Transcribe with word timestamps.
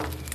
Okay, 0.00 0.33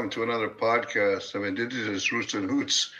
welcome 0.00 0.10
to 0.10 0.22
another 0.22 0.48
podcast 0.48 1.34
of 1.34 1.44
Indigenous 1.44 2.10
Roots 2.10 2.32
and 2.32 2.48
Hoots, 2.48 2.90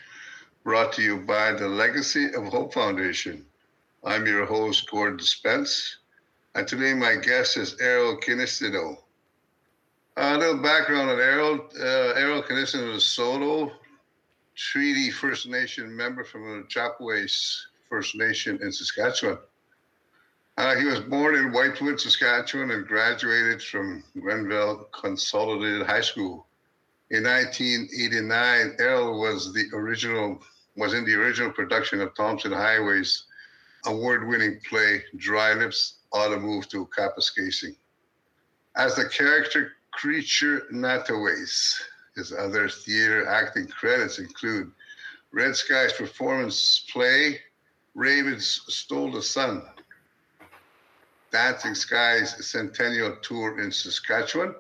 brought 0.64 0.92
to 0.92 1.02
you 1.02 1.16
by 1.16 1.50
the 1.50 1.66
Legacy 1.66 2.26
of 2.34 2.45
Hope 2.48 2.74
Foundation. 2.74 3.46
I'm 4.04 4.26
your 4.26 4.45
host, 4.45 4.86
Gordon 4.90 5.18
Spence, 5.20 5.96
and 6.54 6.68
today 6.68 6.92
my 6.92 7.16
guest 7.16 7.56
is 7.56 7.74
Erroll 7.76 8.20
Kinistino. 8.23 8.98
A 10.18 10.36
little 10.36 10.59
background 10.59 11.09
on 11.09 11.16
Erroll. 11.16 11.60
Uh, 11.74 12.18
Erroll 12.18 12.46
Kinistino 12.46 12.90
is 12.90 12.96
a 12.98 13.01
Saulteaux 13.01 13.73
Treaty 14.54 15.10
First 15.10 15.48
Nation 15.48 15.96
member 15.96 16.23
from 16.23 16.42
the 16.42 16.66
Chapways 16.68 17.66
First 17.88 18.14
Nation 18.14 18.59
in 18.60 18.70
Saskatchewan. 18.70 19.38
Uh, 20.59 20.74
he 20.76 20.84
was 20.84 21.01
born 21.01 21.34
in 21.34 21.51
Whitewood, 21.51 21.98
Saskatchewan, 21.98 22.73
and 22.73 22.87
graduated 22.87 23.62
from 23.62 24.04
Grenville 24.21 24.87
Consolidated 24.93 25.87
High 25.87 26.02
School. 26.02 26.46
In 27.10 27.24
1989, 27.24 28.76
Erroll 28.78 29.18
was 29.20 29.52
the 29.52 29.68
original 29.72 30.40
was 30.76 30.94
in 30.94 31.04
the 31.04 31.14
original 31.14 31.50
production 31.50 32.00
of 32.00 32.14
Tomson 32.14 32.52
Highway's 32.52 33.24
award-winning 33.86 34.60
play 34.68 35.02
Dry 35.16 35.52
Lips 35.54 35.96
Oughta 36.12 36.38
Move 36.38 36.68
to 36.68 36.86
Kapuskasing. 36.96 37.74
As 38.76 38.94
the 38.94 39.08
character 39.08 39.72
Creature 39.90 40.68
Nataways, 40.72 41.74
his 42.14 42.32
other 42.32 42.68
theater 42.68 43.26
acting 43.26 43.66
credits 43.66 44.20
include 44.20 44.70
Red 45.32 45.56
Sky's 45.56 45.92
performance 45.92 46.86
play 46.92 47.40
Ravens 47.94 48.62
Stole 48.68 49.10
the 49.10 49.22
Sun, 49.22 49.64
Dancing 51.32 51.74
Skies 51.74 52.46
Centennial 52.46 53.16
Tour 53.22 53.60
in 53.60 53.72
Saskatchewan. 53.72 54.54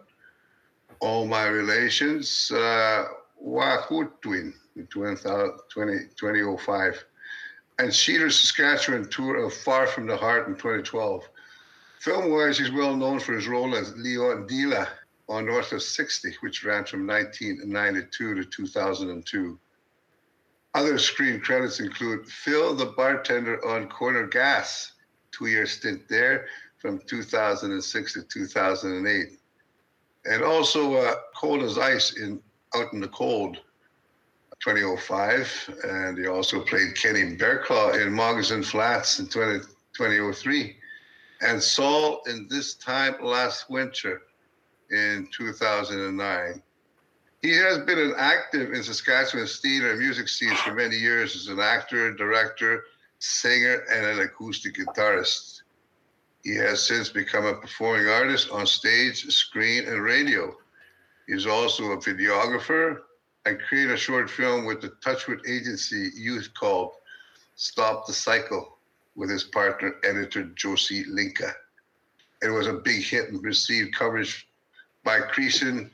All 1.00 1.26
My 1.26 1.46
Relations, 1.46 2.50
uh, 2.52 3.06
Wahutwin 3.44 4.52
in 4.76 4.86
2005. 4.86 7.04
And 7.78 7.94
Cedar, 7.94 8.30
Saskatchewan 8.30 9.08
tour 9.08 9.36
of 9.36 9.54
Far 9.54 9.86
From 9.86 10.06
the 10.06 10.16
Heart 10.16 10.48
in 10.48 10.54
2012. 10.54 11.28
Film 12.00 12.30
wise, 12.30 12.58
he's 12.58 12.70
well 12.70 12.96
known 12.96 13.20
for 13.20 13.32
his 13.32 13.48
role 13.48 13.74
as 13.74 13.96
Leon 13.96 14.46
Dila 14.46 14.86
on 15.28 15.46
North 15.46 15.72
of 15.72 15.82
60, 15.82 16.36
which 16.40 16.64
ran 16.64 16.84
from 16.84 17.06
1992 17.06 18.34
to 18.34 18.44
2002. 18.44 19.58
Other 20.74 20.98
screen 20.98 21.40
credits 21.40 21.80
include 21.80 22.28
Phil 22.28 22.74
the 22.74 22.86
bartender 22.86 23.64
on 23.66 23.88
Corner 23.88 24.26
Gas 24.26 24.92
two 25.32 25.46
year 25.46 25.66
stint 25.66 26.08
there 26.08 26.46
from 26.78 27.00
2006 27.06 28.12
to 28.14 28.22
2008. 28.22 29.39
And 30.24 30.42
also 30.42 30.94
uh, 30.94 31.14
Cold 31.34 31.62
as 31.62 31.78
Ice 31.78 32.16
in 32.16 32.40
Out 32.74 32.92
in 32.92 33.00
the 33.00 33.08
Cold, 33.08 33.58
2005. 34.62 35.70
And 35.84 36.18
he 36.18 36.26
also 36.26 36.62
played 36.62 36.94
Kenny 36.94 37.36
Bearclaw 37.36 38.00
in 38.00 38.12
Moccasin 38.12 38.62
Flats 38.62 39.18
in 39.18 39.28
20, 39.28 39.60
2003. 39.96 40.76
And 41.42 41.62
Saul 41.62 42.20
in 42.26 42.46
This 42.48 42.74
Time 42.74 43.14
Last 43.22 43.70
Winter 43.70 44.22
in 44.90 45.28
2009. 45.32 46.62
He 47.42 47.56
has 47.56 47.78
been 47.78 47.98
an 47.98 48.14
active 48.18 48.74
in 48.74 48.82
Saskatchewan's 48.82 49.60
theater 49.60 49.92
and 49.92 50.00
music 50.00 50.28
scenes 50.28 50.58
for 50.60 50.74
many 50.74 50.96
years 50.96 51.34
as 51.34 51.46
an 51.46 51.58
actor, 51.58 52.12
director, 52.12 52.84
singer, 53.18 53.84
and 53.90 54.04
an 54.04 54.20
acoustic 54.20 54.74
guitarist. 54.74 55.59
He 56.42 56.54
has 56.56 56.82
since 56.82 57.10
become 57.10 57.44
a 57.44 57.54
performing 57.54 58.08
artist 58.08 58.50
on 58.50 58.66
stage, 58.66 59.26
screen, 59.26 59.86
and 59.86 60.02
radio. 60.02 60.56
He's 61.26 61.46
also 61.46 61.92
a 61.92 61.98
videographer 61.98 63.00
and 63.44 63.60
created 63.60 63.92
a 63.92 63.96
short 63.96 64.30
film 64.30 64.64
with 64.64 64.80
the 64.80 64.92
Touchwood 65.02 65.42
Agency 65.46 66.10
youth 66.14 66.50
called 66.58 66.92
Stop 67.56 68.06
the 68.06 68.12
Cycle 68.12 68.78
with 69.16 69.30
his 69.30 69.44
partner, 69.44 69.94
editor 70.02 70.44
Josie 70.54 71.04
Linka. 71.04 71.52
It 72.42 72.48
was 72.48 72.66
a 72.66 72.72
big 72.72 73.02
hit 73.02 73.28
and 73.28 73.42
received 73.44 73.94
coverage 73.94 74.48
by 75.04 75.20
Creason 75.20 75.90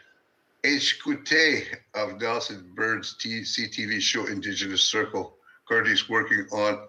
H. 0.62 1.00
Kute 1.04 1.64
of 1.94 2.20
Nelson 2.20 2.70
Bird's 2.74 3.16
CTV 3.16 4.00
show 4.00 4.26
Indigenous 4.26 4.82
Circle. 4.82 5.34
Currently 5.68 5.96
working 6.08 6.46
on 6.52 6.86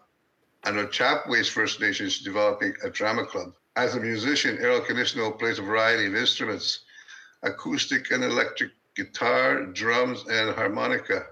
and 0.68 0.78
the 0.78 0.86
Chapways 0.88 1.48
First 1.48 1.80
Nations 1.80 2.20
developing 2.20 2.74
a 2.84 2.90
drama 2.90 3.26
club. 3.26 3.54
As 3.78 3.96
a 3.96 4.02
musician, 4.02 4.58
Erroll 4.58 4.86
Kinistino 4.86 5.40
plays 5.40 5.60
a 5.60 5.62
variety 5.62 6.08
of 6.08 6.16
instruments 6.16 6.82
acoustic 7.44 8.12
and 8.12 8.22
electric 8.22 8.72
guitar, 8.94 9.64
drums, 9.68 10.26
and 10.30 10.54
harmonica. 10.54 11.24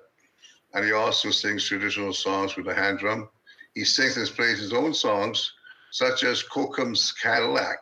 And 0.74 0.86
he 0.86 0.94
also 0.94 1.32
sings 1.32 1.68
traditional 1.68 2.14
songs 2.14 2.56
with 2.56 2.68
a 2.70 2.74
hand 2.74 3.00
drum. 3.00 3.28
He 3.74 3.84
sings 3.84 4.16
and 4.16 4.28
plays 4.30 4.60
his 4.60 4.72
own 4.72 4.94
songs, 4.94 5.52
such 5.92 6.24
as 6.24 6.42
Kokum's 6.42 7.12
Cadillac, 7.12 7.82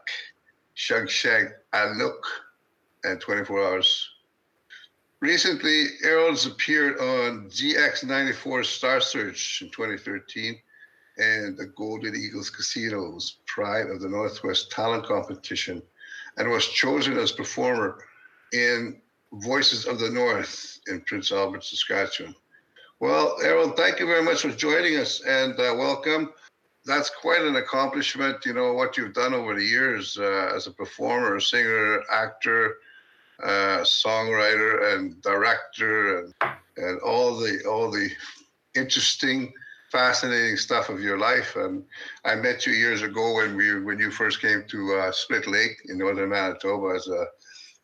Shug 0.74 1.08
Shag 1.08 1.50
Aluk, 1.74 2.24
and 3.04 3.22
24 3.22 3.64
Hours. 3.64 4.10
Recently, 5.20 5.86
Erroll's 6.04 6.48
appeared 6.48 6.98
on 7.00 7.48
GX94 7.50 8.66
Star 8.66 9.00
Search 9.00 9.62
in 9.62 9.70
2013 9.70 10.60
and 11.18 11.58
the 11.58 11.66
Golden 11.66 12.16
Eagles 12.16 12.50
Casinos 12.50 13.38
Pride 13.46 13.90
of 13.90 14.02
the 14.02 14.10
Northwest 14.10 14.72
Talent 14.72 15.06
Competition 15.06 15.82
and 16.38 16.50
was 16.50 16.68
chosen 16.68 17.18
as 17.18 17.32
performer 17.32 18.00
in 18.52 19.00
Voices 19.34 19.86
of 19.86 20.00
the 20.00 20.10
North 20.10 20.80
in 20.88 21.02
Prince 21.02 21.32
Albert, 21.32 21.64
Saskatchewan. 21.64 22.36
Well, 23.00 23.36
Erroll, 23.44 23.76
thank 23.76 24.00
you 24.00 24.06
very 24.06 24.24
much 24.24 24.42
for 24.42 24.50
joining 24.52 24.98
us 24.98 25.22
and 25.22 25.54
uh, 25.54 25.74
welcome. 25.78 26.32
That's 26.86 27.10
quite 27.10 27.42
an 27.42 27.56
accomplishment, 27.56 28.46
you 28.46 28.54
know, 28.54 28.74
what 28.74 28.96
you've 28.98 29.14
done 29.14 29.34
over 29.34 29.56
the 29.56 29.64
years 29.64 30.18
uh, 30.20 30.52
as 30.56 30.68
a 30.68 30.72
performer, 30.72 31.40
singer, 31.40 32.02
actor, 32.12 32.78
uh, 33.42 33.80
songwriter, 33.82 34.94
and 34.94 35.22
director, 35.22 36.20
and, 36.20 36.34
and 36.78 37.00
all 37.02 37.38
the 37.38 37.64
all 37.66 37.90
the 37.90 38.10
interesting 38.76 39.52
fascinating 39.94 40.58
stuff 40.58 40.90
of 40.90 41.00
your 41.02 41.20
life. 41.20 41.56
And 41.56 41.84
I 42.26 42.34
met 42.36 42.66
you 42.66 42.74
years 42.74 43.04
ago 43.04 43.36
when 43.36 43.56
we 43.56 43.68
when 43.88 44.00
you 44.00 44.10
first 44.10 44.42
came 44.42 44.64
to 44.74 44.80
uh, 44.96 45.12
Split 45.12 45.46
Lake 45.48 45.78
in 45.86 46.00
northern 46.00 46.30
Manitoba 46.30 46.96
as 46.96 47.08
a 47.08 47.28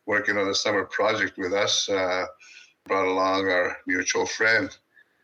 working 0.06 0.36
on 0.36 0.48
a 0.48 0.54
summer 0.54 0.84
project 0.84 1.38
with 1.38 1.54
us. 1.54 1.88
Uh, 1.88 2.26
brought 2.86 3.06
along 3.06 3.48
our 3.48 3.76
mutual 3.86 4.26
friend 4.26 4.76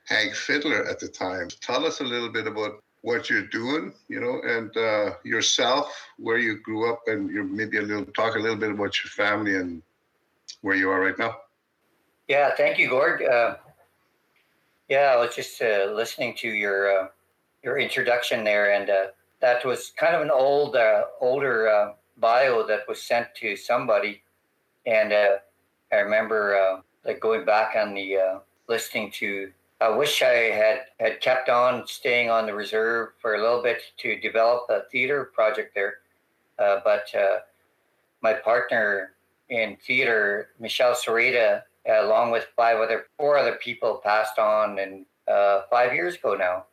Hank 0.06 0.34
Fiddler 0.34 0.86
at 0.86 1.00
the 1.00 1.08
time. 1.08 1.48
Tell 1.60 1.84
us 1.84 2.00
a 2.00 2.04
little 2.04 2.28
bit 2.28 2.46
about 2.46 2.74
what 3.02 3.28
you're 3.28 3.48
doing, 3.48 3.92
you 4.08 4.20
know, 4.20 4.40
and 4.44 4.70
uh, 4.76 5.14
yourself, 5.24 5.86
where 6.18 6.38
you 6.38 6.60
grew 6.62 6.92
up, 6.92 7.00
and 7.06 7.30
you 7.30 7.42
maybe 7.44 7.78
a 7.78 7.82
little 7.82 8.04
talk 8.06 8.36
a 8.36 8.38
little 8.38 8.56
bit 8.56 8.70
about 8.70 9.02
your 9.02 9.10
family 9.10 9.56
and 9.56 9.82
where 10.62 10.76
you 10.76 10.90
are 10.90 11.00
right 11.00 11.18
now. 11.18 11.36
Yeah, 12.28 12.54
thank 12.56 12.78
you, 12.78 12.88
Gord. 12.88 13.22
Uh, 13.22 13.56
yeah, 14.88 15.12
I 15.14 15.16
was 15.16 15.34
just 15.34 15.60
uh, 15.60 15.90
listening 15.92 16.34
to 16.38 16.48
your 16.48 16.90
uh, 16.90 17.08
your 17.62 17.78
introduction 17.78 18.44
there, 18.44 18.72
and 18.72 18.88
uh, 18.88 19.06
that 19.40 19.64
was 19.64 19.92
kind 19.96 20.14
of 20.14 20.22
an 20.22 20.30
old, 20.30 20.76
uh, 20.76 21.04
older 21.20 21.68
uh, 21.68 21.92
bio 22.18 22.66
that 22.66 22.88
was 22.88 23.02
sent 23.02 23.28
to 23.36 23.56
somebody, 23.56 24.22
and 24.86 25.12
uh, 25.12 25.36
I 25.92 25.96
remember 25.96 26.82
like 27.04 27.20
going 27.20 27.44
back 27.44 27.76
on 27.76 27.94
the 27.94 28.40
listening 28.68 29.10
to. 29.12 29.52
I 29.78 29.90
wish 29.90 30.22
I 30.22 30.54
had 30.56 30.80
had 30.98 31.20
kept 31.20 31.50
on 31.50 31.86
staying 31.86 32.30
on 32.30 32.46
the 32.46 32.54
reserve 32.54 33.10
for 33.20 33.34
a 33.34 33.42
little 33.42 33.62
bit 33.62 33.82
to 33.98 34.18
develop 34.18 34.70
a 34.70 34.84
theater 34.90 35.24
project 35.34 35.74
there, 35.74 35.98
but 36.56 37.06
my 38.22 38.32
partner 38.32 39.12
in 39.50 39.76
theater, 39.76 40.48
Michelle 40.58 40.94
Sereda, 40.94 41.62
along 41.88 42.30
with 42.30 42.46
five 42.56 42.78
other, 42.78 43.06
four 43.16 43.36
other 43.36 43.56
people 43.56 44.00
passed 44.02 44.38
on 44.38 44.78
and 44.78 45.06
uh, 45.28 45.62
five 45.70 45.92
years 45.94 46.14
ago 46.16 46.34
now. 46.34 46.64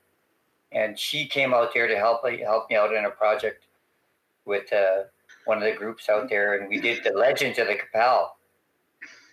and 0.71 0.97
she 0.97 1.27
came 1.27 1.53
out 1.53 1.73
there 1.73 1.87
to 1.87 1.95
help 1.95 2.27
help 2.39 2.69
me 2.69 2.75
out 2.75 2.93
in 2.93 3.05
a 3.05 3.09
project 3.09 3.67
with 4.45 4.71
uh, 4.73 5.03
one 5.45 5.57
of 5.57 5.63
the 5.63 5.73
groups 5.73 6.09
out 6.09 6.29
there, 6.29 6.57
and 6.57 6.69
we 6.69 6.79
did 6.79 7.03
the 7.03 7.11
Legends 7.11 7.59
of 7.59 7.67
the 7.67 7.75
Qu'Appelle, 7.75 8.31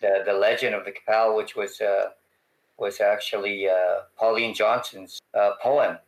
the 0.00 0.22
the 0.24 0.32
Legend 0.32 0.74
of 0.74 0.84
the 0.84 0.92
Qu'Appelle, 0.92 1.36
which 1.36 1.56
was 1.56 1.80
uh, 1.80 2.10
was 2.78 3.00
actually 3.00 3.68
uh, 3.68 4.00
Pauline 4.16 4.54
Johnson's 4.54 5.20
uh, 5.34 5.52
poem 5.62 5.98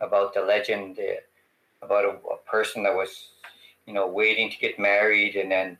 about 0.00 0.34
the 0.34 0.42
legend 0.42 0.98
uh, 0.98 1.84
about 1.84 2.04
a, 2.04 2.08
a, 2.08 2.36
person 2.46 2.82
that 2.82 2.94
was, 2.94 3.30
you 3.86 3.94
know, 3.94 4.06
waiting 4.06 4.50
to 4.50 4.58
get 4.58 4.78
married, 4.78 5.34
and 5.34 5.50
then 5.50 5.78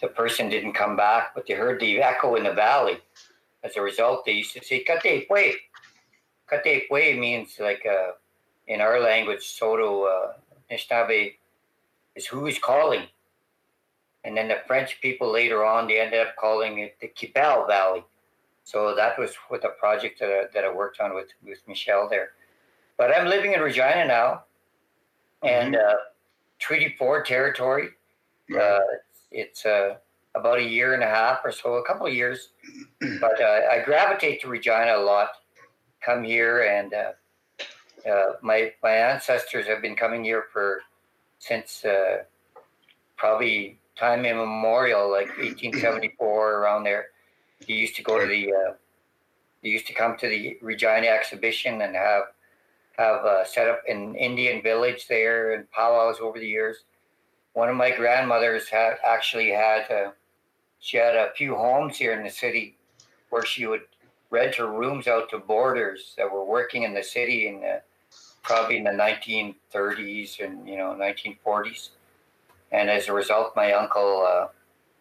the 0.00 0.08
person 0.08 0.48
didn't 0.48 0.74
come 0.74 0.96
back, 0.96 1.34
but 1.34 1.46
they 1.46 1.54
heard 1.54 1.80
the 1.80 2.00
echo 2.00 2.36
in 2.36 2.44
the 2.44 2.52
valley. 2.52 2.98
As 3.64 3.76
a 3.76 3.82
result, 3.82 4.24
they 4.24 4.32
used 4.32 4.52
to 4.54 4.64
say 4.64 4.84
"Kate 4.84 5.28
pue." 5.28 5.54
Kate 6.48 6.88
pue 6.88 7.20
means 7.20 7.56
like 7.58 7.84
uh, 7.86 8.12
in 8.66 8.80
our 8.80 9.00
language, 9.00 9.42
Saulteaux 9.58 10.04
uh, 10.04 10.32
is 12.14 12.26
who 12.26 12.46
is 12.46 12.58
calling. 12.58 13.06
And 14.24 14.36
then 14.36 14.48
the 14.48 14.58
French 14.66 15.00
people 15.00 15.32
later 15.32 15.64
on, 15.64 15.88
they 15.88 16.00
ended 16.00 16.26
up 16.26 16.36
calling 16.36 16.80
it 16.80 16.96
the 17.00 17.08
Qu'Appelle 17.08 17.66
Valley. 17.66 18.04
So 18.64 18.94
that 18.94 19.18
was 19.18 19.30
with 19.50 19.64
a 19.64 19.70
project 19.70 20.20
that 20.20 20.28
I, 20.28 20.42
that 20.52 20.64
I 20.64 20.72
worked 20.72 21.00
on 21.00 21.14
with, 21.14 21.28
with 21.42 21.60
Michelle 21.66 22.08
there. 22.08 22.30
But 22.98 23.16
I'm 23.16 23.26
living 23.26 23.54
in 23.54 23.60
Regina 23.60 24.04
now, 24.06 24.44
and 25.42 25.74
mm-hmm. 25.74 25.96
uh, 25.96 26.00
Treaty 26.58 26.94
4 26.98 27.22
territory. 27.22 27.90
Uh, 28.54 28.80
it's 29.30 29.66
uh, 29.66 29.96
about 30.34 30.58
a 30.58 30.62
year 30.62 30.94
and 30.94 31.02
a 31.02 31.06
half 31.06 31.40
or 31.44 31.52
so, 31.52 31.74
a 31.74 31.84
couple 31.84 32.06
of 32.06 32.14
years. 32.14 32.50
But 33.20 33.40
uh, 33.40 33.60
I 33.70 33.82
gravitate 33.84 34.40
to 34.42 34.48
Regina 34.48 34.96
a 34.96 35.02
lot. 35.02 35.30
Come 36.04 36.24
here, 36.24 36.62
and 36.62 36.94
uh, 36.94 37.12
uh, 38.08 38.32
my 38.42 38.72
my 38.82 38.92
ancestors 38.92 39.66
have 39.66 39.82
been 39.82 39.96
coming 39.96 40.24
here 40.24 40.44
for 40.52 40.80
since 41.38 41.84
uh, 41.84 42.18
probably 43.16 43.78
time 43.96 44.24
immemorial, 44.24 45.10
like 45.10 45.28
1874 45.38 46.52
around 46.58 46.84
there. 46.84 47.06
He 47.66 47.74
used 47.74 47.96
to 47.96 48.02
go 48.02 48.20
to 48.20 48.26
the. 48.26 48.52
Uh, 48.52 48.72
he 49.62 49.70
used 49.70 49.88
to 49.88 49.94
come 49.94 50.16
to 50.18 50.28
the 50.28 50.56
Regina 50.62 51.08
exhibition 51.08 51.82
and 51.82 51.96
have 51.96 52.24
have 52.96 53.24
uh, 53.24 53.44
set 53.44 53.68
up 53.68 53.82
an 53.88 54.14
Indian 54.14 54.62
village 54.62 55.06
there 55.08 55.54
and 55.54 55.70
powwows 55.70 56.18
over 56.20 56.38
the 56.38 56.46
years. 56.46 56.78
One 57.54 57.68
of 57.68 57.76
my 57.76 57.90
grandmothers 57.90 58.68
had 58.68 58.98
actually 59.04 59.50
had 59.50 59.90
a, 59.90 60.12
she 60.80 60.96
had 60.96 61.16
a 61.16 61.32
few 61.36 61.54
homes 61.54 61.96
here 61.96 62.12
in 62.12 62.22
the 62.22 62.30
city 62.30 62.76
where 63.30 63.44
she 63.44 63.66
would 63.66 63.82
rent 64.30 64.54
her 64.56 64.66
rooms 64.66 65.08
out 65.08 65.30
to 65.30 65.38
boarders 65.38 66.14
that 66.16 66.30
were 66.30 66.44
working 66.44 66.82
in 66.82 66.94
the 66.94 67.02
city 67.02 67.48
in 67.48 67.60
the 67.60 67.82
probably 68.42 68.78
in 68.78 68.84
the 68.84 68.90
1930s 68.90 70.40
and 70.40 70.68
you 70.68 70.76
know 70.76 70.96
1940s. 70.98 71.90
And 72.70 72.90
as 72.90 73.08
a 73.08 73.12
result, 73.12 73.56
my 73.56 73.72
uncle 73.72 74.26
uh, 74.26 74.48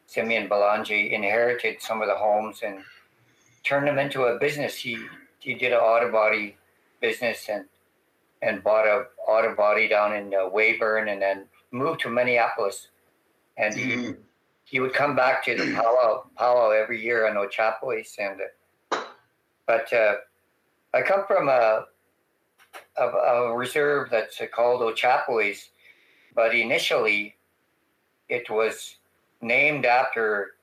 Simeon 0.07 0.47
Belange 0.47 0.91
inherited 0.91 1.81
some 1.81 2.01
of 2.01 2.07
the 2.07 2.15
homes 2.15 2.61
and 2.63 2.79
turned 3.63 3.87
them 3.87 3.99
into 3.99 4.23
a 4.23 4.39
business. 4.39 4.75
He 4.75 4.97
he 5.39 5.53
did 5.53 5.73
an 5.73 5.79
auto 5.79 6.11
body 6.11 6.55
business 7.01 7.47
and 7.49 7.65
and 8.41 8.63
bought 8.63 8.85
a 8.85 9.05
auto 9.27 9.55
body 9.55 9.87
down 9.87 10.15
in 10.15 10.33
uh, 10.33 10.49
Weyburn 10.49 11.11
and 11.11 11.21
then 11.21 11.45
moved 11.71 12.01
to 12.01 12.09
Minneapolis. 12.09 12.89
And 13.57 13.73
he 13.73 13.91
mm-hmm. 13.91 14.11
he 14.63 14.79
would 14.79 14.93
come 14.93 15.15
back 15.15 15.43
to 15.45 15.55
the 15.55 15.73
powwow 15.75 16.23
powwow 16.37 16.71
every 16.71 17.01
year 17.01 17.27
on 17.27 17.35
Ochapowace 17.35 18.17
and. 18.19 18.41
But 19.65 19.91
uh, 19.91 20.15
I 20.93 21.01
come 21.01 21.25
from 21.27 21.49
a 21.49 21.85
a, 22.97 23.03
a 23.03 23.55
reserve 23.55 24.09
that's 24.09 24.39
called 24.53 24.81
Ochapowace, 24.81 25.69
but 26.35 26.55
initially 26.55 27.35
it 28.29 28.49
was 28.49 28.97
named 29.41 29.85
after 29.85 30.55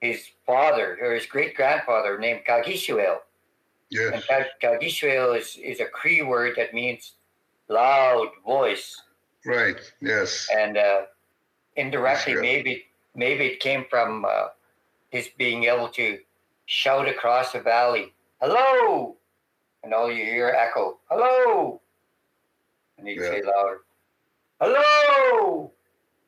his 0.00 0.28
father 0.46 0.98
or 1.00 1.12
his 1.12 1.26
great 1.26 1.54
grandfather 1.54 2.18
named 2.18 2.40
Kagishuel. 2.48 3.18
Yes. 3.90 4.22
And 4.30 4.46
Kagishuel 4.62 5.38
is, 5.38 5.58
is 5.62 5.80
a 5.80 5.86
Cree 5.86 6.22
word 6.22 6.54
that 6.56 6.72
means 6.72 7.14
loud 7.68 8.28
voice. 8.44 9.00
Right. 9.46 9.80
Yes. 10.00 10.48
And 10.54 10.76
uh, 10.76 11.02
indirectly, 11.76 12.34
maybe 12.34 12.84
maybe 13.14 13.46
it 13.46 13.60
came 13.60 13.84
from 13.88 14.24
uh, 14.24 14.48
his 15.10 15.28
being 15.38 15.64
able 15.64 15.88
to 15.88 16.18
shout 16.66 17.08
across 17.08 17.52
the 17.52 17.60
valley, 17.60 18.12
"Hello, 18.40 19.16
and 19.82 19.94
all 19.94 20.10
you 20.10 20.24
hear 20.24 20.48
echo, 20.48 20.98
hello. 21.10 21.80
And 22.98 23.08
he'd 23.08 23.20
yeah. 23.20 23.30
say 23.30 23.42
louder, 23.42 23.80
hello. 24.60 25.72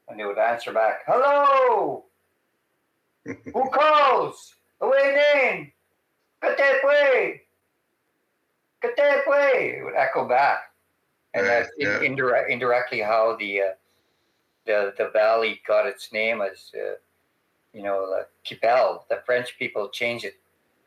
And 0.09 0.19
they 0.19 0.25
would 0.25 0.39
answer 0.39 0.73
back, 0.73 1.01
hello. 1.07 2.05
Who 3.25 3.71
calls? 3.71 4.55
Away 4.81 5.17
name. 5.35 5.73
Katepwe. 6.43 7.41
Katepwe. 8.83 9.79
It 9.79 9.85
would 9.85 9.95
echo 9.95 10.27
back. 10.27 10.72
And 11.35 11.47
that's 11.47 11.71
yeah. 11.79 12.01
indirect, 12.03 12.51
indirectly 12.51 13.01
how 13.01 13.37
the, 13.37 13.61
uh, 13.61 13.65
the 14.67 14.95
the 14.99 15.09
valley 15.13 15.61
got 15.67 15.87
its 15.87 16.13
name 16.13 16.43
as, 16.43 16.71
uh, 16.75 16.95
you 17.73 17.83
know, 17.83 18.07
like 18.11 18.29
Qu'Appelle. 18.45 19.05
The 19.09 19.23
French 19.25 19.59
people 19.59 19.89
changed 19.89 20.25
it 20.25 20.35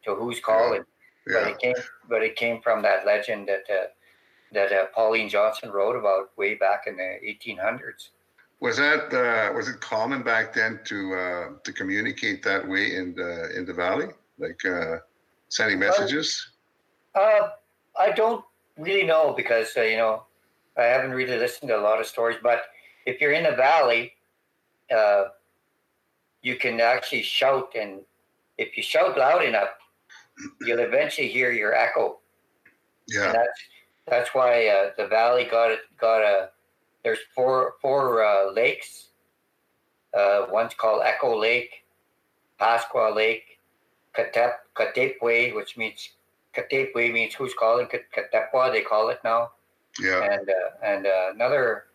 to 0.04 0.16
who's 0.16 0.40
calling. 0.40 0.84
Yeah. 1.28 1.42
But 1.42 1.48
it 1.48 1.60
came, 1.60 1.76
but 2.08 2.24
it 2.24 2.36
came 2.36 2.62
from 2.62 2.84
that 2.84 3.06
legend 3.06 3.48
that 3.48 3.64
uh, 3.70 3.88
that 4.52 4.72
uh, 4.72 4.86
Pauline 4.94 5.30
Johnson 5.30 5.72
wrote 5.72 5.96
about 5.96 6.36
way 6.38 6.56
back 6.56 6.84
in 6.88 6.98
the 6.98 7.18
1800s. 7.24 8.10
Was 8.62 8.78
that 8.78 9.14
uh, 9.14 9.54
was 9.54 9.68
it 9.68 9.80
common 9.82 10.24
back 10.24 10.54
then 10.54 10.80
to 10.86 11.14
uh, 11.14 11.48
to 11.64 11.74
communicate 11.74 12.42
that 12.44 12.68
way 12.68 12.96
in 12.96 13.14
the 13.14 13.56
in 13.56 13.66
the 13.66 13.74
valley, 13.74 14.08
like 14.40 14.64
uh, 14.66 14.98
sending 15.50 15.80
messages? 15.80 16.52
Uh, 17.14 17.50
I 18.00 18.12
don't 18.12 18.44
really 18.78 19.04
know 19.04 19.34
because 19.36 19.76
you 19.76 19.98
know 19.98 20.24
I 20.78 20.84
haven't 20.84 21.12
really 21.12 21.38
listened 21.38 21.70
to 21.70 21.78
a 21.78 21.82
lot 21.82 22.00
of 22.00 22.06
stories. 22.06 22.38
But 22.42 22.64
if 23.06 23.22
you're 23.22 23.34
in 23.34 23.44
the 23.44 23.52
valley, 23.56 24.14
you 26.42 26.56
can 26.58 26.80
actually 26.80 27.24
shout, 27.24 27.74
and 27.80 28.02
if 28.58 28.78
you 28.78 28.84
shout 28.84 29.18
loud 29.18 29.44
enough, 29.44 29.70
you'll 30.62 30.80
eventually 30.80 31.28
hear 31.28 31.52
your 31.52 31.74
echo. 31.74 32.20
Yeah. 33.08 33.26
And 33.26 33.36
that's 33.36 33.60
that's 34.08 34.30
why 34.36 34.68
uh, 34.68 34.92
the 34.98 35.08
valley 35.08 35.46
got 35.46 35.72
it 35.72 35.80
got 36.00 36.22
a. 36.22 36.50
There's 37.04 37.20
four 37.34 37.76
four 37.82 38.24
uh, 38.24 38.52
lakes. 38.52 39.10
Uh, 40.14 40.46
one's 40.50 40.74
called 40.74 41.02
Echo 41.04 41.38
Lake, 41.38 41.86
Pasqua 42.60 43.14
Lake, 43.14 43.60
Katep 44.18 44.54
Katepwe, 44.76 45.54
which 45.56 45.78
means 45.78 46.12
Katepwe 46.56 47.12
means 47.12 47.34
who's 47.34 47.54
calling 47.54 47.88
Katepwa. 47.88 48.72
They 48.72 48.82
call 48.82 49.10
it 49.10 49.20
now. 49.24 49.52
Yeah. 50.00 50.24
And 50.24 50.50
uh, 50.50 50.86
and 50.86 51.08
uh, 51.08 51.32
another 51.34 51.86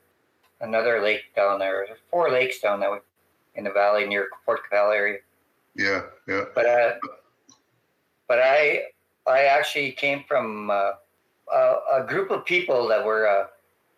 another 0.60 1.02
lake 1.02 1.34
down 1.34 1.58
there. 1.58 1.84
There's 1.86 1.98
four 2.10 2.30
lakes 2.30 2.60
down 2.60 2.80
there 2.80 3.00
in 3.54 3.64
the 3.64 3.70
valley 3.70 4.06
near 4.06 4.28
Port 4.44 4.60
Qu'Appelle 4.70 4.94
area. 4.94 5.18
Yeah, 5.74 6.02
yeah. 6.26 6.44
But 6.54 6.66
uh, 6.66 6.92
but 8.28 8.38
I 8.38 8.82
I 9.26 9.44
actually 9.44 9.92
came 9.92 10.24
from 10.26 10.70
uh, 10.70 10.92
a, 11.52 11.76
a, 11.92 12.06
group 12.06 12.30
of 12.30 12.44
people 12.44 12.88
that 12.88 13.04
were 13.04 13.28
uh, 13.28 13.46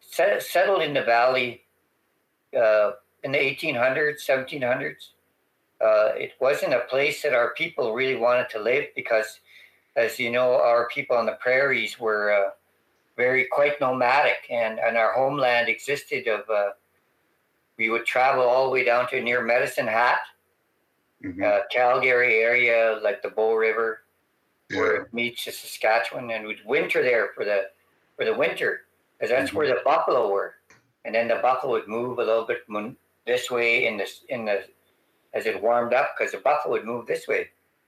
set, 0.00 0.42
settled 0.42 0.82
in 0.82 0.94
the 0.94 1.02
valley 1.02 1.62
uh, 2.56 2.92
in 3.22 3.32
the 3.32 3.38
1800s, 3.38 4.26
1700s. 4.26 5.10
Uh, 5.80 6.12
it 6.14 6.32
wasn't 6.40 6.72
a 6.72 6.80
place 6.80 7.22
that 7.22 7.34
our 7.34 7.54
people 7.54 7.94
really 7.94 8.16
wanted 8.16 8.48
to 8.50 8.60
live 8.60 8.84
because, 8.94 9.40
as 9.96 10.18
you 10.18 10.30
know, 10.30 10.54
our 10.54 10.88
people 10.88 11.16
on 11.16 11.26
the 11.26 11.36
prairies 11.40 11.98
were 11.98 12.32
uh, 12.32 12.50
very 13.22 13.44
quite 13.56 13.80
nomadic, 13.80 14.42
and, 14.50 14.74
and 14.86 14.96
our 14.96 15.12
homeland 15.20 15.68
existed 15.68 16.26
of. 16.36 16.42
Uh, 16.50 16.70
we 17.78 17.88
would 17.92 18.06
travel 18.14 18.44
all 18.44 18.66
the 18.66 18.74
way 18.76 18.84
down 18.84 19.08
to 19.08 19.22
near 19.22 19.42
Medicine 19.42 19.86
Hat, 19.86 20.20
mm-hmm. 21.24 21.42
Calgary 21.70 22.34
area, 22.50 23.00
like 23.02 23.22
the 23.22 23.30
Bow 23.30 23.54
River, 23.54 23.88
yeah. 24.68 24.78
where 24.78 24.94
it 25.02 25.14
meets 25.14 25.44
the 25.44 25.52
Saskatchewan, 25.52 26.30
and 26.30 26.46
we'd 26.46 26.64
winter 26.66 27.02
there 27.02 27.30
for 27.34 27.44
the 27.44 27.58
for 28.16 28.24
the 28.24 28.34
winter, 28.44 28.72
because 29.14 29.30
that's 29.30 29.48
mm-hmm. 29.48 29.58
where 29.58 29.68
the 29.68 29.80
buffalo 29.84 30.22
were, 30.34 30.50
and 31.04 31.14
then 31.14 31.28
the 31.28 31.40
buffalo 31.48 31.72
would 31.72 31.88
move 31.88 32.18
a 32.18 32.24
little 32.24 32.46
bit 32.46 32.60
this 33.26 33.50
way 33.50 33.86
in 33.86 33.96
the 33.96 34.08
in 34.28 34.44
the 34.44 34.58
as 35.32 35.46
it 35.46 35.62
warmed 35.62 35.94
up, 35.94 36.08
because 36.12 36.32
the 36.32 36.38
buffalo 36.38 36.74
would 36.74 36.84
move 36.92 37.06
this 37.06 37.26
way. 37.26 37.42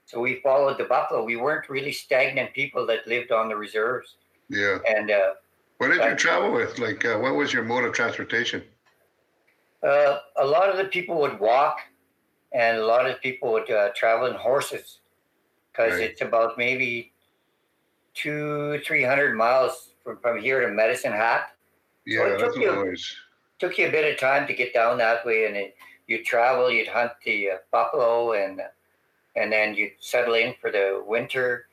So 0.07 0.21
we 0.21 0.41
followed 0.47 0.79
the 0.79 0.85
buffalo. 0.85 1.25
We 1.25 1.37
weren't 1.37 1.69
really 1.69 1.93
stagnant 1.93 2.51
people 2.61 2.87
that 2.87 3.07
lived 3.07 3.33
on 3.33 3.49
the 3.49 3.57
reserves. 3.57 4.17
Yeah. 4.49 4.79
And 4.89 5.11
uh, 5.11 5.35
what 5.79 5.89
did 5.89 6.05
you 6.05 6.15
travel 6.17 6.53
with? 6.53 6.79
Like, 6.79 7.05
uh, 7.05 7.19
what 7.19 7.35
was 7.35 7.53
your 7.53 7.65
mode 7.65 7.85
of 7.85 7.93
transportation? 7.93 8.63
Uh, 9.83 10.19
a 10.37 10.45
lot 10.45 10.71
of 10.71 10.77
the 10.77 10.85
people 10.85 11.21
would 11.21 11.39
walk, 11.39 11.79
and 12.53 12.79
a 12.79 12.87
lot 12.87 13.09
of 13.09 13.21
people 13.21 13.53
would 13.53 13.71
uh, 13.71 13.91
travel 13.95 14.27
in 14.27 14.35
horses 14.35 15.01
because 15.71 15.95
right. 15.95 16.11
it's 16.11 16.23
about 16.23 16.57
maybe 16.57 17.13
two, 18.15 18.81
three 18.87 19.03
hundred 19.03 19.37
miles 19.37 19.91
from, 20.03 20.19
from 20.19 20.41
here 20.41 20.61
to 20.67 20.69
Medicine 20.73 21.13
Hat. 21.13 21.53
Yeah, 22.07 22.27
it 22.27 22.39
that's 22.39 22.55
took 22.55 22.63
you-. 22.63 22.97
Took 23.61 23.79
you 23.79 23.87
a 23.87 23.91
bit 23.91 24.13
of 24.13 24.19
time 24.19 24.47
to 24.47 24.55
get 24.55 24.75
down 24.75 24.99
that 24.99 25.25
way, 25.25 25.47
and 25.47 25.57
it, 25.57 25.77
you'd 26.07 26.25
travel, 26.25 26.71
you'd 26.71 26.89
hunt 26.89 27.13
the 27.25 27.51
uh, 27.51 27.57
buffalo, 27.71 28.33
and 28.33 28.61
and 29.37 29.53
then 29.53 29.75
you'd 29.75 29.93
settle 30.01 30.35
in 30.35 30.55
for 30.61 30.71
the 30.71 31.03
winter 31.07 31.67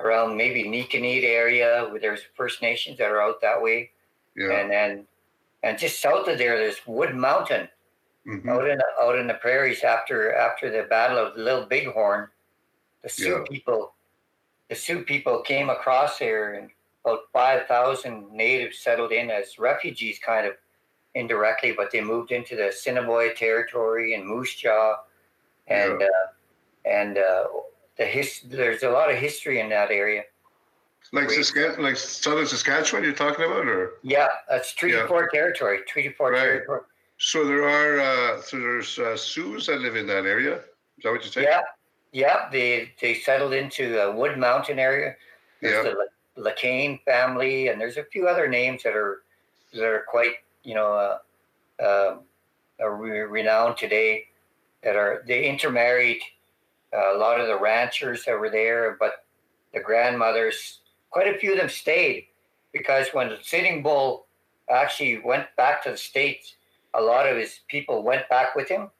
around 0.00 0.36
maybe 0.36 0.64
Nekaneet 0.64 1.24
area, 1.24 1.86
where 1.90 2.00
there's 2.00 2.22
First 2.34 2.62
Nations 2.62 2.98
that 2.98 3.10
are 3.10 3.22
out 3.22 3.40
that 3.40 3.60
way, 3.62 3.90
Yeah. 4.36 4.52
and 4.52 4.70
then 4.70 5.06
and 5.62 5.78
just 5.78 6.00
south 6.00 6.26
of 6.26 6.38
there, 6.38 6.56
there's 6.56 6.86
Wood 6.86 7.14
Mountain. 7.14 7.68
Mhm, 8.26 8.48
out 8.50 8.68
in 8.68 8.78
the, 8.78 8.84
out 9.00 9.18
in 9.18 9.26
the 9.26 9.34
prairies 9.34 9.82
after 9.82 10.34
after 10.34 10.70
the 10.70 10.82
Battle 10.84 11.18
of 11.18 11.36
Little 11.36 11.66
Bighorn, 11.66 12.28
the 13.02 13.08
Sioux 13.08 13.38
Yeah. 13.38 13.44
people, 13.48 13.94
the 14.68 14.74
Sioux 14.74 15.04
people 15.04 15.42
came 15.42 15.70
across 15.70 16.18
there, 16.18 16.54
and 16.54 16.70
about 17.04 17.30
five 17.32 17.66
thousand 17.66 18.30
natives 18.30 18.78
settled 18.78 19.12
in 19.12 19.30
as 19.30 19.58
refugees, 19.58 20.18
kind 20.18 20.46
of 20.46 20.56
indirectly, 21.14 21.72
but 21.72 21.90
they 21.90 22.00
moved 22.00 22.30
into 22.30 22.56
the 22.56 22.68
Assiniboia 22.68 23.34
territory 23.34 24.14
and 24.14 24.24
Moose 24.26 24.54
Jaw, 24.54 25.02
and 25.66 26.02
uh, 26.02 26.26
and 26.84 27.18
uh, 27.18 27.48
the 27.96 28.04
his 28.04 28.40
there's 28.46 28.82
a 28.82 28.90
lot 28.90 29.10
of 29.10 29.16
history 29.18 29.60
in 29.60 29.68
that 29.70 29.90
area. 29.90 30.22
Like. 31.12 31.30
Saskatchewan, 31.30 31.82
like 31.82 31.96
southern 31.96 32.46
Saskatchewan, 32.46 33.02
you're 33.02 33.12
talking 33.12 33.44
about, 33.44 33.66
or 33.66 33.94
Yeah, 34.02 34.28
that's 34.48 34.72
Treaty 34.74 34.96
Yeah. 34.96 35.06
Four 35.08 35.28
territory. 35.28 35.80
Treaty 35.88 36.10
Four 36.10 36.30
Right. 36.32 36.40
territory. 36.40 36.80
so 37.18 37.44
there 37.44 37.68
are 37.68 37.98
uh, 38.00 38.40
so 38.42 38.58
there's 38.58 38.98
uh, 38.98 39.16
Sioux 39.16 39.60
that 39.60 39.80
live 39.80 39.96
in 39.96 40.06
that 40.06 40.24
area. 40.24 40.56
Is 40.56 41.02
that 41.02 41.10
what 41.10 41.22
you're 41.22 41.32
saying? 41.32 41.48
Yeah, 41.50 41.62
yeah. 42.12 42.48
They 42.52 42.92
they 43.00 43.14
settled 43.14 43.52
into 43.54 43.90
the 43.92 44.12
Wood 44.12 44.38
Mountain 44.38 44.78
area. 44.78 45.16
There's 45.60 45.84
Yeah. 45.84 45.90
the 45.92 45.96
La- 46.42 46.50
LeCaine 46.52 47.02
family, 47.04 47.68
and 47.68 47.80
there's 47.80 47.96
a 47.96 48.04
few 48.04 48.28
other 48.28 48.46
names 48.48 48.82
that 48.84 48.94
are 48.94 49.22
that 49.72 49.84
are 49.84 50.04
quite 50.08 50.36
you 50.62 50.74
know 50.74 51.18
uh, 51.80 52.18
uh, 52.80 52.88
renowned 52.88 53.76
today. 53.78 54.26
That 54.84 54.96
are 54.96 55.22
they 55.26 55.46
intermarried. 55.48 56.20
A 56.92 57.16
lot 57.16 57.40
of 57.40 57.46
the 57.46 57.58
ranchers 57.58 58.24
that 58.24 58.38
were 58.38 58.50
there, 58.50 58.96
but 58.98 59.24
the 59.72 59.80
grandmothers, 59.80 60.80
quite 61.10 61.32
a 61.32 61.38
few 61.38 61.52
of 61.52 61.58
them 61.58 61.68
stayed 61.68 62.26
because 62.72 63.08
when 63.12 63.36
Sitting 63.42 63.82
Bull 63.82 64.26
actually 64.68 65.18
went 65.18 65.46
back 65.56 65.82
to 65.84 65.90
the 65.92 65.96
states, 65.96 66.56
a 66.94 67.00
lot 67.00 67.28
of 67.28 67.36
his 67.36 67.60
people 67.68 68.02
went 68.02 68.28
back 68.28 68.54
with 68.56 68.68
him 68.68 68.90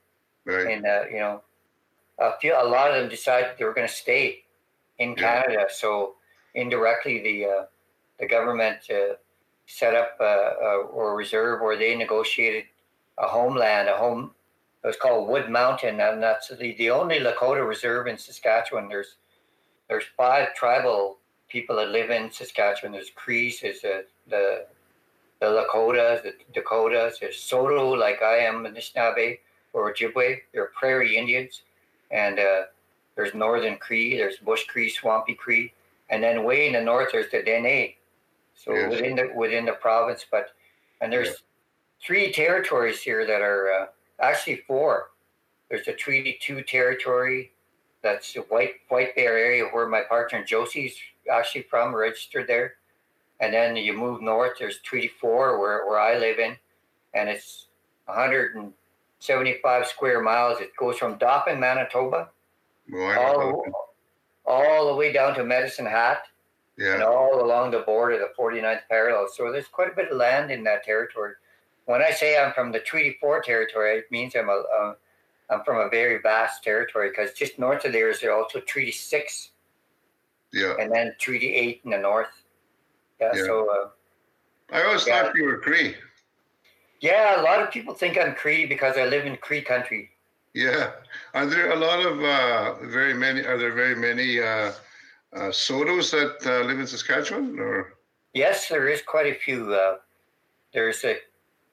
Right. 0.44 0.68
and 0.68 0.86
uh, 0.86 1.04
you 1.10 1.18
know, 1.18 1.42
a 2.18 2.32
few, 2.40 2.54
a 2.54 2.64
lot 2.64 2.90
of 2.90 2.96
them 2.96 3.08
decided 3.08 3.50
they 3.58 3.64
were 3.64 3.74
going 3.74 3.86
to 3.88 3.92
stay 3.92 4.44
in 4.98 5.10
Yeah. 5.16 5.42
Canada. 5.44 5.66
So 5.70 6.16
indirectly, 6.54 7.20
the 7.22 7.44
uh, 7.46 7.64
the 8.18 8.26
government 8.26 8.78
uh, 8.90 9.14
set 9.66 9.94
up 9.94 10.16
uh, 10.20 10.24
a, 10.24 10.80
a 10.88 11.14
reserve 11.14 11.60
where 11.60 11.76
they 11.76 11.94
negotiated 11.96 12.64
a 13.18 13.26
homeland, 13.28 13.88
a 13.88 13.96
home. 13.96 14.34
It 14.82 14.86
was 14.86 14.96
called 14.96 15.28
Wood 15.28 15.50
Mountain, 15.50 16.00
and 16.00 16.22
that's 16.22 16.48
the, 16.48 16.74
the 16.76 16.90
only 16.90 17.18
Lakota 17.20 17.66
reserve 17.66 18.06
in 18.06 18.16
Saskatchewan. 18.16 18.88
There's 18.88 19.16
there's 19.88 20.04
five 20.16 20.54
tribal 20.54 21.18
people 21.48 21.76
that 21.76 21.88
live 21.88 22.10
in 22.10 22.30
Saskatchewan. 22.30 22.92
There's 22.92 23.10
Crees, 23.14 23.60
there's 23.60 23.82
the 23.82 24.06
the, 24.28 24.66
the 25.40 25.46
Lakotas, 25.46 26.22
the 26.22 26.34
Dakotas, 26.54 27.18
there's 27.18 27.40
Saulteaux, 27.42 27.90
like 27.92 28.22
I 28.22 28.38
am, 28.38 28.64
Anishinaabe, 28.64 29.38
or 29.72 29.92
Ojibwe. 29.92 30.38
They're 30.54 30.70
Prairie 30.78 31.16
Indians, 31.16 31.62
and 32.10 32.38
uh, 32.38 32.62
there's 33.16 33.34
Northern 33.34 33.76
Cree, 33.76 34.16
there's 34.16 34.36
Bush 34.38 34.64
Cree, 34.66 34.88
Swampy 34.88 35.34
Cree, 35.34 35.74
and 36.08 36.22
then 36.22 36.44
way 36.44 36.66
in 36.66 36.72
the 36.72 36.80
north 36.80 37.10
there's 37.12 37.30
the 37.30 37.42
Dene. 37.42 37.94
So 38.54 38.74
Yes. 38.74 38.90
within 38.90 39.16
the 39.16 39.30
within 39.34 39.64
the 39.66 39.72
province, 39.72 40.24
but 40.30 40.52
and 41.02 41.12
there's 41.12 41.28
Yeah. 41.28 41.34
three 42.06 42.32
territories 42.32 43.02
here 43.02 43.26
that 43.26 43.42
are 43.42 43.72
uh, 43.72 43.86
actually 44.20 44.62
four. 44.66 45.10
There's 45.68 45.86
the 45.86 45.92
Treaty 45.92 46.38
Two 46.40 46.62
territory, 46.62 47.52
that's 48.02 48.32
the 48.32 48.40
White 48.42 48.74
White 48.88 49.14
Bear 49.14 49.36
area 49.36 49.64
where 49.66 49.86
my 49.86 50.02
partner 50.02 50.44
Josie's 50.44 50.96
actually 51.30 51.62
from, 51.62 51.94
registered 51.94 52.46
there. 52.46 52.74
And 53.40 53.54
then 53.54 53.76
you 53.76 53.94
move 53.94 54.20
north, 54.20 54.58
there's 54.58 54.78
Treaty 54.80 55.08
Four 55.20 55.58
where, 55.58 55.86
where 55.86 55.98
I 55.98 56.18
live 56.18 56.38
in, 56.38 56.56
and 57.14 57.28
it's 57.28 57.66
175 58.06 59.86
square 59.86 60.20
miles. 60.20 60.60
It 60.60 60.76
goes 60.76 60.98
from 60.98 61.16
Dauphin, 61.18 61.58
Manitoba, 61.58 62.28
Well, 62.92 63.18
all, 63.18 63.64
all 64.46 64.88
the 64.88 64.94
way 64.94 65.12
down 65.12 65.34
to 65.36 65.44
Medicine 65.44 65.86
Hat, 65.86 66.22
and 66.94 67.02
all 67.02 67.42
along 67.42 67.70
the 67.70 67.80
border, 67.80 68.18
the 68.18 68.32
49th 68.38 68.80
parallel. 68.90 69.28
So 69.34 69.50
there's 69.52 69.68
quite 69.68 69.92
a 69.92 69.96
bit 69.96 70.10
of 70.10 70.16
land 70.18 70.50
in 70.50 70.64
that 70.64 70.84
territory. 70.84 71.34
When 71.86 72.02
I 72.02 72.10
say 72.10 72.38
I'm 72.38 72.52
from 72.52 72.72
the 72.72 72.80
Treaty 72.80 73.16
Four 73.20 73.40
territory, 73.42 73.98
it 73.98 74.10
means 74.10 74.34
I'm 74.36 74.48
a, 74.48 74.62
uh, 74.80 74.94
I'm 75.50 75.64
from 75.64 75.78
a 75.78 75.88
very 75.88 76.18
vast 76.22 76.62
territory 76.62 77.10
because 77.10 77.32
just 77.32 77.58
north 77.58 77.84
of 77.84 77.92
there 77.92 78.10
is 78.10 78.22
also 78.24 78.60
Treaty 78.60 78.92
Six, 78.92 79.50
Yeah. 80.52 80.74
and 80.78 80.92
then 80.92 81.14
Treaty 81.18 81.54
Eight 81.54 81.80
in 81.84 81.90
the 81.90 81.98
north. 81.98 82.28
Yeah. 83.20 83.32
Yeah. 83.34 83.42
So 83.44 83.68
uh, 83.70 83.88
I 84.76 84.82
always 84.84 85.06
Yeah. 85.06 85.24
thought 85.24 85.34
you 85.36 85.44
were 85.44 85.58
Cree. 85.58 85.96
yeah, 87.00 87.40
a 87.40 87.42
lot 87.42 87.60
of 87.62 87.70
people 87.70 87.94
think 87.94 88.16
I'm 88.18 88.34
Cree 88.34 88.66
because 88.66 88.96
I 88.96 89.06
live 89.06 89.26
in 89.26 89.36
Cree 89.38 89.62
country. 89.62 90.10
Yeah. 90.54 90.92
Are 91.34 91.46
there 91.46 91.70
a 91.72 91.76
lot 91.76 92.04
of 92.04 92.22
uh, 92.22 92.74
very 92.86 93.14
many? 93.14 93.40
Are 93.44 93.56
there 93.58 93.72
very 93.72 93.94
many 93.96 94.40
uh, 94.40 94.72
uh, 95.32 95.50
Sotos 95.50 96.10
that 96.10 96.44
uh, 96.46 96.64
live 96.66 96.78
in 96.78 96.86
Saskatchewan? 96.86 97.58
Or 97.58 97.94
Yes, 98.34 98.68
there 98.68 98.86
is 98.88 99.02
quite 99.02 99.26
a 99.26 99.34
few. 99.34 99.72
Uh, 99.74 99.96
there's 100.72 101.04
a 101.04 101.16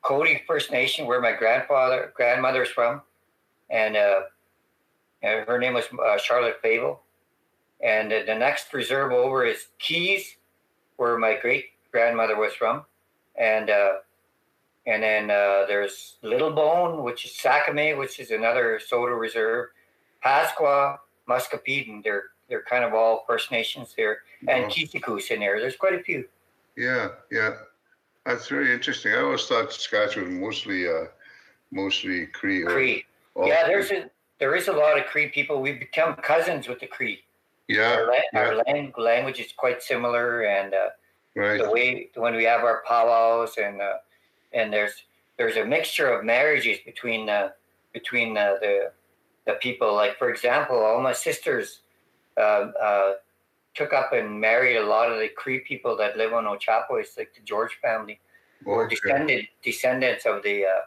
Cote 0.07 0.29
First 0.47 0.71
Nation 0.71 1.05
where 1.05 1.19
my 1.19 1.33
grandfather, 1.33 2.13
grandmother 2.15 2.63
grandmother's 2.63 2.69
from, 2.69 3.01
and, 3.69 3.97
uh, 3.97 4.21
and 5.21 5.45
her 5.45 5.59
name 5.59 5.73
was 5.73 5.85
uh, 5.91 6.17
Charlotte 6.17 6.59
Fable. 6.61 7.01
And 7.83 8.11
the 8.11 8.35
next 8.35 8.73
reserve 8.73 9.11
over 9.11 9.45
is 9.45 9.67
Keys, 9.77 10.37
where 10.95 11.17
my 11.17 11.37
great 11.39 11.65
grandmother 11.91 12.35
was 12.37 12.53
from, 12.53 12.85
and 13.35 13.69
uh, 13.69 13.93
and 14.87 15.03
then 15.03 15.29
uh, 15.29 15.65
there's 15.67 16.15
Little 16.23 16.51
Bone, 16.51 17.03
which 17.03 17.25
is 17.25 17.31
Sakimay, 17.33 17.95
which 17.95 18.19
is 18.19 18.31
another 18.31 18.79
Saulteaux 18.79 19.13
reserve, 19.19 19.67
Pasqua, 20.25 20.97
Muscowpetung. 21.29 22.03
They're 22.03 22.23
they're 22.49 22.63
kind 22.63 22.83
of 22.83 22.95
all 22.95 23.25
First 23.27 23.51
Nations 23.51 23.93
there, 23.95 24.19
and 24.47 24.65
Oh, 24.65 24.67
Kitiku's 24.69 25.29
in 25.29 25.41
there. 25.41 25.59
There's 25.59 25.75
quite 25.75 25.93
a 25.93 26.01
few. 26.01 26.25
yeah, 26.75 27.09
yeah. 27.31 27.51
That's 28.27 28.49
very 28.49 28.73
interesting. 28.73 29.13
I 29.13 29.21
always 29.21 29.45
thought 29.45 29.71
Saskatchewan 29.71 30.41
was 30.41 30.57
mostly 30.57 30.85
uh, 30.85 31.05
mostly 31.71 32.27
Cree. 32.27 32.61
Or 32.63 32.71
Cree. 32.71 33.05
yeah, 33.37 33.63
Cree. 33.63 33.73
there's 33.73 33.91
a 33.91 34.09
there 34.39 34.53
is 34.53 34.67
a 34.67 34.73
lot 34.73 34.99
of 34.99 35.05
Cree 35.05 35.29
people. 35.29 35.61
We've 35.61 35.79
become 35.79 36.13
cousins 36.15 36.67
with 36.67 36.81
the 36.81 36.87
Cree. 36.87 37.23
yeah, 37.69 37.93
Our, 37.93 38.07
la- 38.07 38.13
yeah. 38.33 38.39
our 38.39 38.55
lang- 38.67 38.93
language 38.97 39.39
is 39.39 39.53
quite 39.55 39.81
similar, 39.81 40.41
and 40.41 40.73
uh, 40.73 40.89
right. 41.37 41.63
the 41.63 41.71
way 41.71 42.09
when 42.15 42.35
we 42.35 42.43
have 42.43 42.65
our 42.65 42.83
powwows 42.85 43.55
and 43.57 43.81
uh, 43.81 43.93
and 44.51 44.73
there's 44.73 45.03
there's 45.37 45.55
a 45.55 45.63
mixture 45.63 46.09
of 46.11 46.25
marriages 46.25 46.79
between 46.85 47.29
uh, 47.29 47.51
between 47.93 48.37
uh, 48.37 48.55
the 48.59 48.91
the 49.45 49.53
people. 49.53 49.95
Like 49.95 50.17
for 50.17 50.29
example, 50.29 50.75
all 50.75 50.99
my 51.01 51.13
sisters 51.13 51.79
uh, 52.35 52.41
uh, 52.81 53.13
took 53.77 53.93
up 53.93 54.11
and 54.11 54.41
married 54.41 54.77
a 54.77 54.85
lot 54.85 55.11
of 55.11 55.19
the 55.19 55.29
Cree 55.29 55.59
people 55.59 55.95
that 55.97 56.17
live 56.17 56.33
on 56.33 56.45
Ochapowace, 56.45 57.15
like 57.17 57.33
the 57.35 57.41
George 57.41 57.75
family, 57.81 58.19
who 58.63 58.71
are 58.71 58.85
Okay. 58.85 58.95
descended 58.95 59.47
descendants 59.63 60.25
of 60.25 60.41
the 60.43 60.65
uh, 60.65 60.81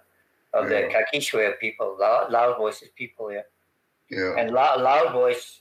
of 0.59 0.69
the 0.69 0.81
Yeah. 0.81 0.91
Kakishwe 0.93 1.59
people, 1.61 1.97
loud, 2.01 2.33
loud 2.33 2.57
voices 2.59 2.89
people. 2.97 3.33
Yeah. 3.33 3.43
Yeah, 4.11 4.35
And 4.37 4.51
Loud, 4.51 4.81
Loud 4.81 5.13
Voice, 5.13 5.61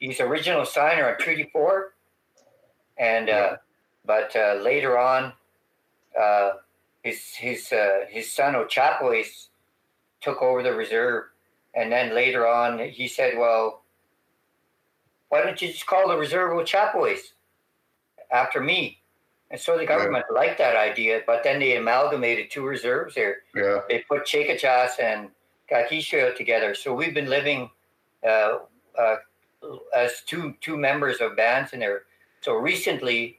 he's 0.00 0.20
original 0.20 0.66
signer 0.66 1.08
on 1.10 1.16
Treaty 1.16 1.48
Four, 1.50 1.94
and 2.98 3.30
uh, 3.30 3.56
but 4.04 4.36
uh, 4.36 4.60
later 4.60 4.98
on, 4.98 5.32
uh, 6.12 6.50
his 7.02 7.34
his 7.34 7.72
uh, 7.72 8.04
his 8.10 8.30
son 8.30 8.52
Ochapowace 8.52 9.48
took 10.20 10.42
over 10.42 10.62
the 10.62 10.74
reserve, 10.74 11.24
and 11.74 11.90
then 11.90 12.14
later 12.14 12.46
on 12.46 12.78
he 12.80 13.08
said, 13.08 13.38
"Well, 13.38 13.82
why 15.30 15.42
don't 15.42 15.60
you 15.62 15.68
just 15.68 15.86
call 15.86 16.08
the 16.08 16.16
reserve 16.16 16.52
Ochapowace 16.52 17.32
after 18.30 18.60
me?" 18.60 19.00
And 19.50 19.60
so 19.60 19.76
the 19.76 19.86
government 19.86 20.26
liked 20.32 20.58
that 20.58 20.76
idea, 20.76 21.22
but 21.26 21.42
then 21.42 21.58
they 21.58 21.76
amalgamated 21.76 22.50
two 22.50 22.64
reserves 22.64 23.16
there 23.16 23.38
yeah, 23.54 23.80
they 23.88 24.04
put 24.08 24.24
Chacachas 24.24 25.00
and 25.00 25.28
Kakishio 25.68 26.36
together. 26.36 26.74
So 26.74 26.94
we've 26.94 27.14
been 27.14 27.28
living 27.28 27.70
uh, 28.26 28.58
uh, 28.96 29.16
as 29.94 30.22
two 30.26 30.54
two 30.60 30.76
members 30.76 31.20
of 31.20 31.36
bands 31.36 31.72
in 31.72 31.80
there. 31.80 32.02
So 32.42 32.54
recently, 32.54 33.38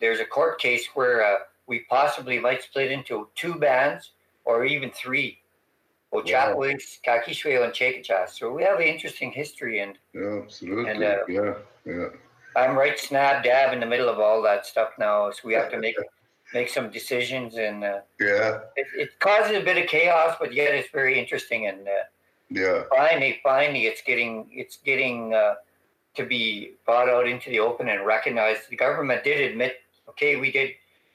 there's 0.00 0.20
a 0.20 0.24
court 0.24 0.58
case 0.60 0.88
where 0.94 1.22
uh, 1.22 1.38
we 1.66 1.80
possibly 1.90 2.38
might 2.38 2.62
split 2.62 2.90
into 2.90 3.28
two 3.34 3.54
bands 3.54 4.12
or 4.44 4.64
even 4.64 4.90
three. 4.90 5.38
Ochapowace, 6.12 6.98
Kakishio, 7.06 7.64
and 7.64 7.72
Chacachas. 7.72 8.30
So 8.30 8.52
we 8.52 8.62
have 8.64 8.80
an 8.80 8.86
interesting 8.86 9.30
history, 9.30 9.80
and 9.80 9.96
yeah, 10.12 10.40
absolutely. 10.42 10.90
And, 10.90 11.04
uh, 11.04 11.18
yeah, 11.28 11.54
yeah. 11.84 12.08
I'm 12.56 12.76
right 12.76 12.98
snap 12.98 13.44
dab 13.44 13.72
in 13.72 13.80
the 13.80 13.86
middle 13.86 14.08
of 14.08 14.18
all 14.18 14.42
that 14.42 14.66
stuff 14.66 14.90
now. 14.98 15.30
So 15.30 15.40
we 15.44 15.54
have 15.54 15.70
to 15.70 15.78
make 15.78 15.96
make 16.54 16.68
some 16.68 16.90
decisions, 16.90 17.56
and 17.56 17.84
uh, 17.84 18.00
yeah, 18.18 18.60
it, 18.76 18.86
it, 18.96 19.20
causes 19.20 19.56
a 19.56 19.60
bit 19.60 19.78
of 19.78 19.88
chaos, 19.88 20.36
but 20.40 20.52
yet 20.52 20.74
it's 20.74 20.90
very 20.90 21.18
interesting. 21.18 21.68
And 21.68 21.86
uh, 21.86 22.02
yeah, 22.48 22.82
finally, 22.90 23.40
finally, 23.42 23.86
it's 23.86 24.02
getting 24.02 24.48
it's 24.50 24.78
getting 24.78 25.32
uh, 25.32 25.54
to 26.16 26.26
be 26.26 26.72
brought 26.84 27.08
out 27.08 27.28
into 27.28 27.50
the 27.50 27.60
open 27.60 27.88
and 27.88 28.04
recognized. 28.04 28.62
The 28.68 28.76
government 28.76 29.22
did 29.22 29.52
admit, 29.52 29.76
okay, 30.08 30.36
we 30.36 30.50
did 30.50 30.72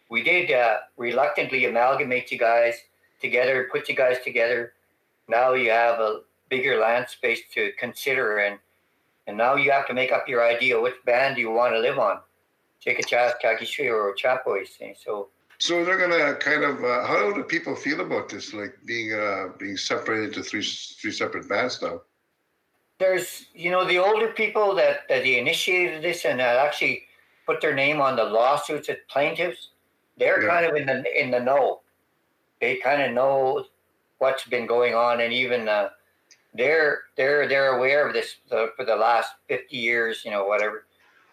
we 0.10 0.24
did 0.24 0.52
uh, 0.52 0.78
reluctantly 0.98 1.66
amalgamate 1.66 2.32
you 2.32 2.38
guys 2.38 2.76
together, 3.22 3.68
put 3.72 3.90
you 3.90 3.96
guys 3.96 4.18
together. 4.24 4.74
Now 5.28 5.54
you 5.54 5.72
have 5.72 6.00
a 6.00 6.22
bigger 6.50 6.80
land 6.80 7.08
space 7.10 7.42
to 7.54 7.72
consider, 7.80 8.38
and 8.38 8.60
and 9.28 9.38
now 9.38 9.56
you 9.56 9.72
have 9.72 9.88
to 9.88 9.94
make 9.94 10.12
up 10.12 10.28
your 10.28 10.46
idea 10.46 10.80
which 10.80 10.96
band 11.06 11.36
do 11.36 11.42
you 11.42 11.52
want 11.52 11.74
to 11.74 11.80
live 11.80 11.98
on, 11.98 12.20
Chacachas, 12.86 13.34
Kakishui, 13.44 13.92
or 13.92 14.14
Chapois. 14.16 14.66
So. 15.04 15.30
So 15.58 15.86
they're 15.86 15.98
gonna 15.98 16.36
kind 16.36 16.64
of. 16.64 16.84
Uh, 16.84 17.08
how 17.08 17.32
do 17.34 17.42
people 17.44 17.76
feel 17.76 18.02
about 18.02 18.28
this? 18.30 18.54
Like 18.54 18.78
being 18.86 19.14
uh, 19.14 19.48
being 19.58 19.78
separated 19.78 20.30
into 20.30 20.44
three 20.44 20.62
three 20.64 21.12
separate 21.12 21.48
bands 21.48 21.82
now. 21.82 22.02
There's, 22.98 23.48
you 23.54 23.72
know, 23.72 23.86
the 23.86 23.98
older 23.98 24.28
people 24.28 24.76
that 24.76 25.08
that 25.08 25.24
they 25.24 25.40
initiated 25.40 26.04
this 26.04 26.26
and 26.26 26.40
that 26.40 26.58
actually 26.58 27.04
put 27.46 27.62
their 27.62 27.74
name 27.74 28.02
on 28.02 28.16
the 28.18 28.24
lawsuits 28.24 28.90
as 28.90 28.98
plaintiffs. 29.08 29.70
They're 30.18 30.44
yeah. 30.44 30.50
kind 30.50 30.66
of 30.66 30.76
in 30.76 30.86
the 30.86 31.22
in 31.22 31.32
the 31.32 31.40
know. 31.40 31.82
They 32.60 32.78
kind 32.78 33.02
of 33.02 33.14
know 33.14 33.66
what's 34.20 34.46
been 34.46 34.66
going 34.66 34.94
on, 34.96 35.22
and 35.22 35.34
even 35.34 35.68
uh, 35.68 35.90
they're 36.56 37.04
they're 37.18 37.48
they're 37.48 37.78
aware 37.78 38.08
of 38.08 38.14
this 38.14 38.38
uh, 38.52 38.68
for 38.76 38.86
the 38.86 38.96
last 38.96 39.30
50 39.48 39.76
years 39.76 40.24
you 40.24 40.32
know 40.32 40.46
whatever 40.46 40.86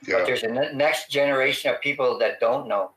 yeah. 0.06 0.18
but 0.18 0.26
there's 0.26 0.42
a 0.42 0.50
n- 0.50 0.76
next 0.76 1.10
generation 1.10 1.72
of 1.72 1.80
people 1.80 2.18
that 2.18 2.40
don't 2.40 2.68
know 2.68 2.90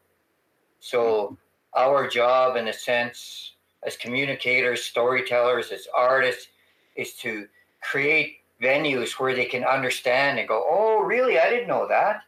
so 0.80 1.38
our 1.76 2.08
job 2.08 2.56
in 2.56 2.68
a 2.68 2.74
sense 2.74 3.54
as 3.84 3.96
communicators 3.96 4.84
storytellers 4.84 5.72
as 5.72 5.88
artists 5.96 6.48
is 6.96 7.14
to 7.14 7.48
create 7.82 8.38
venues 8.62 9.20
where 9.20 9.36
they 9.36 9.46
can 9.46 9.64
understand 9.64 10.40
and 10.40 10.48
go 10.48 10.66
oh 10.68 11.02
really 11.04 11.38
i 11.38 11.50
didn't 11.50 11.68
know 11.68 11.88
that 11.88 12.22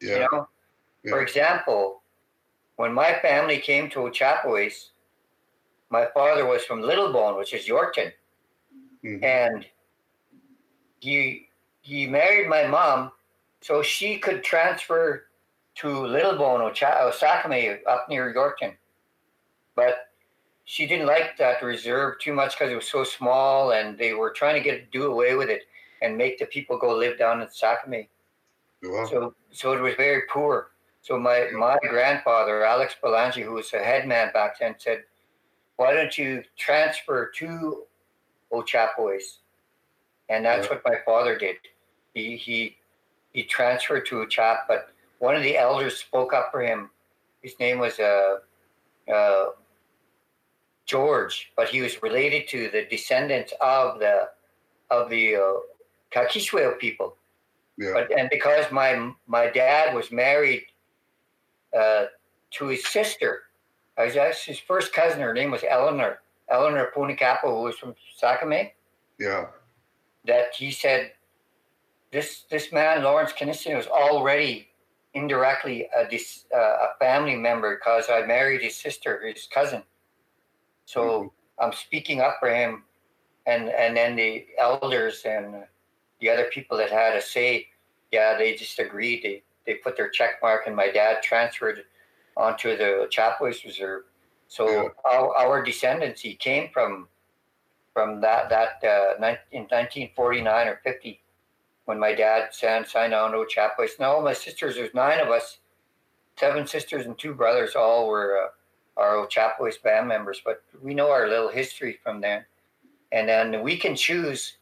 yeah. 0.00 0.14
you 0.14 0.20
know 0.20 0.48
yeah. 1.04 1.10
for 1.10 1.22
example 1.22 2.02
when 2.76 2.92
my 2.92 3.14
family 3.22 3.58
came 3.58 3.88
to 3.90 4.00
Ochapowace, 4.00 4.88
my 5.98 6.06
father 6.12 6.44
was 6.44 6.62
from 6.64 6.80
Littlebone, 6.82 7.38
which 7.38 7.54
is 7.54 7.66
Yorkton 7.66 8.12
Mm-hmm. 9.04 9.24
And 9.24 9.66
he 11.00 11.48
he 11.82 12.06
married 12.06 12.48
my 12.48 12.66
mom 12.66 13.12
so 13.60 13.82
she 13.82 14.18
could 14.18 14.42
transfer 14.42 15.26
to 15.76 15.86
Littlebone 15.86 16.60
or 16.60 16.70
Osakame 16.70 17.78
up 17.86 18.06
near 18.08 18.32
Yorkton. 18.32 18.74
But 19.76 20.10
she 20.64 20.86
didn't 20.86 21.06
like 21.06 21.36
that 21.36 21.62
reserve 21.62 22.18
too 22.18 22.32
much 22.32 22.56
because 22.56 22.72
it 22.72 22.76
was 22.76 22.88
so 22.88 23.04
small 23.04 23.72
and 23.72 23.98
they 23.98 24.14
were 24.14 24.30
trying 24.30 24.54
to 24.54 24.66
get 24.66 24.90
do 24.90 25.12
away 25.12 25.34
with 25.34 25.50
it 25.50 25.62
and 26.00 26.16
make 26.16 26.38
the 26.38 26.46
people 26.46 26.78
go 26.78 26.96
live 26.96 27.18
down 27.18 27.42
in 27.42 27.48
Sakimay. 27.48 28.08
Wow. 28.82 29.06
So 29.10 29.34
so 29.50 29.72
it 29.72 29.82
was 29.82 29.94
very 29.96 30.22
poor. 30.30 30.70
So 31.02 31.18
my, 31.18 31.50
my 31.54 31.76
grandfather, 31.90 32.64
Alex 32.64 32.94
Belangi, 33.02 33.44
who 33.44 33.52
was 33.52 33.70
a 33.74 33.78
headman 33.78 34.32
back 34.32 34.58
then, 34.58 34.74
said, 34.78 35.04
Why 35.76 35.92
don't 35.92 36.16
you 36.16 36.42
transfer 36.56 37.30
to 37.36 37.84
Ochapowace. 38.54 39.38
And 40.28 40.44
that's 40.44 40.66
yeah. 40.66 40.74
what 40.74 40.82
my 40.84 40.96
father 41.04 41.36
did. 41.36 41.56
He, 42.14 42.36
he, 42.36 42.76
he 43.32 43.42
transferred 43.42 44.06
to 44.06 44.16
Ochap, 44.16 44.60
but 44.68 44.90
one 45.18 45.34
of 45.34 45.42
the 45.42 45.56
elders 45.58 45.98
spoke 45.98 46.32
up 46.32 46.50
for 46.50 46.62
him. 46.62 46.90
His 47.42 47.58
name 47.58 47.78
was 47.78 47.98
uh, 47.98 48.38
uh, 49.12 49.46
George, 50.86 51.52
but 51.56 51.68
he 51.68 51.82
was 51.82 52.02
related 52.02 52.48
to 52.48 52.70
the 52.70 52.86
descendants 52.88 53.52
of 53.60 53.98
the 53.98 54.30
of 54.90 55.10
the 55.10 55.36
uh, 55.36 56.74
people. 56.78 57.16
Yeah. 57.76 57.90
But, 57.94 58.16
and 58.16 58.30
because 58.30 58.70
my 58.70 59.12
my 59.26 59.50
dad 59.50 59.94
was 59.94 60.10
married 60.12 60.64
uh, 61.76 62.06
to 62.52 62.66
his 62.66 62.86
sister, 62.86 63.42
I 63.96 64.06
was 64.06 64.42
his 64.42 64.58
first 64.58 64.92
cousin. 64.92 65.20
Her 65.20 65.34
name 65.34 65.50
was 65.50 65.64
Eleanor. 65.68 66.20
Eleanor 66.50 66.90
Punikapo, 66.94 67.56
who 67.56 67.62
was 67.62 67.76
from 67.76 67.94
Sakimay. 68.20 68.72
Yeah. 69.18 69.46
That 70.26 70.54
he 70.54 70.70
said 70.70 71.12
this 72.10 72.44
this 72.50 72.72
man 72.72 73.02
Lawrence 73.02 73.32
Kinison 73.32 73.76
was 73.76 73.86
already 73.86 74.68
indirectly 75.14 75.88
a, 75.96 76.08
this, 76.10 76.44
uh, 76.54 76.58
a 76.58 76.88
family 76.98 77.36
member 77.36 77.76
because 77.76 78.06
I 78.10 78.26
married 78.26 78.62
his 78.62 78.76
sister, 78.76 79.24
his 79.26 79.48
cousin. 79.52 79.82
So 80.86 81.02
mm-hmm. 81.02 81.64
I'm 81.64 81.72
speaking 81.72 82.20
up 82.20 82.36
for 82.40 82.48
him, 82.48 82.84
and 83.46 83.68
and 83.68 83.96
then 83.96 84.16
the 84.16 84.46
elders 84.58 85.22
and 85.24 85.64
the 86.20 86.30
other 86.30 86.44
people 86.52 86.76
that 86.78 86.90
had 86.90 87.16
a 87.16 87.22
say, 87.22 87.68
yeah, 88.10 88.36
they 88.36 88.54
just 88.54 88.78
agreed. 88.78 89.22
They 89.22 89.42
they 89.66 89.74
put 89.74 89.96
their 89.96 90.08
check 90.08 90.40
mark, 90.42 90.66
and 90.66 90.76
my 90.76 90.90
dad 90.90 91.22
transferred 91.22 91.84
onto 92.36 92.76
the 92.76 93.06
Chapois 93.10 93.64
Reserve. 93.64 94.02
So 94.48 94.68
yeah. 94.68 94.88
our, 95.04 95.36
our 95.36 95.62
descendants, 95.62 96.20
he 96.20 96.34
came 96.34 96.70
from 96.72 97.08
from 97.92 98.20
that 98.20 98.48
that 98.50 98.82
uh, 98.82 99.14
in 99.52 99.62
1949 99.62 100.68
or 100.68 100.80
50 100.82 101.20
when 101.84 101.98
my 101.98 102.14
dad 102.14 102.48
signed, 102.52 102.86
signed 102.86 103.14
on 103.14 103.32
to 103.32 103.40
a 103.40 103.46
Chapois. 103.48 103.88
Now 104.00 104.20
my 104.20 104.32
sisters, 104.32 104.74
there's 104.74 104.94
nine 104.94 105.20
of 105.20 105.28
us, 105.28 105.58
seven 106.36 106.66
sisters 106.66 107.06
and 107.06 107.16
two 107.18 107.34
brothers, 107.34 107.76
all 107.76 108.08
were 108.08 108.50
uh, 108.96 109.00
our 109.00 109.26
Chapois 109.26 109.76
band 109.82 110.08
members. 110.08 110.40
But 110.44 110.62
we 110.82 110.94
know 110.94 111.10
our 111.10 111.28
little 111.28 111.50
history 111.50 111.98
from 112.02 112.20
there, 112.20 112.48
and 113.12 113.28
then 113.28 113.62
we 113.62 113.76
can 113.76 113.94
choose 113.94 114.56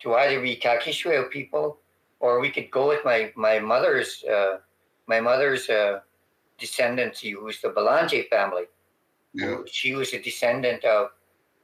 to 0.00 0.14
either 0.14 0.40
be 0.40 0.56
Kakishueo 0.56 1.30
people 1.30 1.78
or 2.20 2.40
we 2.40 2.50
could 2.50 2.70
go 2.70 2.88
with 2.88 3.04
my 3.04 3.32
my 3.36 3.58
mother's 3.58 4.24
uh, 4.24 4.58
my 5.06 5.20
mother's 5.20 5.68
uh, 5.68 6.00
descendancy, 6.60 7.32
who's 7.32 7.60
the 7.60 7.68
Belanje 7.68 8.28
family. 8.28 8.64
Yeah. 9.34 9.58
She 9.66 9.94
was 9.94 10.12
a 10.12 10.20
descendant 10.20 10.84
of 10.84 11.10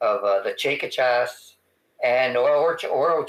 of 0.01 0.25
uh, 0.25 0.43
the 0.43 0.51
Chacachas 0.51 1.55
and 2.03 2.37
or 2.37 2.51
or, 2.51 2.79
or 2.87 3.27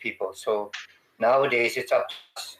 people. 0.00 0.32
So 0.34 0.70
nowadays 1.18 1.76
it's 1.76 1.92
up 1.92 2.08
to 2.08 2.14
us 2.36 2.58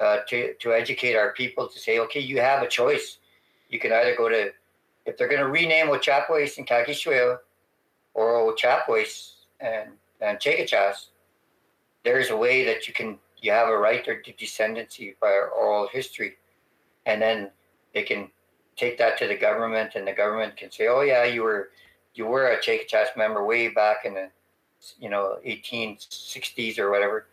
uh, 0.00 0.18
to 0.28 0.54
to 0.54 0.72
educate 0.72 1.16
our 1.16 1.32
people 1.32 1.68
to 1.68 1.78
say, 1.78 1.98
okay, 2.00 2.20
you 2.20 2.40
have 2.40 2.62
a 2.62 2.68
choice. 2.68 3.18
You 3.70 3.78
can 3.78 3.92
either 3.92 4.14
go 4.16 4.28
to 4.28 4.52
if 5.06 5.16
they're 5.16 5.28
going 5.28 5.40
to 5.40 5.48
rename 5.48 5.86
Ochapowace 5.86 6.58
and 6.58 6.66
Kakishueo 6.66 7.38
or 8.14 8.52
Ochapowace 8.52 9.32
and 9.60 9.90
and 10.20 10.38
Chacachas, 10.38 11.08
there's 12.04 12.30
a 12.30 12.36
way 12.36 12.64
that 12.64 12.86
you 12.86 12.94
can 12.94 13.18
you 13.38 13.50
have 13.50 13.68
a 13.68 13.76
right 13.76 14.04
to 14.04 14.14
descendancy 14.14 15.14
by 15.20 15.32
oral 15.32 15.88
history, 15.88 16.36
and 17.06 17.20
then 17.20 17.50
they 17.94 18.02
can 18.02 18.30
take 18.76 18.98
that 18.98 19.18
to 19.18 19.26
the 19.26 19.36
government, 19.36 19.94
and 19.94 20.06
the 20.06 20.12
government 20.12 20.56
can 20.56 20.70
say, 20.70 20.88
"Oh 20.88 21.02
yeah, 21.02 21.24
you 21.24 21.42
were 21.42 21.70
you 22.14 22.26
were 22.26 22.48
a 22.48 22.60
Chacachas 22.60 23.16
member 23.16 23.44
way 23.44 23.68
back 23.68 24.04
in 24.04 24.14
the 24.14 24.28
you 24.98 25.08
know 25.08 25.38
1860s 25.44 26.78
or 26.78 26.90
whatever." 26.90 27.26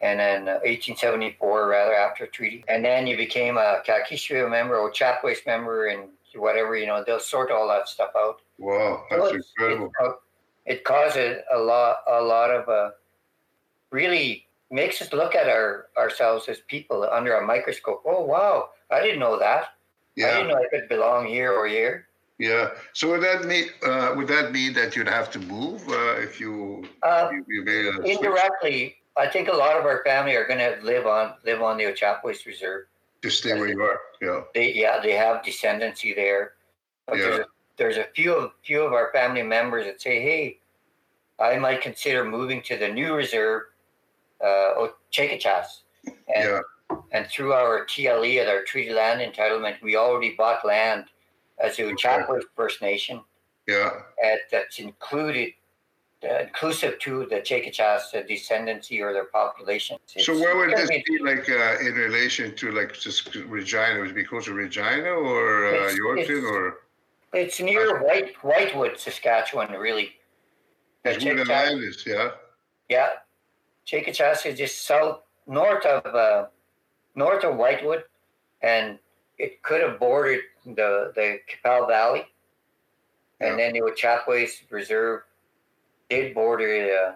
And 0.00 0.20
then 0.20 0.42
uh, 0.42 0.62
1874, 0.62 1.66
rather 1.66 1.92
after 1.92 2.24
a 2.24 2.28
treaty, 2.28 2.64
and 2.68 2.84
then 2.84 3.06
you 3.08 3.16
became 3.16 3.56
a 3.56 3.82
Kakishueo 3.84 4.48
member 4.48 4.76
or 4.76 4.90
Chapois 4.92 5.44
member, 5.44 5.88
and 5.88 6.08
whatever 6.36 6.76
you 6.76 6.86
know, 6.86 7.02
they'll 7.04 7.18
sort 7.18 7.50
all 7.50 7.66
that 7.68 7.88
stuff 7.88 8.10
out. 8.16 8.40
Wow, 8.58 9.04
that's 9.10 9.22
so 9.22 9.34
incredible! 9.34 9.92
It, 10.66 10.74
it 10.74 10.84
causes 10.84 11.38
a 11.52 11.58
lot, 11.58 11.96
a 12.08 12.22
lot 12.22 12.50
of 12.50 12.68
uh, 12.68 12.90
really 13.90 14.46
makes 14.70 15.00
us 15.00 15.12
look 15.12 15.34
at 15.34 15.48
our 15.48 15.86
ourselves 15.96 16.48
as 16.48 16.60
people 16.68 17.08
under 17.10 17.36
a 17.36 17.46
microscope. 17.46 18.02
Oh 18.06 18.24
wow, 18.24 18.70
I 18.90 19.00
didn't 19.00 19.20
know 19.20 19.38
that. 19.38 19.70
Yeah. 20.18 20.26
I 20.26 20.30
didn't 20.34 20.48
know 20.48 20.56
I 20.56 20.66
could 20.68 20.88
belong 20.88 21.26
here 21.26 21.52
or 21.52 21.68
here. 21.68 22.08
Yeah. 22.38 22.70
So 22.92 23.10
would 23.10 23.22
that 23.22 23.44
mean 23.44 23.68
uh, 23.86 24.14
would 24.16 24.26
that 24.28 24.52
mean 24.52 24.72
that 24.74 24.96
you'd 24.96 25.08
have 25.08 25.30
to 25.30 25.38
move 25.38 25.88
uh, 25.88 26.16
if 26.18 26.40
you, 26.40 26.84
uh, 27.04 27.30
you, 27.32 27.44
you 27.48 27.64
made 27.64 27.86
a 27.86 28.02
indirectly? 28.02 28.78
Switch? 28.78 28.94
I 29.16 29.28
think 29.30 29.48
a 29.48 29.52
lot 29.52 29.76
of 29.76 29.84
our 29.84 30.02
family 30.04 30.34
are 30.34 30.46
going 30.46 30.60
to 30.60 30.78
live 30.82 31.06
on 31.06 31.34
live 31.44 31.62
on 31.62 31.76
the 31.76 31.84
Ochapowace 31.84 32.46
Reserve. 32.46 32.86
Just 33.22 33.38
stay 33.38 33.54
where 33.54 33.68
you 33.68 33.80
are. 33.82 34.00
Yeah. 34.20 34.40
They 34.54 34.72
yeah 34.74 35.00
they 35.00 35.12
have 35.12 35.42
descendancy 35.42 36.14
there. 36.14 36.54
But 37.06 37.18
yeah. 37.18 37.24
there's, 37.24 37.38
a, 37.38 37.44
there's 37.76 37.96
a 37.96 38.06
few 38.14 38.34
of 38.34 38.52
few 38.64 38.82
of 38.82 38.92
our 38.92 39.10
family 39.12 39.42
members 39.42 39.86
that 39.86 40.00
say, 40.00 40.20
hey, 40.20 40.58
I 41.38 41.58
might 41.58 41.80
consider 41.80 42.24
moving 42.24 42.60
to 42.62 42.76
the 42.76 42.88
new 42.88 43.14
reserve, 43.14 43.62
uh, 44.44 44.88
Chacachas. 45.12 45.82
And 46.06 46.44
yeah 46.44 46.60
and 47.12 47.26
through 47.28 47.52
our 47.52 47.84
TLE, 47.86 48.46
our 48.46 48.62
Treaty 48.64 48.92
Land 48.92 49.20
Entitlement, 49.20 49.80
we 49.82 49.96
already 49.96 50.34
bought 50.36 50.64
land 50.64 51.06
as 51.58 51.78
a 51.78 51.86
okay. 51.92 52.24
First 52.54 52.82
Nation. 52.82 53.20
Yeah. 53.66 53.90
At, 54.22 54.40
that's 54.50 54.78
included 54.78 55.52
uh, 56.24 56.40
inclusive 56.40 56.98
to 56.98 57.26
the 57.26 57.40
Chickasaw 57.40 57.98
descendancy 58.12 59.00
or 59.00 59.12
their 59.12 59.26
population. 59.26 59.98
It's, 60.14 60.26
so 60.26 60.34
where 60.34 60.56
would 60.56 60.76
this 60.76 60.90
be 60.90 61.18
like 61.20 61.48
uh, 61.48 61.76
in 61.80 61.94
relation 61.94 62.56
to 62.56 62.72
like 62.72 62.92
just 62.94 63.34
Regina? 63.34 64.00
Would 64.00 64.10
it 64.10 64.14
be 64.14 64.24
close 64.24 64.46
to 64.46 64.54
Regina 64.54 65.10
or 65.10 65.66
uh, 65.66 65.90
Yorkton 65.90 66.28
it's, 66.28 66.30
or? 66.30 66.78
It's 67.32 67.60
near 67.60 68.02
White 68.02 68.34
Whitewood, 68.42 68.98
Saskatchewan, 68.98 69.72
really. 69.72 70.10
It's 71.04 71.24
where 71.24 71.36
the 71.36 71.44
land 71.44 71.82
is, 71.84 72.04
yeah. 72.04 72.30
Yeah, 72.88 73.10
Chickasaw 73.84 74.34
is 74.44 74.58
just 74.58 74.86
south 74.86 75.20
north 75.46 75.86
of 75.86 76.14
uh, 76.14 76.46
north 77.18 77.44
of 77.44 77.56
Whitewood, 77.56 78.04
and 78.62 78.98
it 79.36 79.62
could 79.62 79.82
have 79.82 79.98
bordered 79.98 80.40
the 80.64 81.12
the 81.14 81.40
Qu'Appelle 81.48 81.88
Valley, 81.88 82.24
and 83.40 83.58
yeah. 83.58 83.70
then 83.70 83.72
the 83.74 83.92
Chapways 83.96 84.62
Reserve 84.70 85.22
did 86.08 86.34
border 86.34 86.88
uh, 86.96 87.12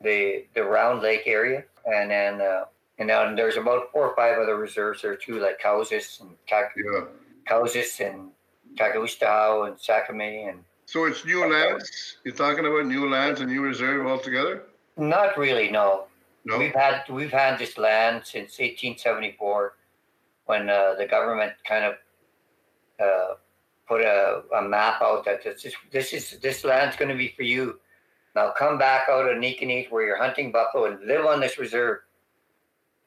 the 0.00 0.46
the 0.54 0.64
Round 0.64 1.02
Lake 1.02 1.22
area, 1.26 1.64
and 1.84 2.10
then 2.10 2.40
uh, 2.40 2.64
and 2.98 3.08
then 3.08 3.36
there's 3.36 3.56
about 3.56 3.92
four 3.92 4.08
or 4.08 4.16
five 4.16 4.38
other 4.38 4.56
reserves 4.56 5.02
there 5.02 5.16
too, 5.16 5.38
like 5.38 5.60
Cowessess 5.60 6.20
and 6.20 6.30
Kak- 6.46 6.72
yeah. 6.76 7.04
Cowessess 7.48 8.00
and 8.00 8.30
Kahkewistahaw 8.76 9.68
and 9.68 9.76
Sakimay 9.76 10.48
and. 10.48 10.64
So 10.86 11.04
it's 11.06 11.24
new 11.24 11.50
lands. 11.50 12.18
You're 12.24 12.34
talking 12.34 12.66
about 12.66 12.86
new 12.86 13.08
lands 13.08 13.40
and 13.40 13.50
new 13.50 13.62
reserve 13.62 14.06
altogether? 14.06 14.64
Not 14.98 15.38
really, 15.38 15.70
no. 15.70 16.04
No. 16.44 16.58
We've 16.58 16.74
had 16.74 17.04
we've 17.08 17.32
had 17.32 17.58
this 17.58 17.78
land 17.78 18.22
since 18.24 18.58
1874, 18.58 19.74
when 20.44 20.68
uh, 20.68 20.94
the 20.98 21.06
government 21.06 21.52
kind 21.66 21.84
of 21.84 21.94
uh, 23.00 23.34
put 23.88 24.02
a, 24.02 24.42
a, 24.56 24.62
map 24.62 25.00
out 25.00 25.24
that 25.24 25.42
this 25.42 25.64
is 25.64 25.74
this 25.90 26.12
is 26.12 26.38
this 26.40 26.64
land's 26.64 26.96
going 26.96 27.10
to 27.10 27.16
be 27.16 27.32
for 27.34 27.44
you. 27.44 27.80
Now 28.36 28.52
come 28.56 28.78
back 28.78 29.08
out 29.08 29.28
of 29.28 29.38
Nicanese 29.38 29.90
where 29.90 30.04
you're 30.04 30.22
hunting 30.22 30.52
buffalo 30.52 30.86
and 30.86 31.06
live 31.06 31.24
on 31.24 31.40
this 31.40 31.58
reserve. 31.58 32.00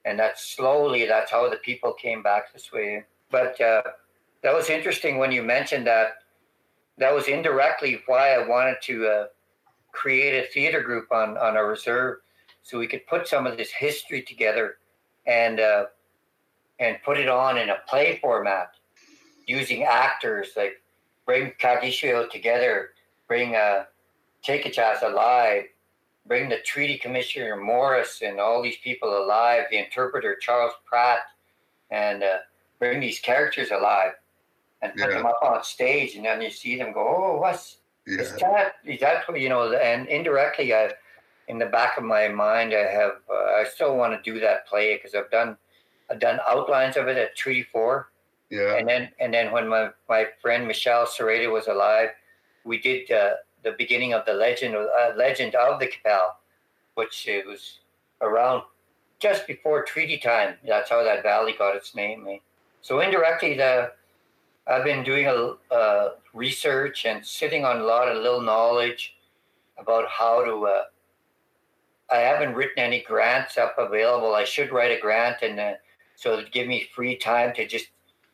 And 0.05 0.17
that's 0.17 0.55
slowly, 0.55 1.05
that's 1.05 1.31
how 1.31 1.49
the 1.49 1.57
people 1.57 1.91
came 1.93 2.23
back 2.23 2.53
this 2.53 2.71
way. 2.71 3.03
But 3.29 3.59
uh, 3.59 3.83
that 4.41 4.53
was 4.53 4.69
interesting 4.69 5.17
when 5.17 5.31
you 5.31 5.43
mentioned 5.43 5.85
that. 5.87 6.19
That 6.97 7.13
was 7.13 7.27
indirectly 7.27 8.01
why 8.07 8.33
I 8.33 8.47
wanted 8.47 8.77
to 8.83 9.05
uh, 9.05 9.25
create 9.91 10.43
a 10.43 10.47
theater 10.47 10.81
group 10.81 11.11
on, 11.11 11.37
on 11.37 11.55
a 11.55 11.63
reserve 11.63 12.19
so 12.67 12.77
we 12.77 12.87
could 12.87 13.07
put 13.07 13.29
some 13.29 13.47
of 13.47 13.55
this 13.55 13.71
history 13.71 14.21
together 14.21 14.75
and 15.25 15.61
uh, 15.61 15.85
and 16.79 16.97
put 17.03 17.17
it 17.17 17.29
on 17.29 17.57
in 17.57 17.69
a 17.69 17.77
play 17.87 18.19
format 18.21 18.71
using 19.45 19.83
actors 19.83 20.49
like 20.57 20.81
bring 21.25 21.53
Kagisho 21.61 22.29
together, 22.29 22.89
bring 23.29 23.55
uh, 23.55 23.85
Chickasaw 24.41 24.95
alive, 25.07 25.63
bring 26.25 26.49
the 26.49 26.59
Treaty 26.59 26.97
Commissioner 26.97 27.55
Morris 27.55 28.21
and 28.21 28.37
all 28.37 28.61
these 28.61 28.77
people 28.83 29.17
alive, 29.17 29.63
the 29.71 29.77
interpreter 29.77 30.35
Charles 30.35 30.73
Pratt, 30.85 31.19
and 31.89 32.21
uh, 32.21 32.39
bring 32.79 32.99
these 32.99 33.19
characters 33.19 33.71
alive 33.71 34.11
and 34.81 34.91
put 34.91 35.09
yeah. 35.09 35.17
them 35.17 35.25
up 35.25 35.39
on 35.41 35.63
stage, 35.63 36.15
and 36.15 36.25
then 36.25 36.41
you 36.41 36.51
see 36.51 36.77
them 36.77 36.91
go, 36.91 37.07
"Oh, 37.07 37.37
what's 37.39 37.77
yeah. 38.05 38.19
is 38.19 38.35
that? 38.41 38.73
Is 38.83 38.99
that 38.99 39.23
you 39.39 39.47
know?" 39.47 39.71
And 39.71 40.05
indirectly, 40.09 40.73
I, 40.73 40.91
in 41.47 41.57
the 41.57 41.65
back 41.65 41.97
of 41.97 42.03
my 42.03 42.27
mind, 42.27 42.73
I 42.73 42.91
have 42.91 43.21
uh, 43.29 43.59
I 43.59 43.65
still 43.73 43.95
want 43.97 44.13
to 44.13 44.31
do 44.31 44.39
that 44.39 44.67
play 44.67 44.95
because 44.95 45.15
I've 45.15 45.31
done 45.31 45.57
I've 46.09 46.19
done 46.19 46.39
outlines 46.47 46.97
of 46.97 47.07
it 47.07 47.17
at 47.17 47.35
Treaty 47.35 47.63
Four. 47.63 48.09
Yeah. 48.49 48.75
And 48.75 48.87
then 48.87 49.09
and 49.19 49.33
then 49.33 49.51
when 49.51 49.67
my 49.67 49.89
my 50.09 50.27
friend 50.41 50.67
Michelle 50.67 51.05
Sereda 51.05 51.51
was 51.51 51.67
alive, 51.67 52.09
we 52.63 52.79
did. 52.79 53.11
Uh, 53.11 53.35
the 53.67 53.75
beginning 53.77 54.13
of 54.13 54.25
the 54.25 54.33
legend 54.33 54.75
uh, 54.75 55.13
legend 55.15 55.55
of 55.55 55.79
the 55.79 55.87
Qu'Appelle, 55.87 56.35
which 56.95 57.27
it 57.27 57.45
was 57.45 57.79
around 58.21 58.63
just 59.19 59.47
before 59.47 59.83
treaty 59.83 60.17
time. 60.17 60.55
That's 60.65 60.89
how 60.89 61.03
that 61.03 61.23
valley 61.23 61.53
got 61.57 61.75
its 61.75 61.95
name. 61.95 62.25
Eh? 62.29 62.37
So 62.81 62.99
indirectly, 63.01 63.55
the 63.55 63.91
I've 64.67 64.83
been 64.83 65.03
doing 65.03 65.27
a 65.27 65.73
uh, 65.73 66.09
research 66.33 67.05
and 67.05 67.25
sitting 67.25 67.65
on 67.65 67.77
a 67.79 67.83
lot 67.83 68.07
of 68.07 68.21
little 68.21 68.41
knowledge 68.41 69.15
about 69.77 70.07
how 70.09 70.43
to. 70.45 70.65
Uh, 72.09 72.15
I 72.15 72.17
haven't 72.19 72.55
written 72.55 72.79
any 72.79 73.03
grants 73.03 73.57
up 73.57 73.75
available. 73.77 74.33
I 74.33 74.43
should 74.43 74.71
write 74.71 74.97
a 74.97 74.99
grant, 74.99 75.41
and 75.41 75.59
uh, 75.59 75.73
so 76.15 76.33
it'd 76.33 76.51
give 76.51 76.67
me 76.67 76.87
free 76.93 77.17
time 77.17 77.53
to 77.55 77.67
just 77.67 77.87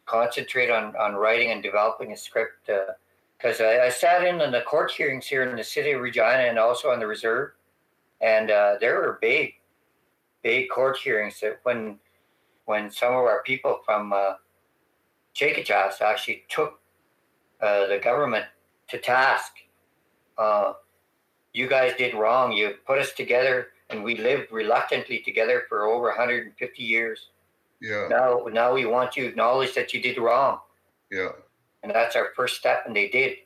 concentrate 0.05 0.69
on 0.69 0.95
on 0.95 1.15
writing 1.15 1.51
and 1.51 1.63
developing 1.63 2.11
a 2.11 2.17
script 2.17 2.69
uh, 2.69 2.93
because 3.37 3.61
I, 3.61 3.85
I, 3.85 3.89
sat 3.89 4.23
in 4.23 4.41
on 4.41 4.51
the 4.51 4.61
court 4.61 4.91
hearings 4.91 5.25
here 5.25 5.43
in 5.43 5.55
the 5.55 5.63
city 5.63 5.91
of 5.91 6.01
Regina 6.01 6.43
and 6.43 6.57
also 6.57 6.89
on 6.89 6.99
the 6.99 7.07
reserve, 7.07 7.51
and 8.21 8.51
uh, 8.51 8.75
there 8.79 8.95
were 8.95 9.17
big, 9.21 9.53
big 10.43 10.69
court 10.69 10.97
hearings 10.97 11.39
that 11.41 11.59
when 11.63 11.99
when 12.65 12.89
some 12.89 13.13
of 13.13 13.19
our 13.19 13.43
people 13.43 13.81
from 13.85 14.13
uh, 14.13 14.33
actually 16.01 16.43
took 16.49 16.79
uh, 17.61 17.87
the 17.87 17.99
government 18.01 18.45
to 18.89 18.97
task. 18.97 19.53
You 21.53 21.67
guys 21.67 21.93
did 21.97 22.15
wrong. 22.15 22.51
You 22.51 22.75
put 22.85 22.99
us 22.99 23.13
together, 23.13 23.67
and 23.89 24.03
we 24.03 24.17
lived 24.17 24.51
reluctantly 24.51 25.19
together 25.19 25.63
for 25.69 25.85
over 25.85 26.07
150 26.07 26.83
years. 26.83 27.29
Yeah. 27.79 28.07
Now, 28.09 28.45
now 28.51 28.73
we 28.73 28.85
want 28.85 29.15
you 29.15 29.23
to 29.23 29.29
acknowledge 29.29 29.75
that 29.75 29.93
you 29.93 30.01
did 30.01 30.17
wrong. 30.17 30.59
Yeah. 31.11 31.29
And 31.83 31.91
that's 31.91 32.15
our 32.15 32.29
first 32.35 32.57
step, 32.57 32.83
and 32.85 32.95
they 32.95 33.09
did. 33.09 33.37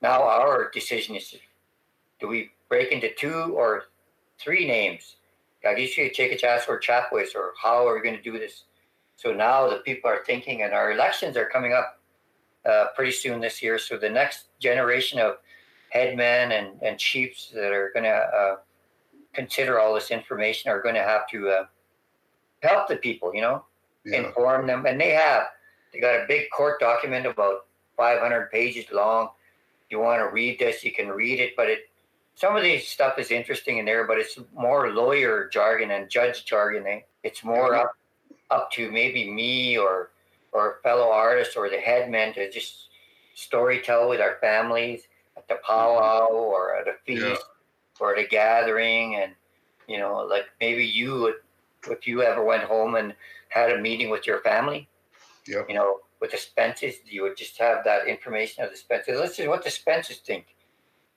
Now 0.00 0.22
our 0.22 0.70
decision 0.72 1.16
is 1.16 1.34
do 2.20 2.28
we 2.28 2.50
break 2.68 2.92
into 2.92 3.12
two 3.14 3.54
or 3.56 3.84
three 4.40 4.66
names? 4.66 5.16
Gagishi, 5.64 6.14
Chacachas, 6.14 6.68
or 6.68 6.78
Chapways, 6.78 7.34
or 7.34 7.52
how 7.60 7.86
are 7.86 7.94
we 7.94 8.02
going 8.02 8.16
to 8.16 8.22
do 8.22 8.38
this? 8.38 8.64
So 9.16 9.32
now 9.32 9.68
the 9.68 9.78
people 9.78 10.08
are 10.08 10.24
thinking, 10.24 10.62
and 10.62 10.72
our 10.72 10.92
elections 10.92 11.36
are 11.36 11.48
coming 11.48 11.72
up 11.72 12.00
uh, 12.64 12.86
pretty 12.94 13.10
soon 13.10 13.40
this 13.40 13.60
year. 13.60 13.78
So 13.78 13.98
the 13.98 14.08
next 14.08 14.46
generation 14.60 15.18
of 15.18 15.38
headmen 15.90 16.52
and, 16.52 16.80
and 16.82 16.98
chiefs 16.98 17.50
that 17.54 17.72
are 17.72 17.90
going 17.94 18.04
to 18.04 18.10
uh, 18.10 18.56
consider 19.32 19.78
all 19.78 19.94
this 19.94 20.10
information 20.10 20.70
are 20.70 20.82
going 20.82 20.94
to 20.94 21.02
have 21.02 21.28
to 21.28 21.48
uh, 21.48 21.64
help 22.62 22.88
the 22.88 22.96
people, 22.96 23.34
you 23.34 23.40
know, 23.40 23.64
yeah. 24.04 24.26
inform 24.26 24.66
them. 24.66 24.86
And 24.86 25.00
they 25.00 25.10
have. 25.10 25.44
They 25.92 26.00
got 26.00 26.16
a 26.16 26.26
big 26.28 26.50
court 26.50 26.80
document 26.80 27.26
about 27.26 27.66
500 27.96 28.50
pages 28.50 28.86
long. 28.92 29.30
You 29.90 30.00
want 30.00 30.20
to 30.20 30.32
read 30.32 30.58
this, 30.58 30.84
you 30.84 30.92
can 30.92 31.08
read 31.08 31.40
it. 31.40 31.54
But 31.56 31.70
it, 31.70 31.90
some 32.34 32.56
of 32.56 32.62
these 32.62 32.86
stuff 32.86 33.18
is 33.18 33.30
interesting 33.30 33.78
in 33.78 33.84
there, 33.84 34.06
but 34.06 34.18
it's 34.18 34.38
more 34.54 34.90
lawyer 34.90 35.48
jargon 35.52 35.90
and 35.90 36.10
judge 36.10 36.44
jargon. 36.44 36.86
Eh? 36.86 37.00
It's 37.22 37.42
more 37.42 37.74
up 37.74 37.92
up 38.50 38.70
to 38.72 38.90
maybe 38.90 39.30
me 39.30 39.76
or 39.76 40.10
or 40.52 40.78
fellow 40.82 41.10
artists 41.10 41.56
or 41.56 41.68
the 41.68 41.76
headmen 41.76 42.32
to 42.34 42.50
just 42.50 42.88
story 43.34 43.80
tell 43.80 44.08
with 44.08 44.20
our 44.20 44.38
families 44.40 45.02
at 45.38 45.48
the 45.48 45.58
powwow 45.66 46.28
or 46.28 46.76
at 46.76 46.88
a 46.88 46.94
feast 47.06 47.22
yeah. 47.22 47.34
or 48.00 48.16
at 48.16 48.24
a 48.24 48.28
gathering 48.28 49.16
and 49.16 49.32
you 49.86 49.98
know 49.98 50.26
like 50.28 50.44
maybe 50.60 50.84
you 50.84 51.20
would 51.20 51.34
if 51.90 52.06
you 52.06 52.22
ever 52.22 52.44
went 52.44 52.64
home 52.64 52.96
and 52.96 53.14
had 53.48 53.70
a 53.70 53.80
meeting 53.80 54.10
with 54.10 54.26
your 54.26 54.40
family 54.40 54.88
Yep. 55.48 55.66
You 55.68 55.74
know, 55.74 56.00
with 56.20 56.30
the 56.30 56.36
Spences, 56.36 56.96
you 57.06 57.22
would 57.22 57.36
just 57.36 57.58
have 57.58 57.82
that 57.84 58.06
information 58.06 58.64
of 58.64 58.70
the 58.70 58.76
Spences. 58.76 59.20
This 59.20 59.38
is 59.38 59.48
what 59.48 59.64
the 59.64 59.70
Spences 59.70 60.18
think. 60.18 60.46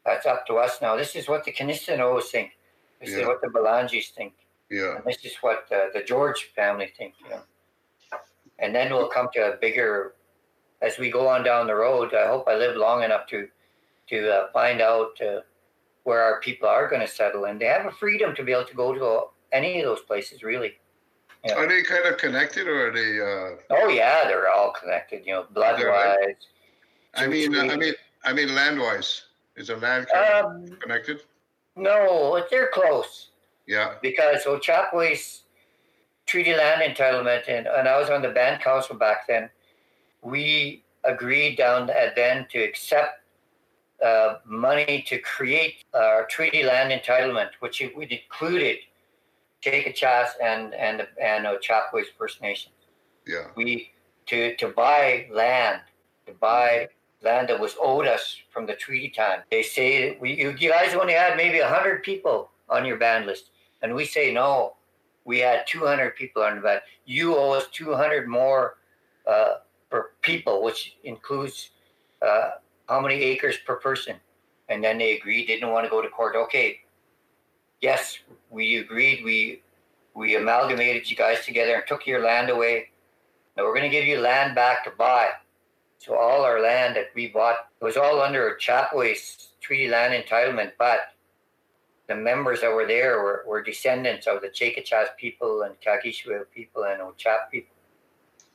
That's 0.05 0.25
up 0.25 0.47
to 0.47 0.55
us 0.55 0.81
now. 0.81 0.95
This 0.95 1.15
is 1.15 1.27
what 1.27 1.43
the 1.43 1.51
Kinistinos 1.51 2.23
think. 2.23 2.51
This 2.99 3.11
yeah. 3.11 3.19
is 3.19 3.27
what 3.27 3.41
the 3.41 3.47
Belangis 3.47 4.11
think. 4.11 4.33
Yeah. 4.69 4.95
And 4.95 5.05
this 5.05 5.23
is 5.25 5.35
what 5.41 5.65
uh, 5.71 5.87
the 5.93 6.03
George 6.03 6.51
family 6.55 6.91
think. 6.97 7.15
You 7.23 7.31
know. 7.31 7.41
And 8.59 8.73
then 8.73 8.93
we'll 8.93 9.09
come 9.09 9.27
to 9.33 9.53
a 9.53 9.57
bigger, 9.57 10.13
as 10.81 10.97
we 10.97 11.11
go 11.11 11.27
on 11.27 11.43
down 11.43 11.67
the 11.67 11.75
road. 11.75 12.13
I 12.13 12.27
hope 12.27 12.47
I 12.47 12.55
live 12.55 12.77
long 12.77 13.03
enough 13.03 13.27
to 13.27 13.47
to 14.11 14.31
uh, 14.31 14.51
find 14.51 14.81
out 14.81 15.19
uh, 15.21 15.39
where 16.03 16.21
our 16.21 16.39
people 16.41 16.69
are 16.69 16.87
going 16.87 17.01
to 17.01 17.07
settle, 17.07 17.45
and 17.45 17.59
they 17.59 17.65
have 17.65 17.85
a 17.85 17.91
freedom 17.91 18.35
to 18.35 18.43
be 18.43 18.51
able 18.51 18.65
to 18.65 18.75
go 18.75 18.93
to 18.93 19.55
any 19.55 19.79
of 19.79 19.85
those 19.85 20.01
places, 20.01 20.43
really. 20.43 20.73
Yeah. 21.43 21.55
Are 21.55 21.67
they 21.67 21.81
kind 21.81 22.05
of 22.05 22.17
connected, 22.17 22.67
or 22.67 22.89
are 22.89 22.93
they? 22.93 23.19
Uh, 23.19 23.77
oh 23.81 23.87
yeah, 23.89 24.25
they're 24.25 24.49
all 24.49 24.71
connected. 24.71 25.25
You 25.25 25.33
know, 25.33 25.45
blood 25.51 25.81
wise. 25.83 26.35
I 27.15 27.25
mean, 27.25 27.57
I 27.57 27.75
mean, 27.75 27.93
I 28.23 28.33
mean, 28.33 28.53
land 28.53 28.79
wise. 28.79 29.23
Is 29.55 29.67
the 29.67 29.77
land 29.77 30.07
um, 30.11 30.67
connected? 30.79 31.21
No, 31.75 32.43
they're 32.49 32.69
close. 32.73 33.29
Yeah. 33.67 33.95
Because 34.01 34.43
Ojapwe's 34.45 35.43
treaty 36.25 36.53
land 36.53 36.81
entitlement, 36.81 37.43
and, 37.47 37.67
and 37.67 37.87
I 37.87 37.99
was 37.99 38.09
on 38.09 38.21
the 38.21 38.29
band 38.29 38.61
council 38.61 38.95
back 38.95 39.27
then. 39.27 39.49
We 40.21 40.83
agreed 41.03 41.57
down 41.57 41.89
at 41.89 42.15
then 42.15 42.47
to 42.51 42.59
accept 42.59 43.20
uh, 44.03 44.37
money 44.45 45.03
to 45.07 45.19
create 45.19 45.83
our 45.93 46.25
treaty 46.25 46.63
land 46.63 46.91
entitlement, 46.91 47.49
which 47.59 47.81
we 47.95 48.07
included 48.09 48.77
Chickasaw 49.61 50.25
and 50.41 50.73
and 50.73 51.07
and 51.21 51.47
Chapways 51.61 52.07
First 52.17 52.41
Nations. 52.41 52.75
Yeah. 53.27 53.47
We 53.55 53.91
to 54.27 54.55
to 54.55 54.67
buy 54.69 55.27
land, 55.31 55.81
to 56.25 56.33
buy 56.33 56.89
land 57.23 57.49
that 57.49 57.59
was 57.59 57.75
owed 57.81 58.07
us 58.07 58.37
from 58.51 58.65
the 58.65 58.75
treaty 58.75 59.09
time. 59.09 59.41
They 59.51 59.63
say 59.63 60.17
we, 60.19 60.33
you 60.33 60.53
guys 60.53 60.95
only 60.95 61.13
had 61.13 61.37
maybe 61.37 61.59
100 61.59 62.03
people 62.03 62.49
on 62.69 62.85
your 62.85 62.97
band 62.97 63.25
list. 63.25 63.51
And 63.81 63.93
we 63.95 64.05
say, 64.05 64.33
no, 64.33 64.75
we 65.25 65.39
had 65.39 65.67
200 65.67 66.15
people 66.15 66.41
on 66.41 66.55
the 66.55 66.61
band. 66.61 66.81
You 67.05 67.35
owe 67.35 67.51
us 67.51 67.67
200 67.71 68.27
more 68.27 68.77
uh, 69.27 69.55
per 69.89 70.11
people, 70.21 70.63
which 70.63 70.95
includes 71.03 71.71
uh, 72.21 72.51
how 72.91 72.99
many 72.99 73.15
acres 73.15 73.55
per 73.65 73.77
person. 73.77 74.17
And 74.67 74.83
then 74.83 74.97
they 74.97 75.17
agreed, 75.17 75.47
didn't 75.47 75.69
want 75.69 75.85
to 75.85 75.89
go 75.89 76.01
to 76.01 76.09
court. 76.09 76.35
Okay, 76.35 76.81
yes, 77.81 78.19
we 78.49 78.77
agreed. 78.77 79.23
We 79.23 79.61
we 80.13 80.35
amalgamated 80.35 81.09
you 81.09 81.15
guys 81.15 81.45
together 81.45 81.75
and 81.75 81.83
took 81.87 82.05
your 82.05 82.21
land 82.21 82.49
away. 82.49 82.89
Now 83.55 83.63
we're 83.63 83.75
going 83.75 83.89
to 83.89 83.97
give 83.97 84.05
you 84.05 84.19
land 84.19 84.55
back 84.55 84.83
to 84.83 84.91
buy. 84.91 85.29
So 85.99 86.17
all 86.17 86.43
our 86.43 86.61
land 86.61 86.97
that 86.97 87.11
we 87.15 87.27
bought 87.27 87.69
was 87.81 87.95
all 87.95 88.21
under 88.21 88.49
a 88.49 88.59
Chapway's 88.59 89.51
treaty 89.61 89.87
land 89.87 90.13
entitlement, 90.13 90.71
but 90.77 90.99
the 92.07 92.15
members 92.15 92.59
that 92.59 92.73
were 92.73 92.87
there 92.87 93.21
were, 93.21 93.43
were 93.47 93.61
descendants 93.61 94.27
of 94.27 94.41
the 94.41 94.49
Chacachas 94.49 95.15
people 95.17 95.61
and 95.61 95.75
Kakishwe 95.79 96.43
people 96.53 96.83
and 96.83 96.99
Ochap 97.01 97.49
people. 97.51 97.75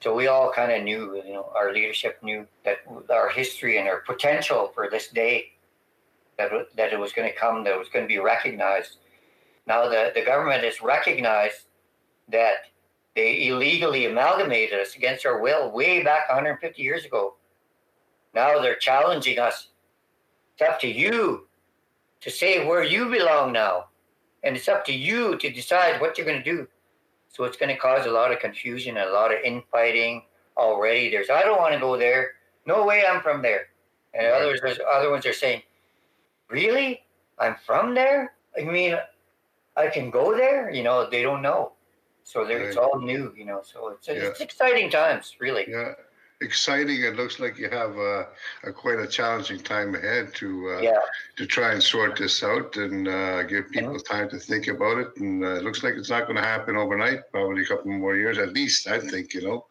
So 0.01 0.15
we 0.15 0.27
all 0.27 0.53
kind 0.53 0.73
of 0.73 0.83
knew, 0.83 1.23
you 1.27 1.33
know, 1.33 1.51
our 1.55 1.73
leadership 1.73 2.19
knew 2.23 2.47
that 2.65 2.79
our 3.11 3.29
history 3.29 3.79
and 3.79 3.89
our 3.89 4.01
potential 4.01 4.71
for 4.75 4.91
this 4.91 5.09
day, 5.09 5.53
that, 6.37 6.51
that 6.77 6.93
it 6.93 6.99
was 6.99 7.13
going 7.13 7.31
to 7.31 7.35
come, 7.35 7.65
that 7.65 7.73
it 7.73 7.79
was 7.79 7.89
going 7.89 8.05
to 8.05 8.09
be 8.09 8.19
recognized. 8.19 8.99
Now 9.67 9.89
the, 9.89 10.13
the 10.15 10.25
government 10.25 10.65
has 10.65 10.83
recognized 10.83 11.67
that 12.29 12.67
they 13.15 13.49
illegally 13.49 14.05
amalgamated 14.05 14.79
us 14.79 14.95
against 14.95 15.25
our 15.25 15.41
will 15.41 15.71
way 15.71 16.03
back 16.03 16.29
150 16.29 16.83
years 16.83 17.05
ago. 17.07 17.35
Now 18.35 18.61
they're 18.61 18.77
challenging 18.77 19.39
us. 19.39 19.69
It's 20.53 20.69
up 20.69 20.79
to 20.81 20.89
you 20.89 21.47
to 22.21 22.31
say 22.31 22.67
where 22.67 22.85
you 22.85 23.09
belong 23.09 23.53
now. 23.53 23.87
And 24.43 24.57
it's 24.57 24.69
up 24.69 24.85
to 24.87 24.93
you 24.93 25.37
to 25.39 25.51
decide 25.51 26.01
what 26.01 26.17
you're 26.19 26.27
going 26.27 26.43
to 26.43 26.45
do. 26.45 26.69
So 27.37 27.45
it's 27.45 27.59
going 27.59 27.69
to 27.69 27.77
cause 27.79 28.07
a 28.07 28.11
lot 28.11 28.33
of 28.33 28.39
confusion 28.39 28.97
and 28.97 29.11
a 29.11 29.13
lot 29.13 29.31
of 29.31 29.41
infighting 29.45 30.23
already. 30.57 31.11
There's, 31.11 31.29
I 31.29 31.43
don't 31.43 31.59
want 31.59 31.75
to 31.75 31.79
go 31.79 31.99
there. 31.99 32.31
No 32.65 32.87
way 32.87 33.05
I'm 33.07 33.21
from 33.21 33.43
there. 33.43 33.67
And 34.15 34.27
right. 34.27 34.41
others, 34.41 34.79
other 34.91 35.11
ones 35.11 35.27
are 35.27 35.35
saying, 35.35 35.61
really? 36.49 37.03
I'm 37.39 37.57
from 37.67 37.95
there? 37.95 38.33
I 38.59 38.63
mean, 38.63 38.97
I 39.77 39.89
can 39.89 40.11
go 40.11 40.35
there? 40.35 40.71
You 40.71 40.83
know, 40.83 41.11
they 41.11 41.23
don't 41.23 41.43
know. 41.43 41.73
So 42.25 42.43
right. 42.43 42.53
it's 42.53 42.79
all 42.79 42.99
new, 42.99 43.35
you 43.37 43.45
know. 43.45 43.61
So 43.63 43.89
it's, 43.89 44.09
yeah. 44.09 44.15
it's 44.15 44.41
exciting 44.41 44.89
times, 44.89 45.37
really. 45.39 45.67
Yeah, 45.69 45.93
exciting. 46.41 47.03
It 47.03 47.17
looks 47.17 47.41
like 47.41 47.59
you 47.59 47.69
have 47.71 47.97
a, 47.97 48.29
a 48.65 48.73
quite 48.73 48.99
a 48.99 49.07
challenging 49.07 49.61
time 49.61 49.95
ahead 49.95 50.35
to 50.35 50.77
uh, 50.77 50.81
yeah. 50.81 50.99
to 51.37 51.47
try 51.47 51.73
and 51.73 51.83
sort 51.83 52.17
this 52.17 52.43
out 52.43 52.77
and 52.77 53.09
uh, 53.09 53.43
give 53.45 53.71
people 53.71 53.95
mm-hmm. 53.95 54.15
time 54.15 54.29
to 54.31 54.39
think 54.39 54.69
about 54.69 54.99
it. 54.99 55.17
And 55.17 55.45
uh, 55.45 55.57
it 55.57 55.65
looks 55.65 55.83
like 55.83 55.95
it's 55.95 56.11
not 56.11 56.27
going 56.27 56.37
to 56.37 56.43
happen 56.43 56.77
overnight. 56.77 57.31
Probably 57.31 57.63
a 57.63 57.67
couple 57.67 57.91
more 57.91 58.17
years, 58.17 58.39
at 58.39 58.53
least. 58.53 58.89
I 58.89 59.01
think 59.01 59.35
you 59.35 59.43
know. 59.43 59.67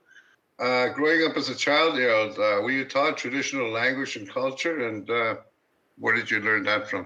Uh, 0.58 0.88
growing 0.94 1.30
up 1.30 1.36
as 1.36 1.50
a 1.50 1.56
child, 1.56 1.96
Gerald, 1.96 2.32
uh, 2.40 2.62
were 2.64 2.72
you 2.72 2.86
taught 2.86 3.18
traditional 3.18 3.70
language 3.70 4.16
and 4.16 4.30
culture, 4.30 4.88
and 4.88 5.10
uh, 5.10 5.36
where 5.98 6.16
did 6.16 6.32
you 6.32 6.40
learn 6.40 6.64
that 6.64 6.90
from? 6.90 7.06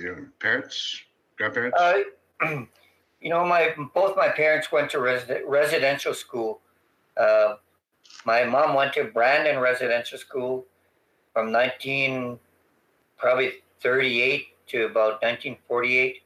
your 0.00 0.32
parents, 0.40 1.00
grandparents? 1.38 1.78
you 3.20 3.30
know, 3.30 3.44
my 3.44 3.72
both 3.94 4.16
my 4.16 4.28
parents 4.28 4.72
went 4.72 4.90
to 4.90 5.00
res- 5.00 5.30
residential 5.46 6.12
school. 6.12 6.60
My 8.24 8.44
mom 8.44 8.74
went 8.74 8.92
to 8.94 9.04
Brandon 9.04 9.58
Residential 9.58 10.18
School 10.18 10.66
from 11.32 11.52
19 11.52 12.38
probably 13.16 13.52
38 13.82 14.46
to 14.68 14.86
about 14.86 15.22
1948, 15.22 16.22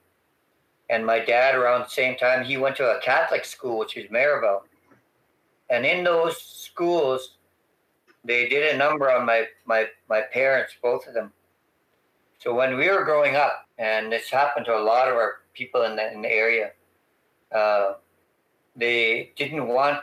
and 0.91 1.05
my 1.05 1.19
dad 1.19 1.55
around 1.55 1.81
the 1.81 1.89
same 1.89 2.17
time 2.17 2.45
he 2.45 2.57
went 2.57 2.77
to 2.77 2.89
a 2.89 3.01
Catholic 3.01 3.45
school, 3.45 3.79
which 3.79 3.97
is 3.97 4.11
Marieval. 4.11 4.61
And 5.71 5.85
in 5.85 6.05
those 6.05 6.41
schools, 6.41 7.37
they 8.25 8.49
did 8.49 8.75
a 8.75 8.79
number 8.79 9.11
on 9.11 9.27
my 9.27 9.47
my 9.65 9.87
my 10.09 10.21
parents, 10.21 10.75
both 10.83 11.07
of 11.07 11.15
them. 11.15 11.33
So 12.39 12.55
when 12.55 12.77
we 12.77 12.89
were 12.91 13.05
growing 13.05 13.37
up, 13.37 13.67
and 13.79 14.13
this 14.13 14.29
happened 14.31 14.67
to 14.67 14.77
a 14.77 14.83
lot 14.83 15.09
of 15.09 15.15
our 15.15 15.41
people 15.55 15.83
in 15.83 15.97
the, 15.97 16.13
in 16.13 16.23
the 16.23 16.31
area, 16.31 16.73
uh, 17.55 17.95
they 18.77 19.33
didn't 19.37 19.67
want 19.67 20.01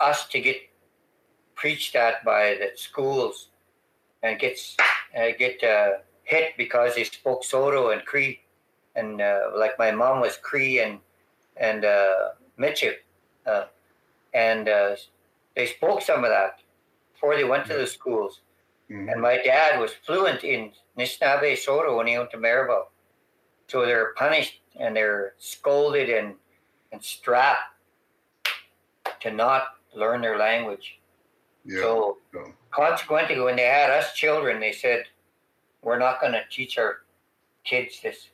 us 0.00 0.28
to 0.28 0.40
get 0.40 0.56
preached 1.54 1.94
at 1.96 2.24
by 2.24 2.56
the 2.60 2.70
schools 2.76 3.48
and 4.22 4.38
gets 4.38 4.76
uh, 5.16 5.28
get 5.38 5.62
uh, 5.62 5.98
hit 6.24 6.54
because 6.56 6.94
they 6.94 7.04
spoke 7.04 7.44
Saulteaux 7.44 7.90
and 7.90 8.04
Cree, 8.04 8.40
and 8.96 9.20
uh, 9.20 9.50
like 9.56 9.78
my 9.78 9.90
mom 9.90 10.20
was 10.20 10.36
Cree 10.36 10.80
and 10.80 10.98
and 11.56 11.84
uh, 11.84 12.30
uh, 13.46 13.64
and 14.32 14.68
uh, 14.68 14.96
they 15.54 15.66
spoke 15.66 16.02
some 16.02 16.24
of 16.24 16.30
that 16.30 16.60
before 17.12 17.36
they 17.36 17.44
went 17.44 17.66
to 17.66 17.74
the 17.74 17.86
schools. 17.86 18.40
Mm-hmm. 18.90 19.08
And 19.08 19.22
my 19.22 19.38
dad 19.42 19.80
was 19.80 19.92
fluent 20.04 20.44
in 20.44 20.72
Nishnawbe 20.98 21.56
Saulteaux 21.56 21.96
when 21.96 22.06
he 22.06 22.18
went 22.18 22.30
to 22.32 22.36
Marieval. 22.36 22.84
So 23.68 23.86
they're 23.86 24.12
punished 24.14 24.60
and 24.78 24.94
they're 24.94 25.34
scolded 25.38 26.10
and 26.10 26.34
and 26.92 27.02
strapped 27.02 27.74
to 29.20 29.32
not 29.32 29.62
learn 29.94 30.20
their 30.20 30.38
language. 30.38 31.00
Yeah. 31.64 31.80
So 31.80 32.18
consequently, 32.70 33.40
when 33.40 33.56
they 33.56 33.64
had 33.64 33.90
us 33.90 34.12
children, 34.14 34.60
they 34.60 34.72
said, 34.72 35.04
"We're 35.82 35.98
not 35.98 36.20
going 36.20 36.32
to 36.32 36.42
teach 36.50 36.78
our 36.78 37.02
kids 37.64 38.00
this." 38.02 38.28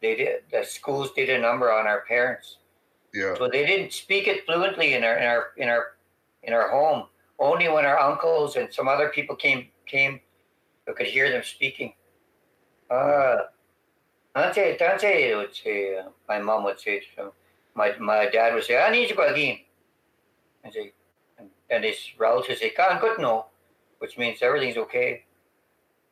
They 0.00 0.14
did. 0.14 0.42
The 0.52 0.64
schools 0.64 1.12
did 1.12 1.28
a 1.28 1.38
number 1.38 1.72
on 1.72 1.86
our 1.86 2.02
parents. 2.02 2.58
Yeah. 3.12 3.34
So 3.36 3.48
they 3.48 3.66
didn't 3.66 3.92
speak 3.92 4.28
it 4.28 4.44
fluently 4.46 4.94
in 4.94 5.02
our 5.04 5.16
in 5.16 5.26
our 5.26 5.46
in 5.56 5.68
our 5.68 5.84
in 6.42 6.52
our 6.52 6.70
home. 6.70 7.06
Only 7.38 7.68
when 7.68 7.84
our 7.84 7.98
uncles 7.98 8.56
and 8.56 8.72
some 8.72 8.88
other 8.88 9.08
people 9.08 9.36
came 9.36 9.68
came, 9.86 10.20
we 10.86 10.94
could 10.94 11.06
hear 11.06 11.30
them 11.30 11.42
speaking. 11.42 11.94
Uh, 12.90 13.36
Tante, 14.34 14.76
Tante 14.76 15.34
would 15.34 15.54
say, 15.54 15.98
uh, 15.98 16.08
my 16.28 16.38
mom 16.38 16.64
would 16.64 16.80
say 16.80 17.02
to 17.16 17.32
my, 17.74 17.96
my 17.98 18.28
dad 18.28 18.54
would 18.54 18.64
say, 18.64 18.78
I 18.78 18.90
need 18.90 19.08
to 19.08 19.14
go 19.14 19.26
again. 19.26 19.58
And, 20.64 20.72
say, 20.72 20.92
and, 21.70 21.84
his 21.84 21.96
relatives 22.18 22.60
say, 22.60 22.70
Can't 22.70 23.00
good 23.00 23.18
no, 23.18 23.46
which 23.98 24.18
means 24.18 24.38
everything's 24.42 24.76
okay. 24.76 25.24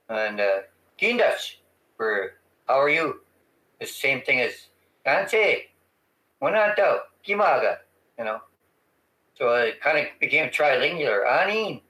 And 0.08 0.40
uh, 0.40 0.60
Kindas, 1.00 1.56
for 1.96 2.32
how 2.66 2.80
are 2.80 2.88
you? 2.90 3.20
The 3.80 3.86
same 3.86 4.22
thing 4.22 4.40
as 4.40 4.68
Kanse, 5.04 5.64
Wanato, 6.42 7.00
Kimaga, 7.26 7.78
you 8.18 8.24
know. 8.24 8.40
So 9.34 9.54
it 9.54 9.80
kind 9.80 9.98
of 9.98 10.06
became 10.20 10.48
trilingular. 10.50 11.26
Anin. 11.26 11.82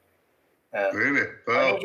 Uh, 0.77 0.91
really? 0.93 1.27
Wow. 1.47 1.79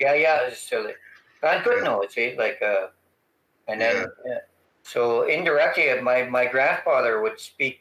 yeah, 0.00 0.14
yeah. 0.14 0.50
So 0.54 0.80
like, 0.80 0.96
can't 1.40 1.64
good 1.64 1.84
no. 1.84 2.02
It's 2.02 2.16
like, 2.36 2.60
uh, 2.62 2.88
and 3.68 3.80
then, 3.80 4.06
yeah. 4.26 4.38
So 4.82 5.22
indirectly, 5.28 5.88
my, 6.02 6.24
my 6.24 6.46
grandfather 6.46 7.20
would 7.22 7.38
speak 7.38 7.80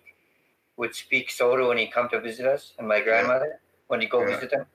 would 0.77 0.95
speak 0.95 1.29
Saulteaux 1.29 1.67
when 1.67 1.77
he'd 1.77 1.91
come 1.91 2.09
to 2.09 2.19
visit 2.19 2.45
us, 2.45 2.73
and 2.77 2.87
my 2.87 3.01
grandmother 3.01 3.59
when 3.87 4.01
he'd 4.01 4.09
go 4.09 4.21
yeah. 4.21 4.35
visit 4.35 4.51
them. 4.51 4.65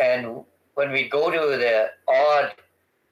And 0.00 0.44
when 0.74 0.90
we'd 0.90 1.10
go 1.10 1.30
to 1.30 1.56
the 1.56 1.90
odd 2.08 2.54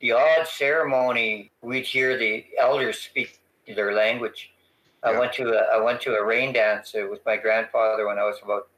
the 0.01 0.13
odd 0.13 0.47
ceremony, 0.47 1.51
we'd 1.63 1.85
hear 1.85 2.17
the 2.17 2.45
elders 2.59 2.99
speak 2.99 3.39
their 3.67 3.93
language. 3.93 4.51
Yeah. 5.05 5.11
I 5.11 5.19
went 5.19 5.33
to 5.35 5.51
a, 5.51 5.77
I 5.77 5.81
went 5.81 6.01
to 6.03 6.15
a 6.15 6.25
rain 6.25 6.53
dance 6.53 6.95
with 6.95 7.21
my 7.27 7.37
grandfather 7.37 8.07
when 8.07 8.19
I 8.19 8.25
was 8.25 8.37
about 8.43 8.69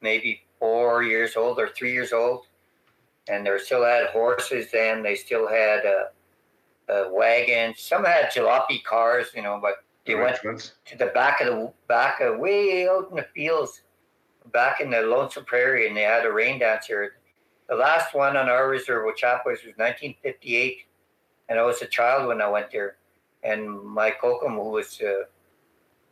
maybe 0.00 0.42
four 0.58 1.02
years 1.02 1.36
old 1.36 1.58
or 1.58 1.68
three 1.68 1.92
years 1.92 2.12
old, 2.12 2.46
and 3.28 3.46
they 3.46 3.56
still 3.58 3.84
had 3.84 4.06
horses 4.06 4.70
then. 4.72 5.02
They 5.02 5.14
still 5.14 5.48
had. 5.48 5.86
Uh, 5.86 6.04
uh, 6.90 7.04
wagons. 7.10 7.80
Some 7.80 8.04
had 8.04 8.30
jalopy 8.30 8.82
cars, 8.82 9.28
you 9.34 9.42
know, 9.42 9.58
but 9.60 9.84
they 10.14 10.20
went 10.20 10.72
to 10.86 10.98
the 10.98 11.06
back 11.06 11.40
of 11.40 11.46
the 11.46 11.72
back 11.88 12.20
of 12.20 12.38
way 12.38 12.88
out 12.88 13.08
in 13.10 13.16
the 13.16 13.26
fields, 13.34 13.82
back 14.52 14.80
in 14.80 14.90
the 14.90 15.02
Lonesome 15.02 15.44
Prairie, 15.44 15.88
and 15.88 15.96
they 15.96 16.02
had 16.02 16.26
a 16.26 16.32
rain 16.32 16.58
dance 16.58 16.86
here. 16.86 17.16
The 17.68 17.76
last 17.76 18.14
one 18.14 18.36
on 18.36 18.48
our 18.48 18.68
reserve, 18.68 19.06
which 19.06 19.22
was 19.22 19.44
1958, 19.44 20.78
and 21.48 21.58
I 21.58 21.62
was 21.62 21.82
a 21.82 21.86
child 21.86 22.26
when 22.26 22.42
I 22.42 22.48
went 22.48 22.70
there. 22.70 22.96
And 23.42 23.80
my 23.82 24.10
kokum, 24.10 24.54
who 24.54 24.70
was 24.70 25.00
uh, 25.00 25.24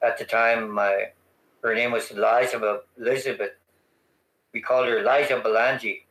at 0.06 0.18
the 0.18 0.24
time, 0.24 0.70
my 0.70 1.08
her 1.62 1.74
name 1.74 1.92
was 1.92 2.10
Eliza 2.10 2.80
Elizabeth. 2.98 3.52
We 4.54 4.60
called 4.60 4.86
her 4.86 4.98
Eliza 4.98 5.40
Belangi. 5.44 6.02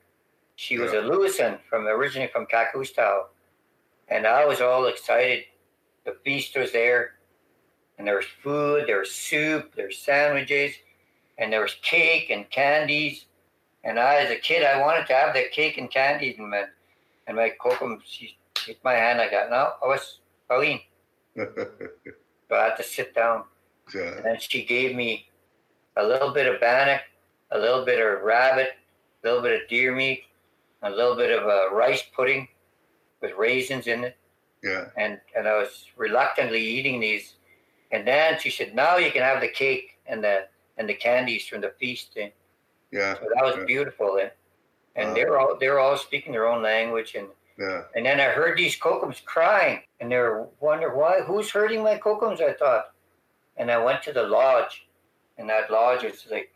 She 0.56 0.78
was 0.78 0.92
a 0.92 1.02
Lewison 1.02 1.60
from 1.70 1.88
originally 1.88 2.30
from 2.32 2.46
Kakustau 2.46 3.28
and 4.10 4.26
I 4.26 4.46
was 4.46 4.62
all 4.62 4.86
excited. 4.86 5.44
The 6.06 6.16
feast 6.24 6.56
was 6.58 6.72
there, 6.72 7.16
and 7.98 8.08
there 8.08 8.16
was 8.16 8.26
food, 8.44 8.86
there 8.88 9.00
was 9.00 9.12
soup, 9.12 9.76
there 9.76 9.88
was 9.88 9.98
sandwiches, 9.98 10.76
and 11.38 11.52
there 11.52 11.62
was 11.62 11.76
cake 11.82 12.30
and 12.30 12.50
candies, 12.50 13.26
And 13.84 14.00
I, 14.00 14.16
as 14.18 14.32
a 14.32 14.36
kid, 14.36 14.64
I 14.64 14.82
wanted 14.82 15.08
to 15.08 15.14
have 15.14 15.34
the 15.34 15.46
cake 15.52 15.78
and 15.78 15.90
candies. 15.90 16.36
and 16.38 16.50
my, 16.50 16.64
and 17.28 17.38
my 17.38 17.52
kokum, 17.64 18.02
she 18.04 18.38
hit 18.66 18.80
my 18.84 18.94
hand 18.94 19.20
like 19.20 19.32
that. 19.32 19.50
No, 19.50 19.74
I 19.84 19.88
was 19.88 20.20
Pauline. 20.50 20.82
but 21.36 22.60
I 22.60 22.64
had 22.70 22.76
to 22.78 22.84
sit 22.84 23.14
down. 23.14 23.44
Yeah. 23.96 24.18
And 24.18 24.26
then 24.26 24.40
she 24.40 24.66
gave 24.66 24.96
me 24.96 25.30
a 25.96 26.04
little 26.04 26.34
bit 26.34 26.48
of 26.48 26.60
bannock, 26.60 27.02
a 27.52 27.58
little 27.58 27.86
bit 27.86 28.00
of 28.00 28.22
rabbit, 28.24 28.72
a 29.24 29.28
little 29.28 29.42
bit 29.42 29.62
of 29.62 29.70
deer 29.70 29.96
meat, 29.96 30.24
a 30.84 30.90
little 30.90 31.16
bit 31.16 31.32
of 31.38 31.46
a 31.48 31.74
rice 31.74 32.04
pudding 32.16 32.48
with 33.22 33.32
raisins 33.38 33.88
in 33.88 34.04
it. 34.04 34.18
Yeah. 34.64 34.86
And 34.98 35.20
and 35.36 35.48
I 35.48 35.58
was 35.58 35.86
reluctantly 35.96 36.62
eating 36.62 37.00
these. 37.00 37.36
And 37.92 38.08
then 38.08 38.40
she 38.40 38.50
said, 38.50 38.76
"Now 38.76 38.98
you 38.98 39.12
can 39.12 39.22
have 39.22 39.42
the 39.42 39.48
cake 39.48 40.00
and 40.06 40.24
the 40.24 40.48
and 40.78 40.88
the 40.90 40.94
candies 40.94 41.48
from 41.48 41.62
the 41.62 41.72
feast." 41.80 42.18
And 42.18 42.32
Yeah. 42.92 43.16
so 43.16 43.22
that 43.34 43.44
was 43.44 43.58
Yeah. 43.58 43.66
beautiful. 43.66 44.18
And, 44.18 44.32
and 44.96 45.10
Wow. 45.10 45.14
they 45.16 45.26
were 45.26 45.40
all 45.40 45.58
they 45.58 45.70
were 45.70 45.80
all 45.80 45.98
speaking 45.98 46.32
their 46.34 46.48
own 46.48 46.62
language. 46.62 47.16
And 47.16 47.30
Yeah. 47.58 47.84
and 47.96 48.06
then 48.06 48.20
I 48.20 48.26
heard 48.26 48.58
these 48.58 48.80
kokum 48.80 49.14
crying, 49.26 49.84
and 50.00 50.12
they 50.12 50.18
were 50.18 50.50
wonder 50.60 50.94
why 50.96 51.22
who's 51.22 51.52
hurting 51.52 51.84
my 51.84 51.98
kokums. 51.98 52.42
I 52.42 52.54
thought, 52.54 52.94
and 53.58 53.72
I 53.72 53.78
went 53.78 54.04
to 54.04 54.14
the 54.14 54.24
lodge, 54.24 54.88
and 55.38 55.50
that 55.50 55.72
lodge 55.72 56.04
was 56.04 56.28
like, 56.30 56.52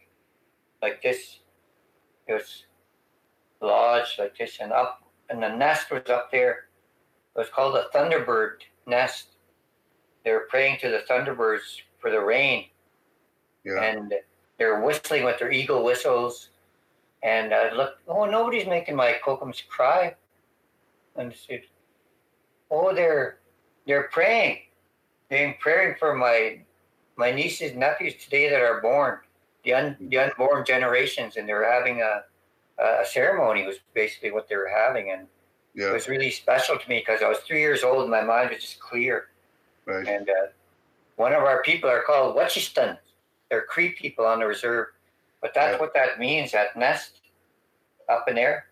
like 0.81 1.01
this. 1.01 1.39
It 2.27 2.33
was 2.33 2.65
lodge 3.61 4.17
like 4.19 4.37
this, 4.37 4.59
and 4.59 4.71
up, 4.71 5.03
and 5.29 5.41
the 5.41 5.49
nest 5.49 5.91
was 5.91 6.09
up 6.09 6.31
there. 6.31 6.67
It 7.35 7.39
was 7.39 7.49
called 7.49 7.75
a 7.75 7.89
Thunderbird 7.93 8.63
nest. 8.85 9.30
They 10.23 10.31
were 10.31 10.47
praying 10.49 10.79
to 10.81 10.89
the 10.89 10.99
Thunderbirds 11.09 11.81
for 11.99 12.11
the 12.11 12.19
rain, 12.21 12.69
Yeah. 13.63 13.81
and 13.81 14.13
they're 14.57 14.81
whistling 14.81 15.23
with 15.23 15.39
their 15.39 15.51
eagle 15.51 15.83
whistles. 15.83 16.49
And 17.23 17.53
I 17.53 17.71
looked, 17.71 18.01
oh, 18.07 18.25
nobody's 18.25 18.67
making 18.67 18.95
my 18.95 19.19
kokums 19.23 19.67
cry. 19.67 20.15
And 21.15 21.31
I 21.31 21.35
said, 21.35 21.63
oh, 22.69 22.93
they're 22.93 23.39
they're 23.85 24.09
praying. 24.11 24.59
They're 25.29 25.55
praying 25.59 25.95
for 25.99 26.15
my 26.15 26.61
my 27.17 27.31
nieces 27.31 27.71
and 27.71 27.79
nephews 27.79 28.15
today 28.23 28.49
that 28.49 28.61
are 28.61 28.81
born, 28.81 29.19
the 29.63 29.73
un, 29.73 29.97
the 29.99 30.17
unborn 30.17 30.65
generations, 30.65 31.35
and 31.37 31.47
they're 31.47 31.69
having 31.69 32.01
a 32.01 32.23
a 32.79 33.05
ceremony 33.05 33.67
was 33.67 33.77
basically 33.93 34.31
what 34.31 34.47
they 34.49 34.55
were 34.55 34.71
having, 34.75 35.11
and 35.11 35.27
it 35.75 35.93
was 35.93 36.07
really 36.07 36.31
special 36.31 36.77
to 36.77 36.89
me 36.89 36.99
because 36.99 37.21
I 37.21 37.27
was 37.29 37.37
three 37.39 37.59
years 37.61 37.83
old 37.83 38.01
and 38.01 38.09
my 38.11 38.21
mind 38.23 38.49
was 38.49 38.59
just 38.61 38.79
clear. 38.79 39.27
Right. 39.85 40.07
And 40.07 40.29
uh, 40.29 40.47
one 41.15 41.33
of 41.33 41.43
our 41.43 41.61
people 41.63 41.89
are 41.89 42.03
called 42.03 42.35
Wetchiston. 42.35 42.97
They're 43.49 43.63
Cree 43.63 43.89
people 43.89 44.25
on 44.25 44.39
the 44.39 44.45
reserve. 44.45 44.87
But 45.41 45.53
that's 45.53 45.79
what 45.79 45.93
that 45.95 46.19
means, 46.19 46.51
that 46.51 46.77
nest 46.77 47.21
up 48.09 48.25
in 48.27 48.35
there. 48.35 48.65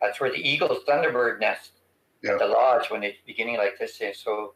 That's 0.00 0.20
where 0.20 0.30
the 0.30 0.36
eagle's 0.36 0.84
thunderbird 0.86 1.40
nest 1.40 1.72
Yeah. 2.22 2.32
at 2.32 2.38
the 2.38 2.46
lodge 2.46 2.90
when 2.90 3.02
it's 3.02 3.18
beginning 3.26 3.56
like 3.56 3.78
this 3.78 4.00
is. 4.00 4.18
So 4.18 4.54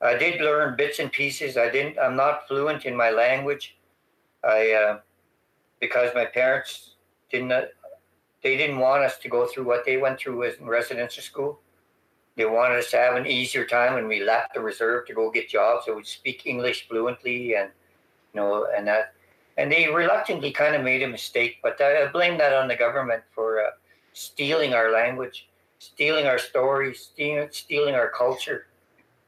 I 0.00 0.16
did 0.16 0.40
learn 0.40 0.76
bits 0.76 0.98
and 0.98 1.12
pieces. 1.12 1.56
I 1.56 1.68
didn't 1.70 1.98
I'm 1.98 2.16
not 2.16 2.48
fluent 2.48 2.84
in 2.86 2.96
my 2.96 3.10
language. 3.10 3.76
I 4.44 4.72
uh, 4.72 5.00
because 5.80 6.14
my 6.14 6.24
parents 6.24 6.94
didn't 7.30 7.52
uh, 7.52 7.66
they 8.42 8.56
didn't 8.56 8.78
want 8.78 9.02
us 9.04 9.18
to 9.18 9.28
go 9.28 9.46
through 9.46 9.64
what 9.64 9.84
they 9.84 9.96
went 9.96 10.18
through 10.18 10.42
in 10.42 10.66
residential 10.66 11.22
school. 11.22 11.60
They 12.38 12.46
wanted 12.46 12.78
us 12.78 12.92
to 12.92 12.96
have 12.98 13.16
an 13.16 13.26
easier 13.26 13.66
time 13.66 13.94
when 13.94 14.06
we 14.06 14.22
left 14.22 14.54
the 14.54 14.60
reserve 14.60 15.08
to 15.08 15.12
go 15.12 15.28
get 15.28 15.48
jobs. 15.48 15.86
So 15.86 15.96
we'd 15.96 16.06
speak 16.06 16.46
English 16.46 16.86
fluently 16.88 17.56
and 17.56 17.70
you 18.32 18.40
know 18.40 18.68
and 18.74 18.86
that 18.86 19.12
and 19.56 19.72
they 19.72 19.88
reluctantly 19.88 20.52
kind 20.52 20.76
of 20.76 20.84
made 20.84 21.02
a 21.02 21.08
mistake. 21.08 21.56
But 21.64 21.80
I 21.80 22.04
I 22.04 22.06
blame 22.06 22.38
that 22.38 22.52
on 22.52 22.68
the 22.68 22.76
government 22.76 23.24
for 23.34 23.60
uh, 23.60 23.70
stealing 24.12 24.72
our 24.72 24.92
language, 24.92 25.48
stealing 25.80 26.26
our 26.26 26.38
stories, 26.38 27.00
stealing, 27.00 27.48
stealing 27.50 27.96
our 27.96 28.08
culture. 28.08 28.68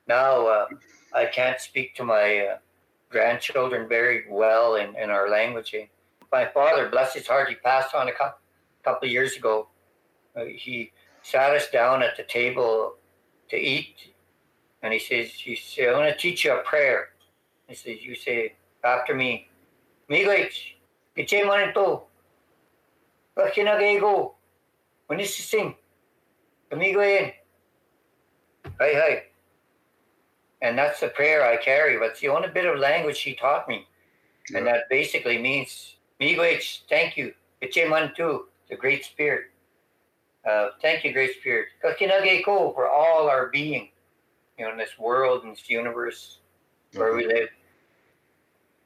Now 0.07 0.46
uh, 0.46 0.66
I 1.12 1.27
can't 1.27 1.61
speak 1.61 1.96
to 1.96 2.05
my 2.05 2.46
uh, 2.46 2.59
grandchildren 3.11 3.88
very 3.88 4.27
well 4.31 4.77
in, 4.77 4.94
in 4.94 5.11
our 5.11 5.29
language. 5.29 5.75
My 6.31 6.46
father, 6.46 6.88
bless 6.88 7.14
his 7.14 7.27
heart, 7.27 7.49
he 7.49 7.57
passed 7.57 7.92
on 7.92 8.07
a 8.07 8.12
couple, 8.12 8.38
couple 8.85 9.07
of 9.09 9.12
years 9.12 9.37
ago. 9.37 9.66
Uh, 10.37 10.44
he 10.44 10.92
sat 11.23 11.51
us 11.57 11.68
down 11.70 12.05
at 12.05 12.16
the 12.16 12.23
table 12.23 12.94
to 13.50 13.56
eat, 13.56 13.96
and 14.82 14.92
he 14.92 14.98
says, 14.98 15.30
he 15.32 15.56
said, 15.56 15.88
I'm 15.88 15.94
going 15.94 16.12
to 16.12 16.18
teach 16.18 16.44
you 16.44 16.52
a 16.52 16.62
prayer. 16.62 17.10
He 17.68 17.74
says, 17.74 18.02
you 18.02 18.14
say 18.14 18.54
after 18.84 19.14
me, 19.14 19.48
Miglich, 20.10 20.74
Giche 21.16 21.44
Manito, 21.44 22.04
Pakinagego, 23.36 24.32
Unisising, 25.10 25.74
Amigo 26.72 27.00
Yin. 27.00 27.32
Hi, 28.80 28.92
hi. 28.94 29.22
And 30.62 30.76
that's 30.76 31.00
the 31.00 31.08
prayer 31.08 31.44
I 31.44 31.56
carry, 31.56 31.98
but 31.98 32.10
it's 32.10 32.20
the 32.20 32.28
only 32.28 32.48
bit 32.48 32.66
of 32.66 32.78
language 32.78 33.16
she 33.16 33.34
taught 33.34 33.68
me. 33.68 33.86
And 34.54 34.66
Yeah. 34.66 34.72
that 34.72 34.88
basically 34.88 35.38
means, 35.38 35.96
Miigwech, 36.20 36.82
thank 36.88 37.16
you. 37.16 37.34
Mantu, 37.62 38.46
the 38.68 38.76
Great 38.76 39.04
Spirit. 39.04 39.50
Uh, 40.48 40.68
thank 40.81 41.05
you, 41.05 41.12
Great 41.12 41.37
Spirit. 41.40 41.68
For 41.83 42.88
all 42.88 43.29
our 43.29 43.48
being, 43.48 43.90
you 44.59 44.64
know, 44.64 44.72
in 44.72 44.79
this 44.79 44.98
world, 44.98 45.44
in 45.44 45.50
this 45.50 45.68
universe 45.68 46.38
where 46.94 47.14
we 47.14 47.26
live. 47.26 47.48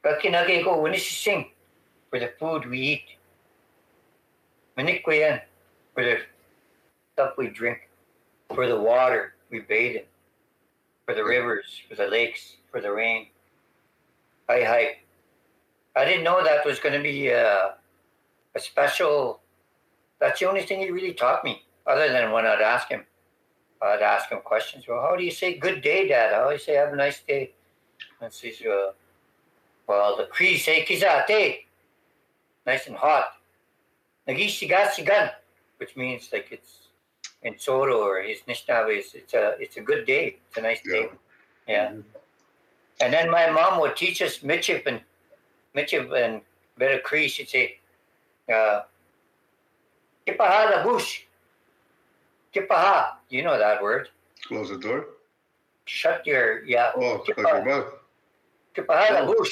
Kakinage 0.03 0.63
ko 0.63 0.83
unisising 0.83 1.49
for 2.09 2.19
the 2.19 2.31
food 2.39 2.69
we 2.69 2.79
eat. 2.79 3.03
For 4.75 4.83
the 6.03 6.17
stuff 7.13 7.37
we 7.37 7.47
drink, 7.47 7.89
for 8.53 8.67
the 8.67 8.79
water 8.79 9.35
we 9.49 9.61
bathe 9.61 9.95
in, 9.95 10.03
for 11.05 11.15
the 11.15 11.23
rivers, 11.23 11.81
for 11.87 11.95
the 11.95 12.07
lakes, 12.07 12.57
for 12.69 12.81
the 12.81 12.91
rain. 12.91 13.27
Hi, 14.49 14.63
hi. 14.63 14.97
I 15.95 16.03
didn't 16.03 16.25
know 16.25 16.43
that 16.43 16.65
was 16.65 16.79
going 16.79 16.93
to 16.93 17.01
be 17.01 17.31
uh, 17.31 17.69
a 18.53 18.59
special. 18.59 19.39
That's 20.19 20.39
the 20.39 20.47
only 20.47 20.63
thing 20.63 20.79
he 20.79 20.91
really 20.91 21.13
taught 21.13 21.43
me, 21.43 21.63
other 21.85 22.07
than 22.09 22.31
when 22.31 22.45
I'd 22.45 22.61
ask 22.61 22.89
him. 22.89 23.03
I'd 23.81 24.01
ask 24.01 24.29
him 24.29 24.39
questions. 24.43 24.87
Well, 24.87 25.01
how 25.01 25.15
do 25.15 25.23
you 25.23 25.31
say 25.31 25.57
good 25.57 25.81
day, 25.81 26.07
Dad? 26.07 26.33
How 26.33 26.47
do 26.47 26.53
you 26.53 26.59
say 26.59 26.73
have 26.75 26.93
a 26.93 26.95
nice 26.95 27.21
day? 27.21 27.51
And 28.21 28.31
says, 28.31 28.61
uh, 28.61 28.91
well, 29.87 30.17
the 30.17 30.25
Cree 30.25 30.57
say 30.57 30.85
kizate, 30.85 31.65
nice 32.65 32.87
and 32.87 32.95
hot. 32.95 33.33
Nagisigan, 34.27 35.31
which 35.77 35.95
means 35.95 36.29
like 36.33 36.47
it's 36.51 36.87
in 37.43 37.59
Saulteaux 37.59 38.01
or 38.01 38.21
his 38.21 38.39
Nishnaway, 38.47 38.97
it's, 38.97 39.13
it's 39.13 39.33
a 39.33 39.55
it's 39.59 39.77
a 39.77 39.81
good 39.81 40.07
day. 40.07 40.37
It's 40.47 40.57
a 40.57 40.61
nice 40.61 40.81
day. 40.81 41.09
Yeah. 41.67 41.93
And 43.01 43.13
then 43.13 43.29
my 43.29 43.51
mom 43.51 43.79
would 43.81 43.95
teach 43.95 44.21
us 44.21 44.39
Michif 44.39 44.85
and 44.87 45.01
Michif 45.75 46.11
and 46.11 46.41
Vera 46.77 46.99
Cree. 46.99 47.27
She'd 47.27 47.49
say, 47.49 47.77
uh, 48.51 48.81
Kipaha 50.27 50.71
la 50.71 50.83
bush. 50.83 51.21
Kipaha. 52.53 53.11
You 53.29 53.43
know 53.43 53.57
that 53.57 53.81
word. 53.81 54.09
Close 54.47 54.69
the 54.69 54.77
door. 54.77 55.07
Shut 55.85 56.25
your, 56.25 56.63
yeah. 56.65 56.91
Oh, 56.95 57.19
close 57.19 57.37
your 57.37 57.65
mouth. 57.65 57.93
Kipaha 58.75 59.11
la 59.11 59.25
bush. 59.25 59.51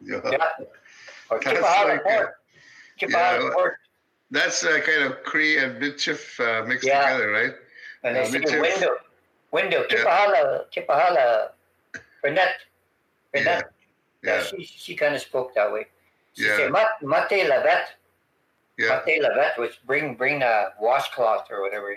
Yeah. 0.00 0.20
Yeah. 0.30 0.38
Or 1.30 1.40
That's 1.40 1.58
Kipaha 1.58 1.84
like, 1.88 2.00
uh, 2.00 2.08
port. 2.08 2.34
Kipaha 3.00 3.10
yeah, 3.10 3.38
la 3.42 3.50
port. 3.54 3.76
That's 4.30 4.64
uh, 4.64 4.80
kind 4.80 5.02
of 5.04 5.22
Cree 5.24 5.58
and 5.58 5.80
Michif 5.80 6.38
uh, 6.40 6.66
mixed 6.66 6.86
Yeah. 6.86 7.00
together, 7.12 7.30
right? 7.30 7.54
And 8.02 8.16
Uh, 8.16 8.20
they 8.22 8.30
say 8.30 8.38
Michif. 8.40 8.60
window. 8.60 8.96
Window. 9.50 9.86
Yeah. 9.90 9.96
Kipaha 9.96 10.32
la, 10.32 10.58
kipaha 10.74 11.48
Renette. 12.24 12.48
Renette. 13.34 13.34
Yeah. 13.34 13.42
Yeah, 13.42 13.62
Yeah. 14.22 14.42
she, 14.42 14.64
she 14.64 14.94
kind 14.96 15.14
of 15.14 15.20
spoke 15.20 15.54
that 15.54 15.72
way. 15.72 15.86
She 16.34 16.44
Yeah. 16.46 16.56
said, 16.56 16.72
"Mat- 16.72 17.02
mate 17.02 17.46
lavet. 17.50 17.84
Yeah. 18.78 19.00
Mate 19.06 19.22
lavet, 19.22 19.58
which 19.58 19.78
bring 19.86 20.14
bring 20.16 20.42
a 20.42 20.70
washcloth 20.80 21.46
or 21.50 21.62
whatever. 21.62 21.94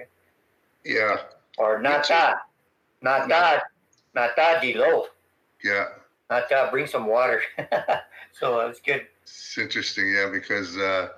Yeah. 0.85 1.17
Or 1.57 1.81
nata. 1.81 2.39
Nata. 3.01 3.63
Nata 4.13 4.59
di 4.61 4.73
loaf. 4.73 5.07
Yeah. 5.63 5.85
Nata, 6.29 6.67
bring 6.71 6.87
some 6.87 7.07
water. 7.07 7.41
so 8.31 8.59
it 8.59 8.67
was 8.67 8.79
good. 8.79 9.07
It's 9.23 9.57
interesting, 9.57 10.13
yeah, 10.13 10.29
because 10.31 10.77
uh, 10.77 11.09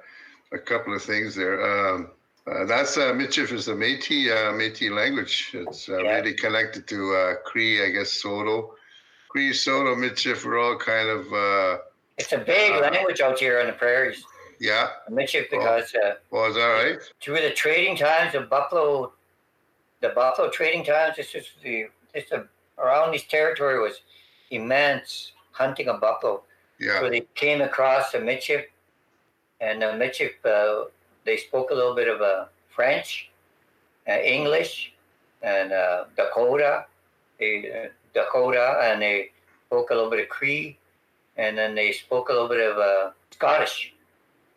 a 0.54 0.58
couple 0.60 0.96
of 0.96 1.02
things 1.02 1.36
there. 1.36 1.62
Um, 1.62 2.10
uh, 2.48 2.66
that's 2.66 2.98
uh, 2.98 3.12
Michif 3.14 3.52
is 3.52 3.66
the 3.66 3.74
Métis 3.74 4.30
uh, 4.32 4.54
Métis 4.54 4.92
language. 4.92 5.52
It's 5.54 5.90
uh, 5.90 5.98
Yeah. 6.02 6.16
really 6.16 6.34
connected 6.34 6.88
to 6.88 7.14
uh, 7.16 7.34
Cree, 7.46 7.84
I 7.86 7.90
guess, 7.90 8.12
Saulteaux. 8.12 8.74
Cree, 9.30 9.54
Saulteaux, 9.54 9.96
Michif 9.96 10.46
are 10.46 10.58
all 10.58 10.78
kind 10.78 11.10
of 11.10 11.32
uh, 11.34 11.78
It's 12.18 12.34
a 12.34 12.38
big 12.40 12.72
Uh, 12.74 12.80
language 12.80 13.22
out 13.22 13.38
here 13.40 13.60
on 13.60 13.68
the 13.68 13.74
prairies. 13.74 14.24
Yeah. 14.60 14.90
I 15.08 15.12
Michif, 15.12 15.50
because 15.50 15.94
uh, 15.96 16.16
Was 16.32 16.56
that 16.56 16.66
right? 16.66 17.00
through 17.22 17.42
the 17.42 17.52
trading 17.52 17.96
times 17.96 18.36
of 18.36 18.50
buffalo, 18.50 19.14
the 20.02 20.10
buffalo 20.10 20.50
trading 20.50 20.84
times, 20.84 21.16
this 21.16 21.34
is 21.34 21.46
the 21.64 21.88
this 22.14 22.32
uh, 22.32 22.44
around 22.78 23.14
this 23.14 23.26
territory 23.26 23.80
was 23.80 24.02
immense 24.52 25.34
hunting 25.52 25.88
of 25.88 26.02
buffalo. 26.02 26.44
Yeah. 26.80 27.00
So 27.00 27.10
they 27.10 27.22
came 27.36 27.62
across 27.62 28.12
the 28.12 28.20
midship, 28.20 28.72
and 29.62 29.82
the 29.82 29.96
midship, 29.96 30.36
uh, 30.46 30.86
they 31.26 31.38
spoke 31.38 31.72
a 31.72 31.74
little 31.74 31.96
bit 31.96 32.08
of 32.08 32.22
uh, 32.22 32.46
French, 32.70 33.30
uh, 34.08 34.20
English, 34.20 34.94
and 35.42 35.72
uh, 35.72 36.06
Dakota, 36.16 36.86
they, 37.40 37.70
uh, 37.72 37.90
Dakota, 38.14 38.80
and 38.84 39.02
they 39.02 39.32
spoke 39.68 39.90
a 39.92 39.94
little 39.94 40.10
bit 40.10 40.22
of 40.22 40.30
Cree, 40.30 40.78
and 41.38 41.58
then 41.58 41.76
they 41.76 41.92
spoke 41.92 42.30
a 42.30 42.32
little 42.32 42.48
bit 42.48 42.72
of 42.72 42.78
uh, 42.78 43.12
Scottish. 43.32 43.94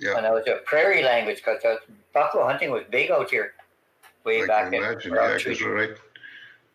Yeah. 0.02 0.16
And 0.16 0.24
that 0.24 0.32
was 0.32 0.46
a 0.48 0.56
prairie 0.64 1.02
language 1.04 1.36
because 1.44 1.62
buffalo 2.12 2.44
hunting 2.44 2.70
was 2.72 2.82
big 2.90 3.12
out 3.12 3.30
here 3.30 3.54
way 4.24 4.42
I 4.42 4.46
back 4.46 4.64
can 4.64 4.74
in 4.74 4.82
imagine. 4.82 5.14
around 5.14 5.30
Yeah, 5.30 5.36
because 5.38 5.60
we're 5.62 5.74
right, 5.76 5.96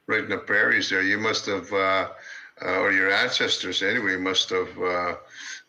right 0.08 0.24
in 0.24 0.30
the 0.30 0.38
prairies 0.38 0.90
there. 0.90 1.02
You 1.02 1.18
must 1.18 1.46
have, 1.48 1.72
uh, 1.74 2.08
uh, 2.66 2.80
or 2.80 2.94
your 2.94 3.12
ancestors 3.12 3.84
anyway, 3.84 4.16
must 4.16 4.50
have 4.50 4.70
uh, 4.80 5.16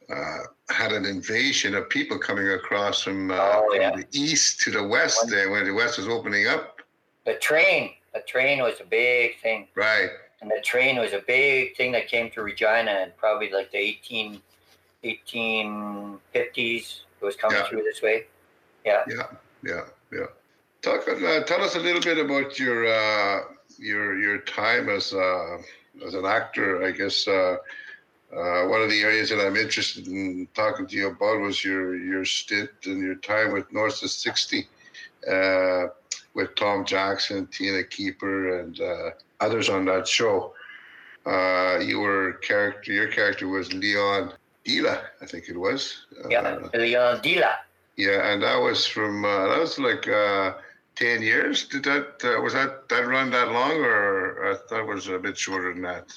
uh, 0.09 0.39
had 0.71 0.93
an 0.93 1.05
invasion 1.05 1.75
of 1.75 1.89
people 1.89 2.17
coming 2.17 2.49
across 2.51 3.03
from, 3.03 3.31
uh, 3.33 3.35
Oh, 3.41 3.77
from 3.77 4.01
the 4.01 4.07
east 4.13 4.61
to 4.61 4.71
the 4.71 4.87
west 4.87 5.25
One- 5.25 5.33
there 5.33 5.51
when 5.51 5.65
the 5.65 5.75
west 5.75 5.99
was 5.99 6.07
opening 6.09 6.47
up. 6.47 6.81
The 7.25 7.35
train, 7.35 7.95
the 8.15 8.21
train 8.21 8.63
was 8.63 8.81
a 8.81 8.85
big 8.85 9.41
thing. 9.41 9.67
Right. 9.75 10.11
And 10.41 10.49
the 10.49 10.61
train 10.63 10.97
was 10.99 11.13
a 11.13 11.19
big 11.27 11.77
thing 11.77 11.91
that 11.93 12.07
came 12.07 12.31
to 12.31 12.43
Regina 12.43 12.93
in 13.03 13.11
probably 13.19 13.51
like 13.51 13.73
the 13.73 13.79
18, 13.79 14.41
1850s. 15.03 17.01
It 17.21 17.25
was 17.25 17.37
coming 17.37 17.57
Yeah. 17.59 17.69
through 17.69 17.83
this 17.83 18.03
way. 18.03 18.27
Yeah. 18.85 19.05
Yeah. 19.09 19.27
Yeah. 19.63 19.85
Yeah. 20.13 20.27
Talk. 20.83 21.09
Uh, 21.09 21.43
tell 21.45 21.63
us 21.63 21.75
a 21.75 21.81
little 21.81 22.01
bit 22.01 22.19
about 22.19 22.59
your 22.59 22.87
uh, 22.87 23.41
your 23.79 24.19
your 24.19 24.39
time 24.39 24.89
as 24.89 25.13
uh, 25.13 25.59
as 26.07 26.15
an 26.15 26.25
actor. 26.25 26.85
I 26.85 26.93
guess 26.93 27.27
uh, 27.27 27.57
uh, 28.35 28.63
one 28.69 28.83
of 28.83 28.91
the 28.91 29.01
areas 29.03 29.31
that 29.31 29.41
I'm 29.45 29.57
interested 29.57 30.07
in 30.07 30.47
talking 30.55 30.87
to 30.87 30.97
you 30.97 31.09
about 31.09 31.41
was 31.41 31.65
your 31.65 31.97
your 31.97 32.25
stint 32.25 32.71
and 32.87 33.03
your 33.03 33.17
time 33.17 33.53
with 33.53 33.71
North 33.73 34.03
of 34.03 34.11
60 34.11 34.69
uh, 35.31 35.87
with 36.35 36.55
Tom 36.55 36.85
Jackson, 36.85 37.47
Tina 37.49 37.83
Keeper, 37.83 38.61
and 38.61 38.81
uh, 38.81 39.11
others 39.41 39.69
on 39.69 39.85
that 39.87 40.07
show. 40.07 40.55
Uh, 41.27 41.79
you 41.83 41.99
were 41.99 42.35
character. 42.35 42.93
Your 42.93 43.09
character 43.09 43.49
was 43.49 43.73
Leon 43.75 44.33
Dila, 44.69 45.01
I 45.23 45.27
think 45.27 45.49
it 45.49 45.57
was. 45.57 46.05
Yeah, 46.29 46.41
Uh, 46.43 46.69
Leon 46.77 47.21
Dila. 47.23 47.55
yeah, 47.97 48.31
and 48.33 48.43
that 48.43 48.57
was 48.57 48.87
from 48.87 49.25
uh, 49.25 49.49
that 49.49 49.59
was 49.59 49.79
like 49.79 50.07
uh, 50.07 50.55
ten 50.95 51.23
years. 51.23 51.67
Did 51.69 51.85
that 51.85 52.07
uh, 52.23 52.41
was 52.43 52.53
that 52.53 52.89
that 52.91 53.07
run 53.07 53.31
that 53.31 53.49
long, 53.51 53.77
or 53.81 54.53
I 54.53 54.55
thought 54.69 54.81
it 54.81 54.87
was 54.95 55.09
a 55.09 55.19
bit 55.19 55.37
shorter 55.39 55.73
than 55.73 55.83
that? 55.83 56.09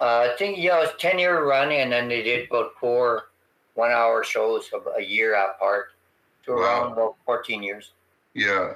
Uh, 0.00 0.30
I 0.32 0.36
think, 0.38 0.56
yeah, 0.56 0.78
it 0.78 0.80
was 0.80 0.94
10 0.98 1.18
year 1.18 1.44
run, 1.44 1.70
and 1.72 1.92
then 1.92 2.08
they 2.08 2.22
did 2.22 2.48
about 2.48 2.72
four 2.80 3.28
one 3.74 3.90
hour 3.90 4.24
shows 4.24 4.70
of 4.72 4.88
a 4.96 5.02
year 5.02 5.34
apart. 5.34 5.88
Wow. 6.48 6.56
around 6.56 6.92
about 6.92 7.14
14 7.26 7.62
years. 7.62 7.92
Yeah. 8.34 8.72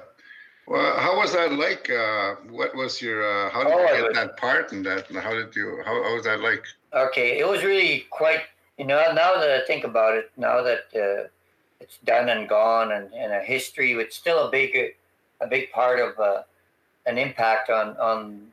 Well, 0.68 0.96
how 1.00 1.16
was 1.16 1.32
that 1.32 1.50
like? 1.52 1.90
Uh, 1.90 2.34
what 2.50 2.74
was 2.76 3.00
your? 3.02 3.18
Uh, 3.24 3.50
how 3.50 3.64
did 3.64 3.72
Oh, 3.72 3.80
you 3.80 3.88
get 3.96 4.04
was- 4.08 4.14
that 4.20 4.36
part 4.36 4.72
and 4.72 4.84
that? 4.86 5.08
And 5.10 5.18
how 5.18 5.32
did 5.32 5.56
you? 5.56 5.80
How, 5.86 5.94
how 6.04 6.14
was 6.14 6.24
that 6.24 6.40
like? 6.40 6.62
Okay, 6.92 7.38
it 7.40 7.46
was 7.48 7.64
really 7.64 8.06
quite, 8.10 8.42
you 8.78 8.84
know, 8.84 9.00
now 9.12 9.34
that 9.38 9.50
I 9.50 9.64
think 9.66 9.84
about 9.84 10.16
it, 10.16 10.30
now 10.36 10.62
that 10.62 10.84
uh, 10.94 11.28
it's 11.80 11.98
done 12.04 12.28
and 12.28 12.48
gone 12.48 12.92
and, 12.92 13.12
and 13.14 13.32
a 13.32 13.40
history, 13.40 13.92
it's 13.92 14.16
still 14.16 14.48
a 14.48 14.50
big, 14.50 14.94
a 15.40 15.46
big 15.46 15.70
part 15.70 16.00
of 16.00 16.18
uh, 16.18 16.42
an 17.06 17.18
impact 17.18 17.70
on, 17.70 17.96
on, 17.98 18.48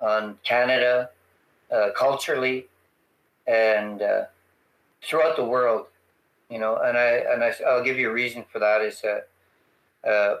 on 0.00 0.38
Canada 0.44 1.10
uh, 1.72 1.90
culturally 1.96 2.66
and 3.46 4.02
uh, 4.02 4.24
throughout 5.02 5.36
the 5.36 5.44
world, 5.44 5.86
you 6.48 6.58
know, 6.58 6.76
and 6.76 6.96
I, 6.96 7.10
and 7.32 7.42
I, 7.44 7.52
I'll 7.66 7.84
give 7.84 7.98
you 7.98 8.10
a 8.10 8.12
reason 8.12 8.44
for 8.50 8.58
that 8.60 8.80
is 8.82 9.02
that 9.02 9.28
uh, 10.08 10.36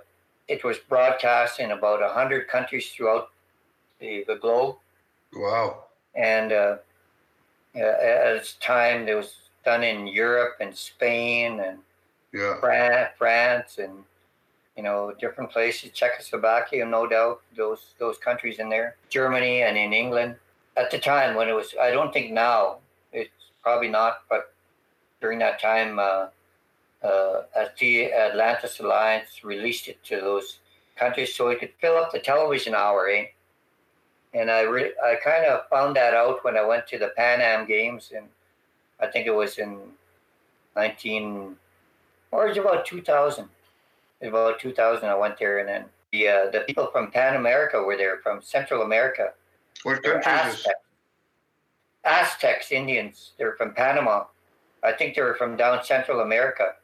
it 0.48 0.64
was 0.64 0.78
broadcast 0.78 1.60
in 1.60 1.72
about 1.72 2.00
100 2.00 2.48
countries 2.48 2.90
throughout 2.90 3.30
the, 4.00 4.24
the 4.26 4.36
globe 4.36 4.76
Wow. 5.34 5.84
and 6.14 6.52
uh, 7.76 8.34
its 8.36 8.54
time 8.54 9.08
it 9.08 9.14
was 9.14 9.34
done 9.64 9.82
in 9.84 10.06
Europe 10.06 10.56
and 10.60 10.76
Spain 10.76 11.60
and 11.60 11.78
Yeah. 12.32 12.60
Fran- 12.60 13.10
France 13.18 13.78
and 13.78 14.04
you 14.76 14.82
know 14.82 15.12
different 15.18 15.50
places, 15.50 15.90
Czechoslovakia, 15.92 16.84
no 16.86 17.06
doubt 17.06 17.42
those 17.56 17.94
those 17.98 18.18
countries 18.18 18.58
in 18.58 18.68
there, 18.70 18.96
Germany 19.10 19.62
and 19.62 19.76
in 19.76 19.92
England 19.92 20.36
at 20.76 20.90
the 20.90 20.98
time 20.98 21.34
when 21.36 21.48
it 21.48 21.54
was. 21.54 21.74
I 21.80 21.90
don't 21.90 22.12
think 22.12 22.32
now 22.32 22.78
it's 23.12 23.50
probably 23.62 23.88
not, 23.88 24.22
but 24.28 24.52
during 25.20 25.38
that 25.40 25.60
time, 25.60 25.98
uh, 25.98 26.28
uh, 27.02 27.42
at 27.54 27.76
the 27.78 28.12
Atlantis 28.12 28.80
Alliance 28.80 29.44
released 29.44 29.88
it 29.88 30.02
to 30.04 30.16
those 30.20 30.60
countries 30.96 31.34
so 31.34 31.48
it 31.48 31.58
could 31.60 31.72
fill 31.80 31.96
up 31.96 32.12
the 32.12 32.20
television 32.20 32.74
hour, 32.74 33.08
eh? 33.08 33.26
And 34.34 34.50
I 34.50 34.62
re- 34.62 34.94
I 35.04 35.16
kind 35.22 35.44
of 35.44 35.68
found 35.68 35.96
that 35.96 36.14
out 36.14 36.44
when 36.44 36.56
I 36.56 36.64
went 36.64 36.86
to 36.88 36.98
the 36.98 37.08
Pan 37.16 37.40
Am 37.40 37.66
Games, 37.66 38.12
and 38.14 38.26
I 39.00 39.06
think 39.06 39.26
it 39.26 39.34
was 39.34 39.58
in 39.58 39.78
19 40.76 41.56
or 42.32 42.46
it 42.46 42.50
was 42.50 42.58
about 42.58 42.86
2000. 42.86 43.48
It 44.20 44.26
was 44.26 44.28
about 44.30 44.60
2000. 44.60 45.08
I 45.08 45.14
went 45.14 45.38
there, 45.38 45.58
and 45.58 45.68
then 45.68 45.84
the 46.12 46.28
uh, 46.28 46.50
the 46.50 46.60
people 46.60 46.88
from 46.92 47.10
Pan 47.10 47.36
America 47.36 47.82
were 47.82 47.96
there 47.96 48.18
from 48.18 48.42
Central 48.42 48.82
America. 48.82 49.32
What 49.82 50.04
is? 50.04 50.26
Aztecs. 50.26 50.66
Aztecs 52.04 52.72
Indians. 52.72 53.32
They're 53.38 53.54
from 53.56 53.74
Panama. 53.74 54.24
I 54.82 54.92
think 54.92 55.14
they 55.14 55.22
were 55.22 55.34
from 55.34 55.56
down 55.56 55.84
Central 55.84 56.20
America. 56.20 56.74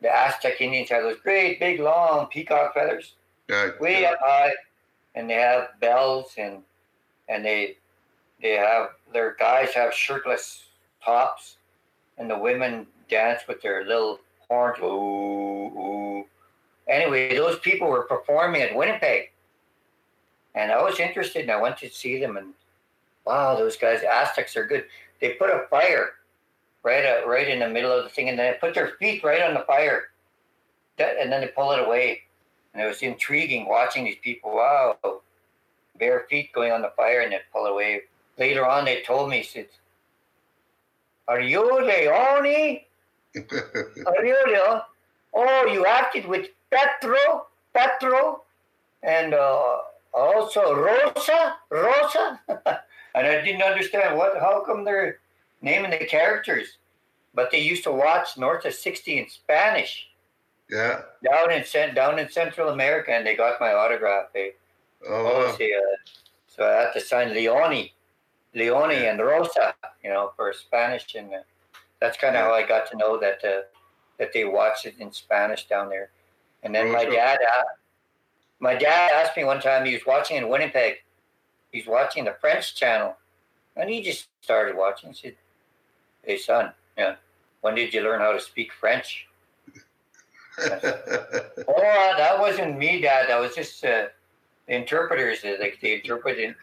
The 0.00 0.14
Aztec 0.14 0.60
Indians 0.60 0.90
have 0.90 1.02
those 1.02 1.18
great, 1.20 1.58
big, 1.58 1.80
long 1.80 2.26
peacock 2.26 2.74
feathers 2.74 3.14
Yeah. 3.48 3.70
way 3.80 4.02
yeah. 4.02 4.12
up 4.12 4.18
high, 4.20 4.52
and 5.14 5.28
they 5.28 5.34
have 5.34 5.78
bells 5.80 6.34
and 6.38 6.62
and 7.28 7.44
they 7.44 7.76
they 8.42 8.52
have 8.52 8.90
their 9.12 9.34
guys 9.38 9.70
have 9.74 9.92
shirtless 9.92 10.64
tops, 11.04 11.56
and 12.16 12.30
the 12.30 12.38
women 12.38 12.86
dance 13.08 13.42
with 13.48 13.60
their 13.62 13.84
little 13.84 14.20
horns. 14.48 14.78
Ooh, 14.80 14.84
ooh. 14.86 16.26
Anyway, 16.88 17.36
those 17.36 17.58
people 17.58 17.88
were 17.88 18.04
performing 18.04 18.62
at 18.62 18.74
Winnipeg, 18.74 19.30
and 20.54 20.72
I 20.72 20.82
was 20.82 21.00
interested, 21.00 21.42
and 21.42 21.50
I 21.50 21.60
went 21.60 21.76
to 21.78 21.90
see 21.90 22.18
them, 22.18 22.36
and 22.36 22.54
wow, 23.26 23.56
those 23.56 23.76
guys 23.76 24.02
Aztecs 24.02 24.56
are 24.56 24.66
good. 24.66 24.84
They 25.20 25.30
put 25.34 25.50
a 25.50 25.66
fire 25.68 26.10
right 26.82 27.04
uh, 27.04 27.28
right 27.28 27.48
in 27.48 27.58
the 27.58 27.68
middle 27.68 27.92
of 27.92 28.04
the 28.04 28.10
thing, 28.10 28.28
and 28.28 28.38
then 28.38 28.52
they 28.52 28.58
put 28.58 28.74
their 28.74 28.92
feet 28.98 29.22
right 29.22 29.42
on 29.42 29.54
the 29.54 29.60
fire, 29.60 30.08
that, 30.96 31.16
and 31.20 31.30
then 31.30 31.42
they 31.42 31.48
pull 31.48 31.72
it 31.72 31.86
away. 31.86 32.22
And 32.72 32.82
it 32.82 32.86
was 32.86 33.02
intriguing 33.02 33.66
watching 33.66 34.04
these 34.04 34.18
people. 34.22 34.54
Wow, 34.54 34.98
bare 35.98 36.26
feet 36.30 36.52
going 36.52 36.72
on 36.72 36.82
the 36.82 36.92
fire 36.96 37.20
and 37.20 37.32
then 37.32 37.40
pull 37.52 37.66
away. 37.66 38.02
Later 38.38 38.66
on, 38.66 38.84
they 38.84 39.02
told 39.02 39.30
me, 39.30 39.42
said, 39.42 39.68
"Are 41.26 41.40
you 41.40 41.60
Leone? 41.62 42.80
Are 44.06 44.24
you 44.24 44.36
Leone? 44.46 44.80
Oh, 45.34 45.66
you 45.72 45.86
acted 45.86 46.26
with 46.26 46.48
Petro, 46.70 47.46
Petro, 47.74 48.42
and 49.02 49.34
uh, 49.34 49.78
also 50.14 50.74
Rosa, 50.74 51.56
Rosa." 51.70 52.40
and 52.48 53.26
I 53.26 53.40
didn't 53.42 53.62
understand 53.62 54.16
what. 54.16 54.38
How 54.38 54.62
come 54.64 54.84
they're 54.84 55.18
naming 55.62 55.90
the 55.90 56.06
characters? 56.06 56.78
But 57.34 57.50
they 57.50 57.60
used 57.60 57.84
to 57.84 57.92
watch 57.92 58.38
North 58.38 58.64
of 58.64 58.74
60 58.74 59.18
in 59.18 59.28
Spanish 59.28 60.08
yeah. 60.70 61.02
down 61.24 61.50
in 61.50 61.94
down 61.94 62.18
in 62.18 62.28
Central 62.30 62.70
America, 62.70 63.12
and 63.12 63.26
they 63.26 63.36
got 63.36 63.60
my 63.60 63.72
autograph. 63.72 64.26
They 64.32 64.52
Oh, 65.06 65.14
oh, 65.14 65.46
wow. 65.46 65.56
see, 65.56 65.74
uh, 65.74 65.96
so 66.46 66.64
I 66.66 66.82
had 66.82 66.92
to 66.92 67.00
sign 67.00 67.30
Leone, 67.30 67.90
Leone 68.54 68.90
Yeah. 68.90 69.10
and 69.10 69.20
Rosa, 69.20 69.74
you 70.02 70.10
know, 70.10 70.32
for 70.36 70.52
Spanish, 70.52 71.14
and 71.14 71.32
uh, 71.32 71.38
that's 72.00 72.16
kind 72.18 72.36
of 72.36 72.42
how 72.42 72.52
I 72.52 72.66
got 72.66 72.90
to 72.90 72.96
know 72.96 73.18
that 73.18 73.44
uh, 73.44 73.62
that 74.18 74.32
they 74.32 74.44
watched 74.44 74.86
it 74.86 74.96
in 74.98 75.12
Spanish 75.12 75.66
down 75.68 75.88
there. 75.88 76.10
And 76.64 76.74
then 76.74 76.92
my 76.92 77.04
dad, 77.04 77.38
uh, 77.40 77.64
my 78.58 78.74
dad 78.74 79.12
asked 79.12 79.36
me 79.36 79.44
one 79.44 79.60
time 79.60 79.86
he 79.86 79.94
was 79.94 80.04
watching 80.06 80.36
in 80.36 80.48
Winnipeg, 80.48 80.96
he's 81.70 81.86
watching 81.86 82.24
the 82.24 82.36
French 82.40 82.74
channel, 82.74 83.16
and 83.76 83.88
he 83.88 84.02
just 84.02 84.26
started 84.40 84.76
watching. 84.76 85.10
He 85.10 85.14
said, 85.14 85.36
"Hey 86.24 86.36
son, 86.38 86.72
yeah, 86.96 87.16
when 87.60 87.76
did 87.76 87.94
you 87.94 88.00
learn 88.02 88.20
how 88.20 88.32
to 88.32 88.40
speak 88.40 88.72
French?" 88.72 89.26
Oh, 91.70 92.14
that 92.16 92.38
wasn't 92.40 92.78
me, 92.78 93.00
Dad. 93.00 93.28
That 93.28 93.38
was 93.38 93.54
just 93.54 93.84
uh, 93.84 94.06
the 94.68 94.74
interpreters. 94.76 95.44
uh, 95.44 95.56
Like 95.60 95.78
they 95.80 95.94
interpreted, 95.94 96.54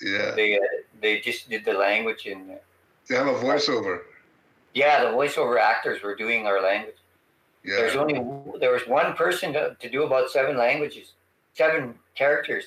yeah. 0.00 0.32
they 0.34 0.56
uh, 0.56 0.60
they 1.02 1.20
just 1.20 1.50
did 1.50 1.64
the 1.64 1.72
language, 1.74 2.26
and 2.26 2.50
uh, 2.52 2.54
They 3.08 3.16
have 3.16 3.26
a 3.26 3.34
voiceover. 3.34 4.00
yeah, 4.74 5.04
the 5.04 5.10
voiceover 5.10 5.58
actors 5.60 6.02
were 6.02 6.14
doing 6.14 6.46
our 6.46 6.62
language. 6.62 6.96
Yeah. 7.64 7.76
There's 7.76 7.94
Yeah. 7.94 8.00
only 8.00 8.58
there 8.60 8.72
was 8.72 8.86
one 8.86 9.14
person 9.14 9.52
to, 9.52 9.76
to 9.80 9.88
do 9.90 10.04
about 10.04 10.30
seven 10.30 10.56
languages, 10.56 11.12
seven 11.54 11.98
characters. 12.14 12.64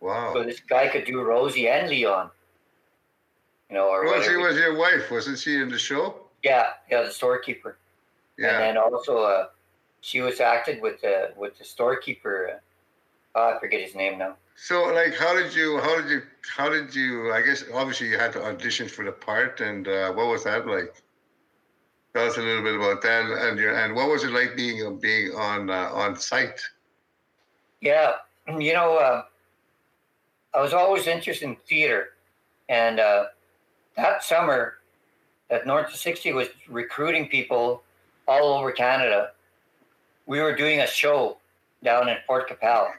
Wow. 0.00 0.32
So 0.32 0.42
this 0.44 0.60
guy 0.60 0.88
could 0.88 1.04
do 1.04 1.20
Rosie 1.22 1.68
and 1.68 1.88
Leon. 1.90 2.30
You 3.68 3.76
know, 3.76 3.88
or 3.88 4.02
Rosie 4.04 4.36
was 4.36 4.56
your 4.56 4.76
wife, 4.76 5.10
wasn't 5.10 5.38
she 5.38 5.56
in 5.60 5.68
the 5.68 5.78
show? 5.78 6.16
Yeah, 6.42 6.72
yeah, 6.90 7.02
the 7.02 7.10
storekeeper, 7.10 7.76
and 8.38 8.46
then 8.46 8.76
also 8.78 9.18
uh, 9.18 9.48
she 10.00 10.20
was 10.22 10.40
acted 10.40 10.80
with 10.80 11.00
the 11.02 11.32
with 11.36 11.58
the 11.58 11.64
storekeeper. 11.64 12.60
Oh, 13.34 13.54
I 13.54 13.60
forget 13.60 13.80
his 13.80 13.94
name 13.94 14.18
now. 14.18 14.36
So, 14.56 14.84
like, 14.92 15.14
how 15.14 15.34
did 15.34 15.54
you, 15.54 15.78
how 15.80 16.00
did 16.00 16.10
you, 16.10 16.22
how 16.54 16.68
did 16.68 16.94
you? 16.94 17.32
I 17.32 17.42
guess 17.42 17.64
obviously 17.72 18.08
you 18.08 18.18
had 18.18 18.32
to 18.34 18.44
audition 18.44 18.88
for 18.88 19.04
the 19.04 19.12
part, 19.12 19.60
and 19.60 19.88
uh, 19.88 20.12
what 20.12 20.26
was 20.26 20.44
that 20.44 20.66
like? 20.66 20.94
Tell 22.12 22.26
us 22.26 22.36
a 22.36 22.42
little 22.42 22.62
bit 22.62 22.74
about 22.74 23.02
that, 23.02 23.24
and 23.24 23.58
your, 23.58 23.74
and 23.74 23.94
what 23.94 24.08
was 24.08 24.24
it 24.24 24.32
like 24.32 24.56
being 24.56 24.98
being 24.98 25.32
on 25.34 25.70
uh, 25.70 25.90
on 25.92 26.16
site? 26.16 26.60
Yeah, 27.80 28.12
you 28.58 28.74
know, 28.74 28.96
uh, 28.98 29.22
I 30.52 30.60
was 30.60 30.74
always 30.74 31.06
interested 31.06 31.46
in 31.46 31.56
theater, 31.68 32.10
and 32.68 33.00
uh, 33.00 33.26
that 33.96 34.24
summer, 34.24 34.74
that 35.48 35.66
North 35.66 35.94
60 35.94 36.32
was 36.32 36.48
recruiting 36.68 37.28
people 37.28 37.82
all 38.26 38.58
over 38.58 38.72
Canada. 38.72 39.30
We 40.26 40.40
were 40.40 40.54
doing 40.54 40.80
a 40.80 40.86
show 40.86 41.38
down 41.82 42.08
in 42.08 42.16
Fort 42.26 42.48
Qu'Appelle, 42.48 42.90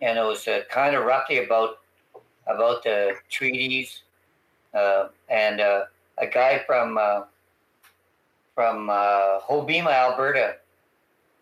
and 0.00 0.18
it 0.18 0.22
was 0.22 0.46
uh, 0.46 0.60
kind 0.70 0.94
of 0.94 1.04
roughly 1.04 1.44
about 1.44 1.78
about 2.46 2.82
the 2.82 3.14
treaties, 3.28 4.02
uh, 4.74 5.08
and 5.28 5.60
uh, 5.60 5.84
a 6.18 6.26
guy 6.26 6.62
from 6.66 6.98
uh, 6.98 7.22
from 8.54 8.90
uh, 8.90 9.40
Hobbema, 9.40 9.92
Alberta, 9.92 10.56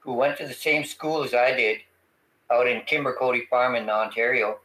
who 0.00 0.14
went 0.14 0.36
to 0.38 0.46
the 0.46 0.54
same 0.54 0.84
school 0.84 1.22
as 1.22 1.34
I 1.34 1.54
did, 1.54 1.78
out 2.50 2.66
in 2.66 2.80
Kimbercody 2.82 3.48
Farm 3.48 3.76
in 3.76 3.88
Ontario. 3.88 4.58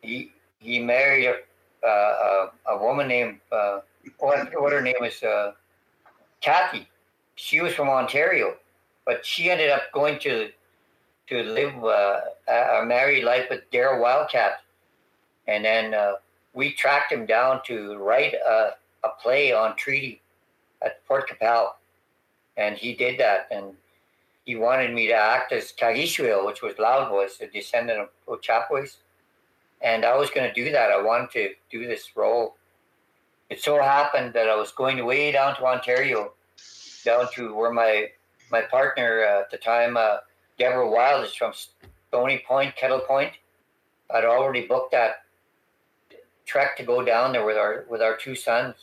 He 0.00 0.32
he 0.58 0.78
married 0.78 1.26
a 1.26 1.86
uh, 1.86 2.50
a, 2.66 2.72
a, 2.72 2.82
woman 2.82 3.08
named 3.08 3.40
what 4.18 4.48
what 4.60 4.72
her 4.72 4.80
name 4.80 5.02
is 5.02 5.22
Kathy. 6.40 6.88
She 7.36 7.60
was 7.60 7.74
from 7.74 7.88
Ontario, 7.88 8.56
but 9.04 9.26
she 9.26 9.50
ended 9.50 9.70
up 9.70 9.82
going 9.92 10.18
to 10.20 10.50
to 11.28 11.42
live 11.42 11.84
uh, 11.84 12.20
a 12.48 12.84
married 12.84 13.24
life 13.24 13.46
with 13.50 13.70
Daryl 13.72 14.00
Wildcat, 14.00 14.60
and 15.48 15.64
then 15.64 15.94
uh, 15.94 16.14
we 16.52 16.72
tracked 16.72 17.12
him 17.12 17.26
down 17.26 17.60
to 17.66 17.96
write 17.96 18.34
a, 18.34 18.70
a 19.04 19.08
play 19.20 19.52
on 19.52 19.76
treaty 19.76 20.20
at 20.82 21.04
Fort 21.06 21.28
Qu'Appelle, 21.28 21.74
and 22.56 22.76
he 22.76 22.94
did 22.94 23.18
that 23.18 23.48
and 23.50 23.74
he 24.44 24.56
wanted 24.56 24.92
me 24.92 25.06
to 25.06 25.14
act 25.14 25.52
as 25.52 25.72
Kagishuil, 25.72 26.46
which 26.46 26.62
was 26.62 26.78
Loud 26.78 27.08
Voice, 27.08 27.38
a 27.40 27.46
descendant 27.46 28.00
of 28.00 28.08
Ochapways. 28.28 28.96
And 29.80 30.04
I 30.04 30.16
was 30.16 30.30
going 30.30 30.46
to 30.46 30.52
do 30.52 30.70
that. 30.70 30.90
I 30.90 31.00
wanted 31.00 31.30
to 31.32 31.50
do 31.70 31.86
this 31.86 32.10
role. 32.14 32.56
It 33.48 33.60
so 33.60 33.80
happened 33.80 34.34
that 34.34 34.48
I 34.48 34.56
was 34.56 34.70
going 34.70 35.04
way 35.04 35.32
down 35.32 35.56
to 35.56 35.64
Ontario, 35.64 36.32
down 37.04 37.26
to 37.34 37.54
where 37.54 37.72
my 37.72 38.08
my 38.50 38.60
partner 38.60 39.24
uh, 39.24 39.40
at 39.40 39.50
the 39.50 39.56
time, 39.56 39.96
uh, 39.96 40.18
Deborah 40.58 40.90
Wild, 40.90 41.24
is 41.24 41.34
from 41.34 41.52
Stony 42.08 42.42
Point, 42.46 42.76
Kettle 42.76 43.00
Point. 43.00 43.32
I'd 44.10 44.24
already 44.24 44.66
booked 44.66 44.92
that 44.92 45.24
trek 46.46 46.76
to 46.76 46.84
go 46.84 47.04
down 47.04 47.32
there 47.32 47.44
with 47.44 47.56
our 47.56 47.84
with 47.88 48.02
our 48.02 48.16
two 48.16 48.34
sons, 48.34 48.74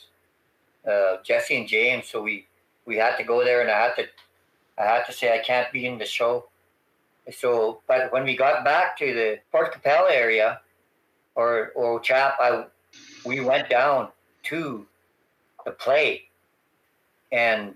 uh, 0.90 1.16
Jesse 1.24 1.56
and 1.56 1.68
James. 1.68 2.08
So 2.08 2.22
we 2.22 2.46
we 2.84 2.96
had 2.96 3.16
to 3.16 3.24
go 3.24 3.44
there, 3.44 3.60
and 3.60 3.70
I 3.70 3.78
had 3.78 3.94
to 3.96 4.06
I 4.78 4.84
had 4.84 5.04
to 5.04 5.12
say 5.12 5.34
I 5.34 5.42
can't 5.42 5.72
be 5.72 5.86
in 5.86 5.98
the 5.98 6.04
show. 6.04 6.48
So, 7.30 7.80
but 7.86 8.12
when 8.12 8.24
we 8.24 8.36
got 8.36 8.64
back 8.64 8.98
to 8.98 9.14
the 9.14 9.38
Fort 9.52 9.72
Qu'Appelle 9.72 10.10
area, 10.10 10.60
or 11.34 11.70
or 11.74 12.00
Chap, 12.00 12.36
I 12.40 12.66
we 13.24 13.40
went 13.40 13.70
down 13.70 14.08
to 14.44 14.86
the 15.64 15.70
play, 15.70 16.24
and 17.30 17.74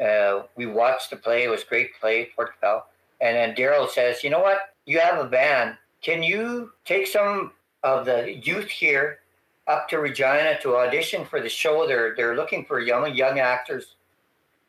uh, 0.00 0.42
we 0.56 0.66
watched 0.66 1.10
the 1.10 1.16
play. 1.16 1.44
It 1.44 1.50
was 1.50 1.64
great 1.64 1.98
play, 2.00 2.30
Fort 2.34 2.52
Qu'Appelle. 2.60 2.84
And 3.20 3.36
then 3.36 3.54
Daryl 3.54 3.88
says, 3.88 4.24
"You 4.24 4.30
know 4.30 4.40
what? 4.40 4.74
You 4.86 4.98
have 5.00 5.18
a 5.18 5.28
band. 5.28 5.76
Can 6.02 6.22
you 6.22 6.72
take 6.84 7.06
some 7.06 7.52
of 7.82 8.06
the 8.06 8.34
youth 8.34 8.68
here 8.68 9.20
up 9.66 9.88
to 9.90 9.98
Regina 9.98 10.58
to 10.62 10.76
audition 10.76 11.24
for 11.26 11.40
the 11.40 11.48
show? 11.48 11.86
They're 11.86 12.14
they're 12.14 12.36
looking 12.36 12.64
for 12.64 12.80
young 12.80 13.14
young 13.14 13.38
actors." 13.38 13.94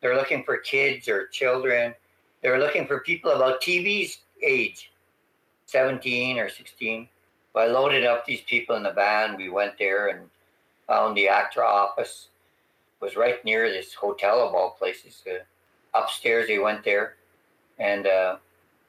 They're 0.02 0.16
looking 0.16 0.44
for 0.44 0.58
kids 0.58 1.08
or 1.08 1.28
children. 1.28 1.94
They're 2.42 2.60
looking 2.60 2.88
for 2.88 3.02
people 3.02 3.32
about 3.32 3.62
TV's 3.62 4.18
age, 4.42 4.92
17 5.68 6.40
or 6.40 6.50
16. 6.50 7.08
So 7.54 7.60
I 7.60 7.68
loaded 7.68 8.06
up 8.06 8.26
these 8.26 8.42
people 8.42 8.76
in 8.76 8.84
the 8.84 8.92
van. 8.92 9.38
We 9.38 9.50
went 9.50 9.78
there 9.78 10.08
and 10.08 10.28
found 10.88 11.16
the 11.16 11.28
actor 11.28 11.64
office. 11.64 12.30
Was 13.02 13.16
right 13.16 13.44
near 13.44 13.70
this 13.70 13.94
hotel 13.94 14.48
of 14.48 14.54
all 14.54 14.72
places. 14.72 15.24
Uh, 15.28 15.44
upstairs, 15.98 16.48
they 16.48 16.60
went 16.60 16.84
there 16.84 17.16
and 17.80 18.06
uh, 18.06 18.38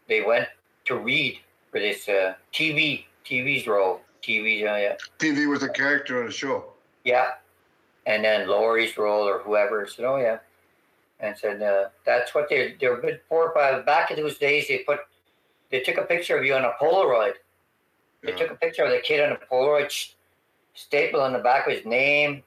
they 0.08 0.20
went 0.20 0.48
to 0.84 0.98
read 0.98 1.38
for 1.70 1.80
this 1.80 2.08
uh, 2.08 2.34
TV, 2.52 3.06
TV's 3.24 3.66
role. 3.66 4.02
TV, 4.22 4.62
uh, 4.62 4.76
yeah. 4.76 4.96
TV 5.18 5.48
was 5.48 5.62
a 5.62 5.68
character 5.68 6.20
on 6.20 6.26
the 6.26 6.32
show. 6.32 6.64
Yeah. 7.04 7.30
And 8.06 8.24
then 8.24 8.48
Laurie's 8.48 8.96
role 8.96 9.26
or 9.26 9.38
whoever 9.40 9.86
said, 9.86 10.04
oh, 10.04 10.16
yeah 10.16 10.38
and 11.22 11.38
said 11.38 11.62
uh, 11.62 11.88
that's 12.04 12.34
what 12.34 12.48
they 12.48 12.76
they 12.78 12.88
were 12.88 13.00
good 13.00 13.20
four 13.28 13.48
or 13.48 13.54
five 13.54 13.86
back 13.86 14.10
in 14.10 14.16
those 14.16 14.36
days. 14.38 14.68
They 14.68 14.78
put 14.78 14.98
they 15.70 15.80
took 15.80 15.96
a 15.96 16.02
picture 16.02 16.36
of 16.36 16.44
you 16.44 16.54
on 16.54 16.64
a 16.64 16.72
Polaroid. 16.80 17.34
They 18.22 18.32
yeah. 18.32 18.36
took 18.36 18.50
a 18.50 18.54
picture 18.56 18.84
of 18.84 18.90
the 18.90 18.98
kid 18.98 19.20
on 19.20 19.32
a 19.32 19.38
Polaroid, 19.50 19.90
staple 20.74 21.20
on 21.20 21.32
the 21.32 21.38
back 21.38 21.66
of 21.66 21.72
his 21.72 21.86
name, 21.86 22.42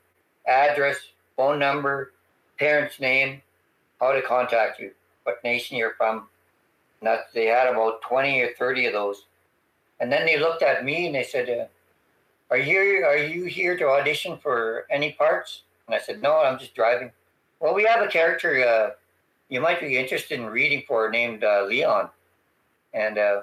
address, 0.46 0.98
phone 1.36 1.60
number, 1.60 2.12
parents' 2.58 3.00
name, 3.00 3.42
how 4.00 4.12
to 4.14 4.22
contact 4.22 4.80
you, 4.80 4.92
what 5.24 5.44
nation 5.44 5.78
you're 5.78 5.94
from. 5.96 6.28
And 7.02 7.08
that 7.08 7.26
they 7.34 7.46
had 7.46 7.68
about 7.68 8.02
twenty 8.02 8.42
or 8.42 8.54
thirty 8.58 8.86
of 8.86 8.94
those, 8.94 9.26
and 10.00 10.12
then 10.12 10.26
they 10.26 10.40
looked 10.40 10.64
at 10.64 10.86
me 10.86 11.08
and 11.08 11.16
they 11.16 11.24
said, 11.24 11.50
uh, 11.50 11.66
"Are 12.54 12.58
you 12.58 13.04
are 13.06 13.18
you 13.18 13.46
here 13.46 13.78
to 13.78 13.88
audition 13.88 14.38
for 14.38 14.86
any 14.90 15.12
parts?" 15.12 15.64
And 15.88 15.96
I 15.96 16.00
said, 16.00 16.22
"No, 16.22 16.40
I'm 16.42 16.58
just 16.58 16.74
driving." 16.74 17.12
Well, 17.60 17.74
we 17.74 17.84
have 17.84 18.02
a 18.02 18.08
character 18.08 18.66
uh, 18.66 18.92
you 19.50 19.62
might 19.62 19.80
be 19.80 19.98
interested 19.98 20.40
in 20.40 20.48
reading 20.48 20.84
for 20.88 21.10
named 21.10 21.44
uh, 21.44 21.66
Leon. 21.66 22.10
And 22.94 23.18
uh, 23.18 23.42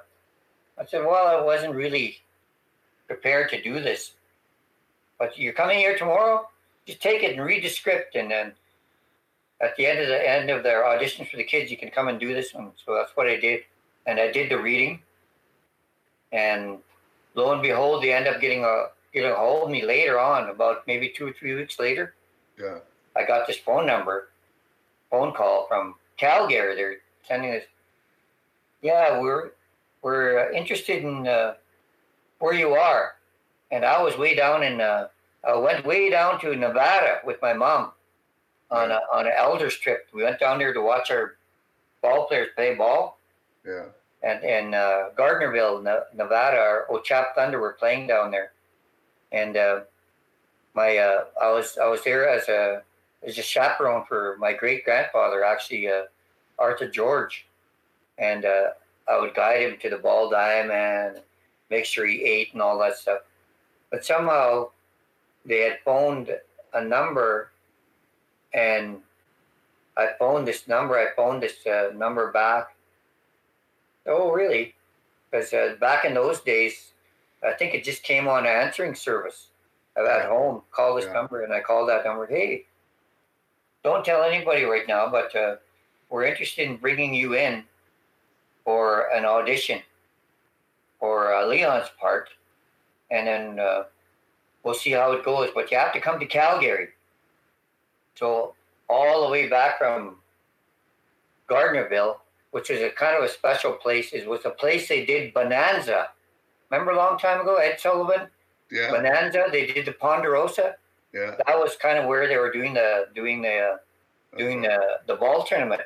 I 0.79 0.85
said, 0.87 1.05
Well, 1.05 1.27
I 1.27 1.41
wasn't 1.43 1.75
really 1.75 2.19
prepared 3.07 3.51
to 3.51 3.63
do 3.63 3.81
this. 3.81 4.13
But 5.19 5.39
you're 5.39 5.53
coming 5.53 5.79
here 5.79 5.97
tomorrow? 5.97 6.49
Just 6.87 7.01
take 7.01 7.23
it 7.23 7.37
and 7.37 7.45
read 7.45 7.63
the 7.63 7.69
script. 7.69 8.17
And 8.17 8.31
then 8.31 8.53
at 9.61 9.77
the 9.77 9.87
end 9.87 10.01
of 10.01 10.09
the 10.09 10.29
end 10.29 10.51
of 10.51 10.63
their 10.63 10.83
auditions 10.83 11.31
for 11.31 11.37
the 11.37 11.45
kids, 11.45 11.71
you 11.71 11.77
can 11.77 11.91
come 11.91 12.09
and 12.09 12.19
do 12.19 12.35
this 12.35 12.53
one. 12.53 12.73
So 12.85 12.95
that's 12.95 13.17
what 13.17 13.29
I 13.29 13.39
did. 13.39 13.61
And 14.07 14.19
I 14.19 14.33
did 14.33 14.51
the 14.51 14.61
reading. 14.61 15.01
And 16.33 16.79
lo 17.35 17.53
and 17.53 17.63
behold, 17.63 18.03
they 18.03 18.13
end 18.13 18.27
up 18.27 18.41
getting 18.41 18.65
a 18.65 18.87
getting 19.13 19.31
a 19.31 19.35
hold 19.35 19.65
of 19.65 19.71
me 19.71 19.85
later 19.85 20.19
on, 20.19 20.49
about 20.49 20.87
maybe 20.87 21.13
two 21.15 21.27
or 21.27 21.33
three 21.33 21.55
weeks 21.55 21.79
later. 21.79 22.15
Yeah. 22.59 22.79
I 23.15 23.27
got 23.27 23.47
this 23.47 23.59
phone 23.59 23.87
number, 23.87 24.31
phone 25.11 25.35
call 25.35 25.67
from 25.69 25.97
Calgary. 26.17 26.75
They're 26.75 26.97
sending 27.29 27.53
us, 27.55 27.63
yeah, 28.81 29.21
we're 29.21 29.51
we're 30.01 30.51
interested 30.53 31.05
in 31.05 31.29
uh, 31.29 31.55
where 32.39 32.55
you 32.55 32.71
are, 32.71 33.17
and 33.71 33.85
I 33.85 34.03
was 34.03 34.19
way 34.19 34.35
down 34.35 34.65
in. 34.65 34.81
Uh, 34.81 35.09
I 35.45 35.57
went 35.57 35.85
way 35.85 36.11
down 36.11 36.41
to 36.41 36.55
Nevada 36.55 37.21
with 37.25 37.41
my 37.43 37.53
mom 37.53 37.93
on 38.71 38.91
a, 38.91 39.01
on 39.13 39.27
an 39.27 39.33
elders 39.37 39.77
trip. 39.77 40.09
We 40.15 40.23
went 40.23 40.39
down 40.41 40.59
there 40.59 40.73
to 40.73 40.81
watch 40.81 41.11
our 41.11 41.37
ball 42.01 42.27
players 42.27 42.49
play 42.55 42.75
ball. 42.75 43.19
Yeah. 43.67 43.87
And 44.23 44.45
in 44.45 44.75
uh, 44.75 45.11
Gardnerville, 45.17 45.83
Nevada, 46.15 46.59
our 46.59 46.87
Ochap 46.91 47.35
Thunder 47.35 47.59
were 47.59 47.73
playing 47.73 48.07
down 48.07 48.31
there, 48.31 48.53
and 49.33 49.57
uh, 49.57 49.81
my 50.75 50.97
uh, 50.97 51.25
I 51.41 51.51
was 51.51 51.77
I 51.77 51.89
was 51.89 52.05
there 52.05 52.29
as 52.29 52.49
a 52.49 52.83
was 53.23 53.39
a 53.39 53.43
chaperone 53.43 54.05
for 54.07 54.37
my 54.39 54.53
great 54.53 54.85
grandfather, 54.85 55.45
actually, 55.45 55.89
uh, 55.89 56.05
Arthur 56.59 56.89
George. 56.89 57.47
And 58.19 58.45
uh, 58.45 58.71
I 59.09 59.19
would 59.19 59.35
guide 59.35 59.63
him 59.63 59.79
to 59.81 59.91
the 59.91 59.99
ball 59.99 60.31
diamond, 60.31 61.21
make 61.71 61.85
sure 61.85 62.07
he 62.07 62.23
ate 62.23 62.53
and 62.53 62.63
all 62.63 62.79
that 62.79 62.97
stuff. 62.97 63.21
But 63.91 64.05
somehow 64.05 64.71
they 65.45 65.61
had 65.61 65.79
phoned 65.85 66.35
a 66.75 66.85
number, 66.85 67.51
and 68.55 68.99
I 69.97 70.11
phoned 70.19 70.47
this 70.47 70.69
number. 70.69 70.97
I 70.97 71.15
phoned 71.15 71.43
this 71.43 71.67
uh, 71.67 71.91
number 71.95 72.33
back. 72.33 72.75
Oh, 74.07 74.33
really? 74.33 74.75
Because 75.31 75.53
uh, 75.53 75.77
back 75.81 76.05
in 76.05 76.15
those 76.15 76.41
days, 76.41 76.93
I 77.45 77.53
think 77.53 77.75
it 77.75 77.85
just 77.85 78.03
came 78.03 78.29
on 78.29 78.47
answering 78.47 78.95
service 78.95 79.49
at 79.97 80.27
home. 80.27 80.63
Call 80.71 80.95
this 80.95 81.07
yeah. 81.07 81.13
number, 81.13 81.43
and 81.43 81.53
I 81.53 81.61
called 81.61 81.89
that 81.89 82.05
number. 82.05 82.27
Hey, 82.27 82.67
don't 83.83 84.05
tell 84.05 84.23
anybody 84.23 84.65
right 84.65 84.87
now, 84.87 85.11
but 85.11 85.35
uh, 85.35 85.57
we're 86.09 86.25
interested 86.25 86.69
in 86.69 86.77
bringing 86.77 87.15
you 87.15 87.35
in 87.35 87.65
for 88.65 89.09
an 89.15 89.25
audition 89.25 89.81
for 91.01 91.35
uh, 91.35 91.47
Leon's 91.47 91.91
part, 92.01 92.31
and 93.11 93.27
then 93.27 93.59
uh, 93.59 93.85
we'll 94.63 94.75
see 94.75 94.91
how 94.93 95.13
it 95.13 95.25
goes. 95.25 95.51
But 95.55 95.71
you 95.71 95.79
have 95.79 95.93
to 95.93 96.01
come 96.01 96.19
to 96.21 96.27
Calgary. 96.27 96.89
So 98.15 98.55
all 98.89 99.25
the 99.25 99.31
way 99.31 99.49
back 99.49 99.79
from 99.79 100.17
Gardnerville, 101.49 102.17
which 102.51 102.71
is 102.71 102.83
a 102.83 102.91
kind 102.91 103.17
of 103.17 103.25
a 103.25 103.29
special 103.29 103.73
place. 103.73 104.13
is 104.13 104.27
was 104.27 104.45
a 104.45 104.51
place 104.51 104.89
they 104.89 105.05
did 105.05 105.33
Bonanza. 105.35 106.09
Remember 106.71 106.93
a 106.93 106.97
long 106.97 107.19
time 107.19 107.41
ago, 107.41 107.57
Ed 107.57 107.79
Sullivan? 107.81 108.29
Yeah. 108.71 108.91
Bonanza. 108.91 109.47
They 109.51 109.67
did 109.67 109.87
the 109.87 109.93
Ponderosa. 109.93 110.77
Yeah. 111.13 111.35
That 111.47 111.59
was 111.59 111.77
kind 111.77 111.99
of 111.99 112.07
where 112.07 112.27
they 112.27 112.37
were 112.39 112.51
doing 112.53 112.73
the 112.75 113.09
doing 113.15 113.43
the 113.43 113.59
uh, 113.59 113.77
doing 114.39 114.63
the 114.63 115.01
the 115.07 115.17
ball 115.17 115.45
tournament. 115.45 115.83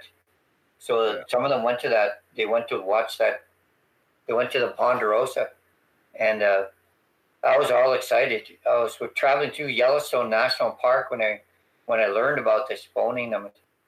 So 0.79 1.13
Yeah. 1.15 1.23
some 1.29 1.45
of 1.45 1.51
them 1.51 1.63
went 1.65 1.81
to 1.81 1.89
that. 1.89 2.23
They 2.37 2.47
went 2.47 2.69
to 2.69 2.81
watch 2.81 3.19
that. 3.19 3.43
They 4.27 4.35
went 4.35 4.51
to 4.53 4.61
the 4.61 4.69
Ponderosa, 4.69 5.49
and 6.19 6.43
uh, 6.43 6.65
I 7.47 7.57
was 7.59 7.71
all 7.71 7.93
excited. 7.93 8.43
I 8.69 8.83
was 8.83 8.99
traveling 9.15 9.51
through 9.51 9.69
Yellowstone 9.69 10.29
National 10.29 10.73
Park 10.73 11.11
when 11.11 11.23
I 11.23 11.41
when 11.87 12.01
I 12.01 12.07
learned 12.07 12.41
about 12.41 12.69
this 12.69 12.87
phoning 12.95 13.31
them. 13.31 13.47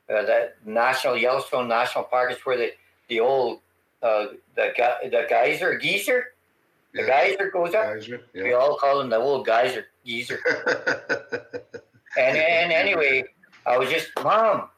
Uh, 0.08 0.22
that 0.22 0.56
National 0.64 1.16
Yellowstone 1.16 1.68
National 1.68 2.04
Park 2.04 2.32
is 2.32 2.38
where 2.46 2.56
the 2.56 2.70
the 3.08 3.20
old 3.20 3.60
uh, 4.02 4.26
the 4.54 4.72
the 5.10 5.26
geyser 5.28 5.74
geyser 5.76 6.32
the 6.94 7.02
Yeah. 7.02 7.06
geyser 7.06 7.50
goes 7.50 7.74
up. 7.74 7.94
Geyser, 7.94 8.20
We 8.32 8.52
all 8.54 8.76
call 8.78 9.00
him 9.00 9.10
the 9.10 9.16
old 9.18 9.44
geyser 9.46 9.86
geyser. 10.04 10.38
And 12.16 12.36
and 12.36 12.72
anyway, 12.72 13.22
I 13.66 13.76
was 13.76 13.90
just 13.90 14.08
mom. 14.24 14.70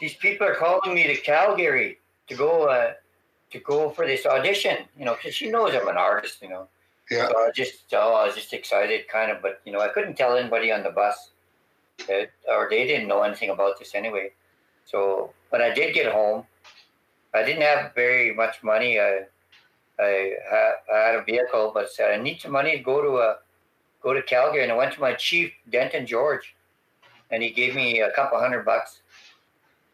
These 0.00 0.14
people 0.14 0.46
are 0.46 0.54
calling 0.54 0.94
me 0.94 1.06
to 1.06 1.16
Calgary 1.16 1.98
to 2.28 2.34
go 2.34 2.64
uh, 2.68 2.94
to 3.52 3.58
go 3.60 3.90
for 3.90 4.06
this 4.06 4.24
audition. 4.26 4.78
You 4.98 5.04
know, 5.04 5.14
because 5.14 5.34
she 5.34 5.50
knows 5.50 5.74
I'm 5.74 5.86
an 5.86 5.96
artist. 5.98 6.40
You 6.42 6.48
know, 6.48 6.68
yeah. 7.10 7.28
so 7.28 7.38
I 7.38 7.46
was 7.46 7.52
just 7.54 7.84
oh, 7.92 8.14
I 8.14 8.26
was 8.26 8.34
just 8.34 8.52
excited, 8.52 9.08
kind 9.08 9.30
of. 9.30 9.42
But 9.42 9.60
you 9.64 9.72
know, 9.72 9.80
I 9.80 9.88
couldn't 9.88 10.16
tell 10.16 10.36
anybody 10.36 10.72
on 10.72 10.82
the 10.82 10.90
bus, 10.90 11.30
that, 12.06 12.30
or 12.48 12.68
they 12.70 12.86
didn't 12.86 13.08
know 13.08 13.22
anything 13.22 13.50
about 13.50 13.78
this 13.78 13.94
anyway. 13.94 14.32
So 14.84 15.32
when 15.50 15.62
I 15.62 15.72
did 15.72 15.94
get 15.94 16.12
home, 16.12 16.44
I 17.34 17.42
didn't 17.42 17.62
have 17.62 17.94
very 17.94 18.34
much 18.34 18.62
money. 18.62 18.98
I 18.98 19.24
I 19.98 20.34
had, 20.50 20.72
I 20.92 20.98
had 20.98 21.14
a 21.16 21.24
vehicle, 21.24 21.72
but 21.74 21.90
said 21.90 22.12
I 22.18 22.22
need 22.22 22.40
some 22.40 22.52
money 22.52 22.76
to 22.76 22.82
go 22.82 23.02
to 23.02 23.18
a 23.18 23.36
go 24.02 24.14
to 24.14 24.22
Calgary, 24.22 24.62
and 24.62 24.72
I 24.72 24.76
went 24.76 24.92
to 24.94 25.00
my 25.00 25.14
chief, 25.14 25.52
Denton 25.70 26.06
George, 26.06 26.54
and 27.30 27.42
he 27.42 27.50
gave 27.50 27.74
me 27.74 28.00
a 28.00 28.10
couple 28.12 28.38
hundred 28.38 28.64
bucks. 28.64 29.00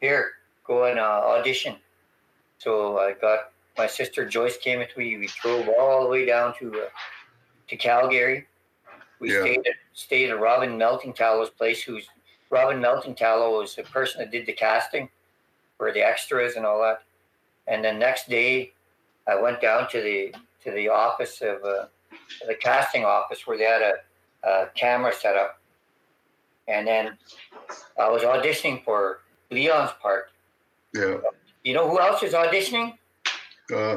Here, 0.00 0.32
go 0.64 0.84
and 0.84 0.98
uh, 0.98 1.22
audition. 1.24 1.76
So 2.58 2.98
I 2.98 3.12
got 3.12 3.50
my 3.76 3.86
sister 3.86 4.24
Joyce 4.26 4.56
came 4.56 4.78
with 4.78 4.96
me. 4.96 5.16
We 5.16 5.28
drove 5.42 5.68
all 5.68 6.04
the 6.04 6.08
way 6.08 6.24
down 6.24 6.54
to 6.58 6.82
uh, 6.82 6.88
to 7.68 7.76
Calgary. 7.76 8.46
We 9.18 9.32
Yeah. 9.32 9.40
stayed 9.40 9.66
at 9.66 9.74
stayed 9.92 10.30
at 10.30 10.40
Robin 10.40 10.76
Melting 10.76 11.12
Tallow's 11.12 11.50
place. 11.50 11.82
Who's 11.82 12.08
Robin 12.50 12.80
Melting 12.80 13.14
Tallow 13.14 13.58
was 13.60 13.74
the 13.74 13.82
person 13.84 14.20
that 14.20 14.30
did 14.30 14.46
the 14.46 14.52
casting 14.52 15.08
for 15.76 15.92
the 15.92 16.02
extras 16.02 16.56
and 16.56 16.64
all 16.66 16.80
that. 16.82 17.02
And 17.66 17.84
then 17.84 17.98
next 17.98 18.28
day, 18.28 18.72
I 19.26 19.40
went 19.40 19.60
down 19.60 19.88
to 19.90 20.00
the 20.00 20.34
to 20.64 20.70
the 20.70 20.88
office 20.88 21.40
of 21.42 21.64
uh, 21.64 21.86
the 22.46 22.54
casting 22.54 23.04
office 23.04 23.46
where 23.46 23.58
they 23.58 23.64
had 23.64 23.82
a, 23.82 23.94
a 24.48 24.66
camera 24.74 25.12
set 25.12 25.36
up. 25.36 25.60
And 26.68 26.86
then 26.86 27.18
I 27.98 28.08
was 28.08 28.22
auditioning 28.22 28.82
for 28.84 29.20
Leon's 29.50 29.90
part. 30.00 30.30
Yeah. 30.94 31.16
You 31.64 31.74
know 31.74 31.88
who 31.88 31.98
else 32.00 32.22
is 32.22 32.32
auditioning 32.34 32.96
Uh, 33.74 33.96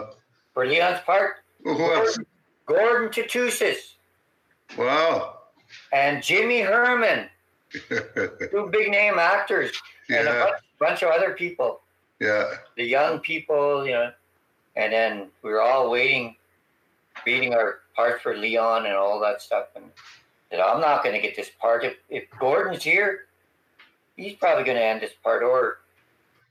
for 0.53 0.65
Leon's 0.65 0.99
part? 1.01 1.37
who 1.63 1.91
else? 1.93 2.17
Gordon 2.65 3.09
Tootoosis 3.09 3.95
Wow. 4.77 5.39
and 5.93 6.21
Jimmy 6.23 6.61
Herman, 6.61 7.29
two 7.89 8.69
big 8.71 8.89
name 8.91 9.19
actors, 9.19 9.71
and 10.09 10.27
a 10.27 10.33
bunch, 10.33 10.61
bunch 10.79 11.03
of 11.03 11.09
other 11.09 11.33
people. 11.33 11.81
Yeah. 12.19 12.45
the 12.75 12.83
young 12.83 13.19
people, 13.19 13.85
you 13.85 13.91
know, 13.91 14.11
and 14.75 14.91
then 14.91 15.27
we 15.43 15.51
were 15.51 15.61
all 15.61 15.89
waiting, 15.91 16.35
beating 17.25 17.53
our 17.53 17.81
parts 17.95 18.21
for 18.21 18.35
Leon 18.35 18.85
and 18.85 18.95
all 18.95 19.19
that 19.19 19.41
stuff. 19.41 19.67
And 19.75 19.85
said, 20.49 20.59
I'm 20.59 20.81
not 20.81 21.03
going 21.03 21.15
to 21.15 21.21
get 21.21 21.35
this 21.35 21.51
part. 21.61 21.83
If, 21.83 21.95
if 22.09 22.23
Gordon's 22.39 22.83
here, 22.83 23.25
he's 24.15 24.33
probably 24.35 24.63
going 24.63 24.77
to 24.77 24.83
end 24.83 25.01
this 25.01 25.13
part. 25.23 25.43
Or, 25.43 25.79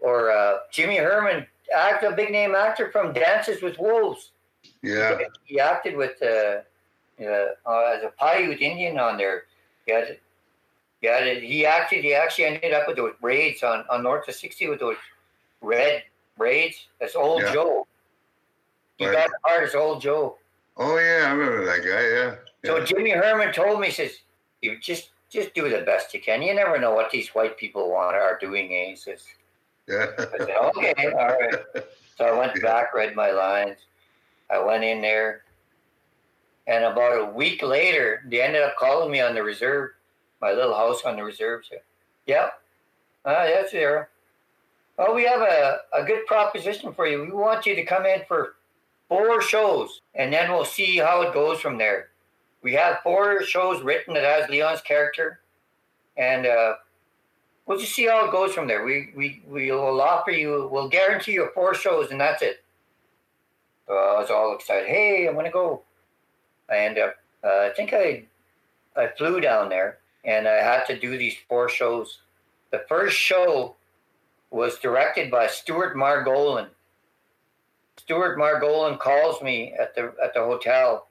or 0.00 0.30
uh, 0.30 0.58
Jimmy 0.70 0.96
Herman, 0.98 1.46
act 1.74 2.04
a 2.04 2.12
big 2.12 2.30
name 2.30 2.54
actor 2.54 2.90
from 2.90 3.12
Dances 3.12 3.62
with 3.62 3.78
Wolves. 3.78 4.32
Yeah. 4.82 5.18
He 5.44 5.60
acted 5.60 5.96
with 5.96 6.20
uh, 6.22 6.60
uh, 7.22 7.92
as 7.96 8.02
a 8.02 8.12
Paiute 8.20 8.60
Indian 8.60 8.98
on 8.98 9.16
there. 9.16 9.44
He 9.86 9.92
had, 9.92 10.18
he 11.00 11.06
had, 11.06 11.42
he 11.42 11.66
acted. 11.66 12.04
He 12.04 12.14
actually 12.14 12.46
ended 12.46 12.72
up 12.72 12.86
with 12.88 12.96
those 12.96 13.14
braids 13.20 13.62
on 13.62 13.84
on 13.90 14.02
North 14.02 14.28
of 14.28 14.34
Sixty 14.34 14.68
with 14.68 14.80
those 14.80 14.96
red 15.60 16.02
braids. 16.36 16.86
That's 17.00 17.16
old 17.16 17.42
Yeah. 17.42 17.52
Joe. 17.52 17.86
He 18.98 19.06
Right. 19.06 19.14
got 19.14 19.30
the 19.30 19.38
part 19.44 19.62
as 19.64 19.74
old 19.74 20.00
Joe. 20.00 20.38
Oh 20.76 20.96
yeah, 20.98 21.26
I 21.28 21.32
remember 21.32 21.64
that 21.64 21.82
guy. 21.82 22.08
Yeah. 22.08 22.34
So 22.64 22.84
Jimmy 22.84 23.10
Herman 23.10 23.52
told 23.52 23.80
me, 23.80 23.86
he 23.86 23.92
says, 23.92 24.18
"You 24.62 24.78
just 24.78 25.10
just 25.30 25.54
do 25.54 25.68
the 25.68 25.82
best 25.82 26.12
you 26.14 26.20
can. 26.20 26.42
You 26.42 26.54
never 26.54 26.78
know 26.78 26.94
what 26.94 27.10
these 27.10 27.28
white 27.34 27.56
people 27.56 27.90
want 27.90 28.16
are 28.16 28.38
doing." 28.38 28.72
Eh? 28.72 28.90
He 28.90 28.96
says, 28.96 29.24
Yeah. 29.88 30.06
I 30.18 30.38
said, 30.38 30.50
"Okay, 30.50 31.12
all 31.12 31.38
right." 31.38 31.54
So 32.16 32.24
I 32.24 32.32
went 32.32 32.52
Yeah. 32.56 32.62
back, 32.62 32.94
read 32.94 33.14
my 33.14 33.30
lines. 33.30 33.78
I 34.50 34.58
went 34.58 34.84
in 34.84 35.00
there, 35.00 35.44
and 36.66 36.84
about 36.84 37.20
a 37.20 37.24
week 37.26 37.62
later, 37.62 38.22
they 38.26 38.42
ended 38.42 38.62
up 38.62 38.76
calling 38.76 39.10
me 39.10 39.20
on 39.20 39.34
the 39.34 39.42
reserve, 39.42 39.90
my 40.40 40.52
little 40.52 40.74
house 40.74 41.04
on 41.04 41.16
the 41.16 41.24
reserve. 41.24 41.64
Said, 41.66 41.82
"Yeah, 42.26 42.50
uh, 43.24 43.44
yes, 43.48 43.70
there. 43.72 44.08
Oh, 44.98 45.14
we 45.14 45.24
have 45.24 45.40
a, 45.42 45.80
a 45.92 46.04
good 46.04 46.24
proposition 46.26 46.92
for 46.94 47.06
you. 47.06 47.20
We 47.20 47.30
want 47.30 47.66
you 47.66 47.74
to 47.74 47.84
come 47.84 48.06
in 48.06 48.22
for 48.26 48.56
four 49.08 49.42
shows, 49.42 50.00
and 50.14 50.32
then 50.32 50.50
we'll 50.50 50.64
see 50.64 50.96
how 50.96 51.20
it 51.22 51.34
goes 51.34 51.60
from 51.60 51.76
there. 51.76 52.08
We 52.62 52.72
have 52.72 53.02
four 53.02 53.42
shows 53.44 53.82
written 53.82 54.14
that 54.14 54.24
has 54.24 54.48
Leon's 54.48 54.80
character, 54.80 55.40
and 56.16 56.46
uh, 56.46 56.76
we'll 57.66 57.78
just 57.78 57.94
see 57.94 58.06
how 58.06 58.26
it 58.26 58.32
goes 58.32 58.54
from 58.54 58.66
there. 58.66 58.84
We 58.84 59.12
we 59.14 59.42
we 59.46 59.70
will 59.70 60.00
offer 60.00 60.30
you, 60.30 60.68
we'll 60.70 60.88
guarantee 60.88 61.32
you 61.32 61.50
four 61.54 61.74
shows, 61.74 62.10
and 62.10 62.20
that's 62.20 62.42
it. 62.42 62.64
So 63.86 63.94
I 63.94 64.20
was 64.20 64.30
all 64.30 64.54
excited. 64.54 64.88
Hey, 64.88 65.26
I'm 65.28 65.34
gonna 65.34 65.50
go. 65.50 65.82
I 66.70 66.78
end 66.78 66.98
up. 66.98 67.16
Uh, 67.44 67.68
I 67.70 67.72
think 67.76 67.92
I 67.92 68.24
I 68.96 69.08
flew 69.18 69.40
down 69.40 69.68
there, 69.68 69.98
and 70.24 70.48
I 70.48 70.62
had 70.62 70.84
to 70.86 70.98
do 70.98 71.18
these 71.18 71.36
four 71.48 71.68
shows. 71.68 72.20
The 72.70 72.84
first 72.88 73.16
show 73.16 73.76
was 74.50 74.78
directed 74.78 75.30
by 75.30 75.46
Stuart 75.46 75.96
Margolin. 75.96 76.68
Stuart 77.98 78.38
Margolin 78.38 78.98
calls 78.98 79.42
me 79.42 79.74
at 79.78 79.94
the 79.94 80.14
at 80.22 80.34
the 80.34 80.40
hotel, 80.40 81.08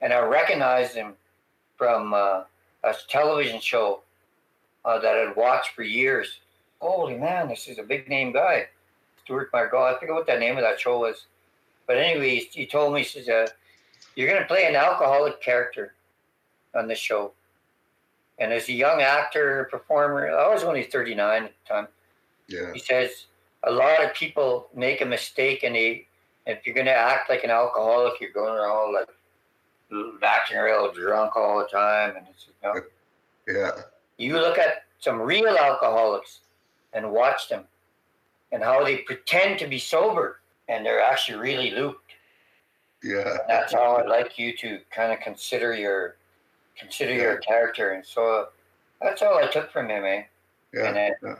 and 0.00 0.12
I 0.12 0.20
recognize 0.20 0.94
him 0.94 1.14
from 1.76 2.14
uh, 2.14 2.42
a 2.84 2.94
television 3.08 3.60
show 3.60 4.02
uh, 4.86 4.98
that 5.00 5.14
I'd 5.16 5.36
watched 5.36 5.74
for 5.74 5.82
years. 5.82 6.38
Holy 6.80 7.18
man, 7.18 7.48
this 7.48 7.68
is 7.68 7.78
a 7.78 7.82
big 7.82 8.08
name 8.08 8.32
guy, 8.32 8.68
Stuart 9.24 9.50
Margolin. 9.52 9.94
I 9.96 9.98
forget 9.98 10.14
what 10.14 10.26
the 10.26 10.38
name 10.38 10.56
of 10.56 10.62
that 10.62 10.80
show 10.80 11.00
was, 11.00 11.26
but 11.86 11.98
anyway, 11.98 12.36
he, 12.36 12.48
he 12.60 12.66
told 12.66 12.94
me 12.94 13.00
he 13.00 13.04
says, 13.06 13.28
uh, 13.28 13.46
"You're 14.14 14.28
going 14.28 14.40
to 14.40 14.46
play 14.48 14.66
an 14.66 14.76
alcoholic 14.76 15.40
character 15.42 15.94
on 16.74 16.86
this 16.88 16.98
show." 16.98 17.32
And 18.38 18.52
as 18.52 18.68
a 18.68 18.72
young 18.72 19.00
actor, 19.00 19.66
performer, 19.70 20.28
I 20.28 20.52
was 20.52 20.62
only 20.62 20.82
39 20.84 21.44
at 21.44 21.52
the 21.64 21.74
time 21.74 21.88
Yeah. 22.48 22.72
he 22.74 22.78
says 22.78 23.26
a 23.64 23.72
lot 23.72 24.04
of 24.04 24.12
people 24.14 24.68
make 24.74 25.00
a 25.00 25.06
mistake 25.06 25.64
and 25.64 25.74
they 25.74 26.06
if 26.46 26.64
you're 26.66 26.74
going 26.74 26.86
to 26.86 26.92
act 26.94 27.30
like 27.30 27.42
an 27.44 27.50
alcoholic 27.50 28.20
you're 28.20 28.30
going 28.32 28.54
around 28.54 28.92
like 28.94 29.08
acting 30.22 30.58
real 30.58 30.92
drunk 30.92 31.34
all 31.34 31.58
the 31.58 31.64
time 31.64 32.14
and 32.16 32.26
it's 32.28 32.46
you, 32.46 32.68
know, 32.68 32.80
Yeah. 33.48 33.82
You 34.18 34.34
look 34.34 34.58
at 34.58 34.84
some 34.98 35.20
real 35.20 35.56
alcoholics 35.56 36.40
and 36.92 37.10
watch 37.10 37.48
them 37.48 37.64
and 38.52 38.62
how 38.62 38.82
they 38.84 38.98
pretend 38.98 39.58
to 39.58 39.66
be 39.66 39.78
sober 39.78 40.40
and 40.68 40.84
they're 40.84 41.02
actually 41.02 41.38
really 41.38 41.70
looped 41.70 42.12
Yeah. 43.02 43.38
that's 43.48 43.72
how 43.72 43.96
i'd 43.96 44.08
like 44.08 44.38
you 44.38 44.56
to 44.58 44.80
kind 44.90 45.12
of 45.12 45.20
consider 45.20 45.74
your 45.74 46.16
consider 46.78 47.12
your 47.14 47.36
character 47.38 47.92
and 47.92 48.04
so 48.04 48.48
that's 49.00 49.22
all 49.22 49.36
i 49.38 49.46
took 49.46 49.70
from 49.72 49.88
him 49.88 50.04
eh? 50.04 50.22
Yeah. 50.74 50.88
And 50.88 51.14
yeah. 51.22 51.34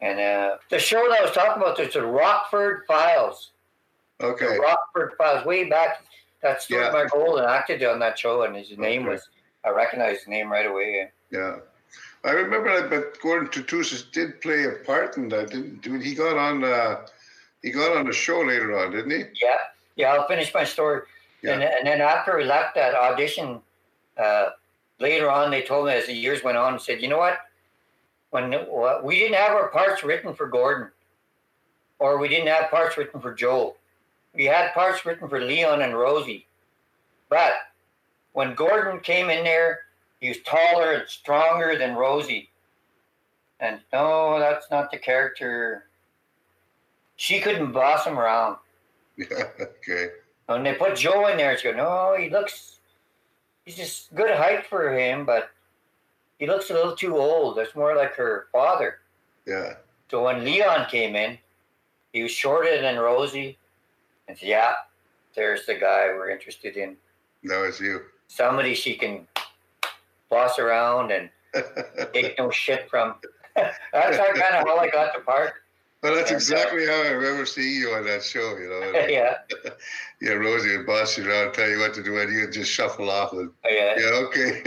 and 0.00 0.18
uh, 0.20 0.56
the 0.70 0.78
show 0.78 1.06
that 1.08 1.20
i 1.20 1.22
was 1.22 1.32
talking 1.32 1.62
about 1.62 1.76
there's 1.76 1.94
the 1.94 2.04
rockford 2.06 2.84
files 2.86 3.50
Okay. 4.20 4.46
the 4.56 4.58
Rockford 4.60 5.12
Files 5.16 5.44
way 5.46 5.68
back. 5.68 6.02
That's 6.42 6.68
Yeah. 6.68 6.90
Margolin 6.92 7.46
acted 7.46 7.84
on 7.84 8.00
that 8.00 8.18
show, 8.18 8.42
and 8.42 8.56
his 8.56 8.76
name 8.76 9.02
Okay. 9.02 9.10
was 9.12 9.28
I 9.64 9.70
recognized 9.70 10.18
his 10.22 10.26
name 10.26 10.50
right 10.50 10.66
away. 10.66 11.08
Yeah. 11.30 11.58
I 12.28 12.32
remember 12.32 12.78
that, 12.78 12.90
but 12.90 13.18
Gordon 13.22 13.48
Tootoosis 13.48 14.12
did 14.12 14.40
play 14.42 14.64
a 14.64 14.72
part 14.84 15.16
in 15.16 15.28
that, 15.30 15.48
didn't 15.50 15.80
did 15.80 16.02
he 16.02 16.14
got 16.14 16.36
on 16.36 16.62
uh 16.62 17.06
he 17.62 17.70
got 17.70 17.96
on 17.96 18.04
the 18.06 18.12
show 18.12 18.40
later 18.40 18.78
on, 18.78 18.92
didn't 18.92 19.10
he? 19.10 19.24
Yeah, 19.42 19.56
yeah. 19.96 20.12
I'll 20.12 20.28
finish 20.28 20.52
my 20.52 20.64
story, 20.64 21.02
Yeah. 21.42 21.52
and 21.54 21.62
and 21.62 21.86
then 21.86 22.00
after 22.00 22.36
we 22.36 22.44
left 22.44 22.74
that 22.74 22.94
audition, 22.94 23.60
uh, 24.18 24.50
later 25.00 25.30
on 25.30 25.50
they 25.50 25.62
told 25.62 25.86
me 25.86 25.94
as 25.94 26.06
the 26.06 26.12
years 26.12 26.44
went 26.44 26.58
on, 26.58 26.78
said, 26.78 27.00
you 27.00 27.08
know 27.08 27.18
what, 27.18 27.38
when 28.30 28.50
we 29.02 29.18
didn't 29.18 29.36
have 29.36 29.52
our 29.52 29.68
parts 29.68 30.04
written 30.04 30.34
for 30.34 30.46
Gordon, 30.48 30.90
or 31.98 32.18
we 32.18 32.28
didn't 32.28 32.48
have 32.48 32.70
parts 32.70 32.96
written 32.98 33.20
for 33.20 33.32
Joel, 33.34 33.76
We 34.34 34.44
had 34.44 34.74
parts 34.74 35.04
written 35.06 35.28
for 35.28 35.40
Leon 35.40 35.80
and 35.82 35.96
Rosie. 35.98 36.46
But 37.30 37.54
when 38.34 38.54
Gordon 38.54 39.00
came 39.00 39.30
in 39.30 39.44
there, 39.44 39.80
he 40.20 40.28
was 40.28 40.38
taller 40.44 40.92
and 40.92 41.08
stronger 41.08 41.76
than 41.78 41.94
Rosie. 41.94 42.50
And 43.60 43.80
no, 43.92 44.38
that's 44.38 44.70
not 44.70 44.90
the 44.90 44.98
character. 44.98 45.84
She 47.16 47.40
couldn't 47.40 47.72
boss 47.72 48.04
him 48.04 48.18
around. 48.18 48.56
Yeah, 49.16 49.44
okay. 49.60 50.08
When 50.46 50.62
they 50.62 50.74
put 50.74 50.96
Joe 50.96 51.26
in 51.28 51.36
there, 51.36 51.52
it's 51.52 51.62
go, 51.62 51.72
no, 51.72 52.16
he 52.18 52.30
looks, 52.30 52.78
he's 53.64 53.76
just 53.76 54.14
good 54.14 54.30
height 54.30 54.66
for 54.66 54.96
him, 54.96 55.26
but 55.26 55.50
he 56.38 56.46
looks 56.46 56.70
a 56.70 56.74
little 56.74 56.96
too 56.96 57.16
old. 57.16 57.56
That's 57.56 57.74
more 57.74 57.96
like 57.96 58.14
her 58.14 58.46
father. 58.52 59.00
Yeah. 59.46 59.74
So 60.10 60.24
when 60.24 60.44
Leon 60.44 60.86
came 60.90 61.16
in, 61.16 61.36
he 62.12 62.22
was 62.22 62.32
shorter 62.32 62.80
than 62.80 62.96
Rosie. 62.96 63.58
And 64.28 64.38
said, 64.38 64.48
yeah, 64.48 64.72
there's 65.34 65.66
the 65.66 65.74
guy 65.74 66.08
we're 66.14 66.30
interested 66.30 66.76
in. 66.76 66.96
That 67.44 67.60
was 67.60 67.80
you. 67.80 68.02
Somebody 68.28 68.74
she 68.74 68.94
can 68.94 69.26
boss 70.28 70.58
around 70.58 71.10
and 71.12 71.30
take 72.12 72.38
no 72.38 72.50
shit 72.50 72.88
from. 72.90 73.14
that's 73.56 74.16
how 74.16 74.26
kind 74.26 74.56
of 74.56 74.66
how 74.66 74.78
I 74.78 74.88
got 74.88 75.14
the 75.14 75.20
part. 75.20 75.54
Well, 76.02 76.14
that's 76.14 76.30
And, 76.30 76.36
uh, 76.36 76.38
exactly 76.38 76.86
how 76.86 77.02
I 77.02 77.08
remember 77.08 77.44
seeing 77.44 77.80
you 77.80 77.90
on 77.90 78.04
that 78.06 78.22
show. 78.22 78.56
You 78.56 78.68
know, 78.68 78.92
yeah, 79.08 79.38
yeah, 80.20 80.32
Rosie 80.32 80.76
would 80.76 80.86
boss 80.86 81.18
you 81.18 81.28
around, 81.28 81.54
tell 81.54 81.68
you 81.68 81.80
what 81.80 81.94
to 81.94 82.02
do, 82.02 82.18
and 82.18 82.32
you'd 82.32 82.52
just 82.52 82.70
shuffle 82.70 83.10
off. 83.10 83.32
And, 83.32 83.50
yeah. 83.68 83.94
yeah, 83.98 84.06
okay. 84.06 84.62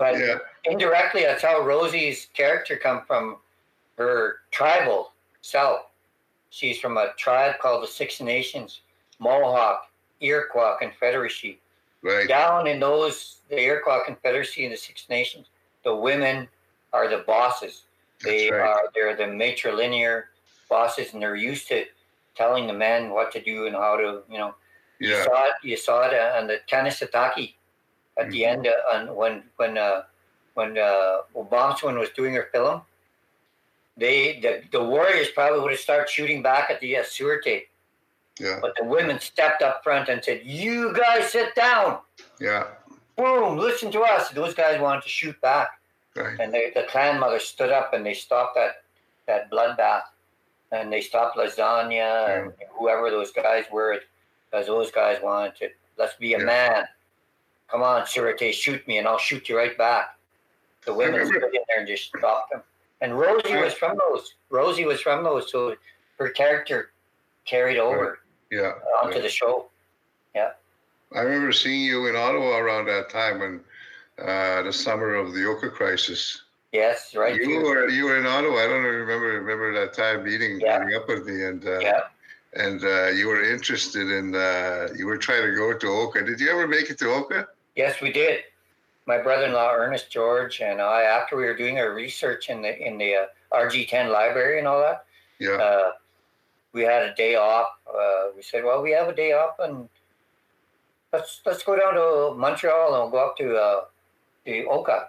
But 0.00 0.18
yeah, 0.18 0.38
indirectly, 0.64 1.22
that's 1.22 1.42
how 1.42 1.60
Rosie's 1.60 2.28
character 2.32 2.76
come 2.76 3.02
from 3.06 3.36
her 3.98 4.36
tribal 4.50 5.12
self. 5.42 5.82
She's 6.48 6.80
from 6.80 6.96
a 6.96 7.12
tribe 7.18 7.58
called 7.60 7.82
the 7.82 7.86
Six 7.86 8.18
Nations, 8.20 8.80
Mohawk, 9.18 9.90
Iroquois 10.20 10.76
Confederacy. 10.80 11.60
Right. 12.02 12.26
Down 12.26 12.66
in 12.66 12.80
those, 12.80 13.40
the 13.48 13.60
Iroquois 13.60 14.04
Confederacy 14.04 14.64
and 14.64 14.72
the 14.72 14.76
Six 14.76 15.08
Nations, 15.08 15.46
the 15.84 15.94
women 15.94 16.48
are 16.92 17.08
the 17.08 17.24
bosses. 17.26 17.82
They 18.22 18.50
right. 18.50 18.60
are 18.60 18.82
they're 18.94 19.16
the 19.16 19.24
matrilinear 19.24 20.24
bosses, 20.68 21.12
and 21.12 21.22
they're 21.22 21.36
used 21.36 21.68
to 21.68 21.84
telling 22.34 22.66
the 22.66 22.72
men 22.72 23.10
what 23.10 23.32
to 23.32 23.42
do 23.42 23.66
and 23.66 23.74
how 23.74 23.96
to, 23.96 24.22
you 24.30 24.38
know. 24.38 24.54
You 24.98 25.14
saw 25.14 25.44
it. 25.46 25.54
You 25.62 25.76
saw 25.78 26.08
it 26.08 26.14
uh, 26.14 26.38
on 26.38 26.46
the 26.46 26.58
Kanesatake 26.70 27.54
at 28.18 28.30
the 28.30 28.42
Mhm. 28.42 28.46
end 28.46 28.66
uh, 28.66 28.94
on 28.94 29.14
when 29.16 29.44
when 29.56 29.78
uh, 29.78 30.02
when 30.54 30.76
uh, 30.76 31.22
Obomsawin 31.34 31.98
was 31.98 32.10
doing 32.10 32.34
her 32.34 32.48
film. 32.52 32.82
They 33.96 34.40
the, 34.40 34.62
the 34.72 34.82
warriors 34.82 35.30
probably 35.30 35.60
would 35.60 35.72
have 35.72 35.80
started 35.80 36.10
shooting 36.10 36.42
back 36.42 36.70
at 36.70 36.80
the 36.80 36.98
uh, 36.98 37.02
Surete, 37.02 37.66
yeah, 38.38 38.58
but 38.60 38.74
the 38.76 38.84
women 38.84 39.18
stepped 39.20 39.62
up 39.62 39.82
front 39.82 40.08
and 40.08 40.22
said, 40.24 40.42
"You 40.44 40.92
guys 40.94 41.30
sit 41.32 41.54
down. 41.54 42.00
yeah. 42.38 42.66
Boom, 43.16 43.58
listen 43.58 43.90
to 43.92 44.00
us." 44.00 44.30
Those 44.30 44.54
guys 44.54 44.80
wanted 44.80 45.02
to 45.02 45.08
shoot 45.08 45.38
back, 45.40 45.80
Right. 46.16 46.38
and 46.40 46.52
they, 46.52 46.70
the 46.74 46.84
clan 46.84 47.18
mother 47.20 47.38
stood 47.38 47.70
up 47.70 47.92
and 47.92 48.04
they 48.04 48.14
stopped 48.14 48.54
that 48.54 48.82
that 49.26 49.50
bloodbath, 49.50 50.04
and 50.72 50.92
they 50.92 51.00
stopped 51.00 51.36
lasagna 51.36 52.42
and 52.44 52.52
whoever 52.70 53.10
those 53.10 53.30
guys 53.32 53.64
were, 53.70 54.00
because 54.50 54.66
those 54.66 54.90
guys 54.90 55.20
wanted 55.22 55.54
to 55.56 55.68
let's 55.98 56.14
be 56.16 56.34
a 56.34 56.38
Yeah. 56.38 56.44
man. 56.44 56.88
Come 57.68 57.82
on, 57.82 58.02
Surete, 58.02 58.52
shoot 58.52 58.86
me, 58.88 58.98
and 58.98 59.06
I'll 59.06 59.18
shoot 59.18 59.48
you 59.48 59.56
right 59.56 59.76
back. 59.78 60.16
The 60.86 60.92
women 60.94 61.24
stood 61.26 61.44
in 61.44 61.62
there 61.68 61.78
and 61.78 61.86
just 61.86 62.06
stopped 62.08 62.50
them. 62.50 62.62
And 63.02 63.16
Rosie 63.18 63.54
was 63.56 63.74
from 63.74 63.96
those. 63.98 64.34
Rosie 64.48 64.86
was 64.86 65.00
from 65.00 65.22
those, 65.22 65.50
so 65.52 65.76
her 66.18 66.30
character 66.30 66.90
carried 67.50 67.78
over 67.78 68.20
Yeah. 68.50 68.72
onto 69.02 69.16
yeah. 69.16 69.22
the 69.22 69.28
show. 69.28 69.66
Yeah 70.34 70.50
i 71.12 71.20
remember 71.22 71.50
seeing 71.52 71.82
you 71.90 72.06
in 72.06 72.14
Ottawa 72.14 72.58
around 72.58 72.84
that 72.86 73.10
time 73.10 73.40
when 73.40 73.54
uh, 74.24 74.62
the 74.62 74.72
summer 74.72 75.14
of 75.16 75.32
the 75.34 75.44
Oka 75.44 75.68
crisis. 75.70 76.42
Yes, 76.72 77.16
right. 77.16 77.34
You 77.34 77.46
too. 77.46 77.64
were 77.66 77.88
you 77.88 78.04
were 78.04 78.16
in 78.22 78.26
Ottawa. 78.26 78.56
I 78.64 78.66
don't 78.68 78.84
remember 78.84 79.26
remember 79.42 79.68
that 79.80 79.92
time 79.92 80.22
meeting 80.22 80.60
Yeah. 80.60 80.78
meeting 80.78 80.94
up 80.98 81.08
with 81.08 81.26
me 81.26 81.36
and 81.50 81.66
uh, 81.66 81.80
yeah. 81.80 82.02
and 82.66 82.78
uh, 82.84 83.06
you 83.18 83.26
were 83.26 83.42
interested 83.42 84.06
in 84.18 84.26
uh, 84.36 84.88
you 84.98 85.04
were 85.10 85.16
trying 85.18 85.44
to 85.50 85.52
go 85.62 85.66
to 85.76 85.86
Oka. 86.02 86.22
Did 86.24 86.38
you 86.38 86.48
ever 86.54 86.68
make 86.68 86.90
it 86.90 86.98
to 87.02 87.06
Oka? 87.18 87.48
Yes, 87.74 88.00
we 88.00 88.12
did. 88.12 88.44
My 89.06 89.18
brother-in-law 89.18 89.72
Ernest 89.74 90.06
George 90.12 90.60
and 90.60 90.80
I, 90.80 91.02
after 91.18 91.34
we 91.36 91.44
were 91.50 91.56
doing 91.64 91.76
our 91.80 91.92
research 92.04 92.50
in 92.50 92.62
the 92.62 92.72
in 92.88 92.98
the 92.98 93.10
uh, 93.22 93.26
RG10 93.64 94.12
library 94.12 94.58
and 94.60 94.68
all 94.68 94.80
that, 94.86 94.98
Yeah. 95.40 95.56
We 96.72 96.82
had 96.82 97.02
a 97.02 97.14
day 97.14 97.36
off. 97.36 97.68
Uh, 97.88 98.28
we 98.36 98.42
said, 98.42 98.64
"Well, 98.64 98.82
we 98.82 98.92
have 98.92 99.08
a 99.08 99.14
day 99.14 99.32
off, 99.32 99.58
and 99.58 99.88
let's 101.12 101.40
let's 101.44 101.62
go 101.62 101.78
down 101.78 101.94
to 101.94 102.34
Montreal 102.38 102.94
and 102.94 103.02
we'll 103.02 103.10
go 103.10 103.28
up 103.28 103.36
to 103.38 103.56
uh, 103.56 103.84
the 104.44 104.64
Oka." 104.66 105.08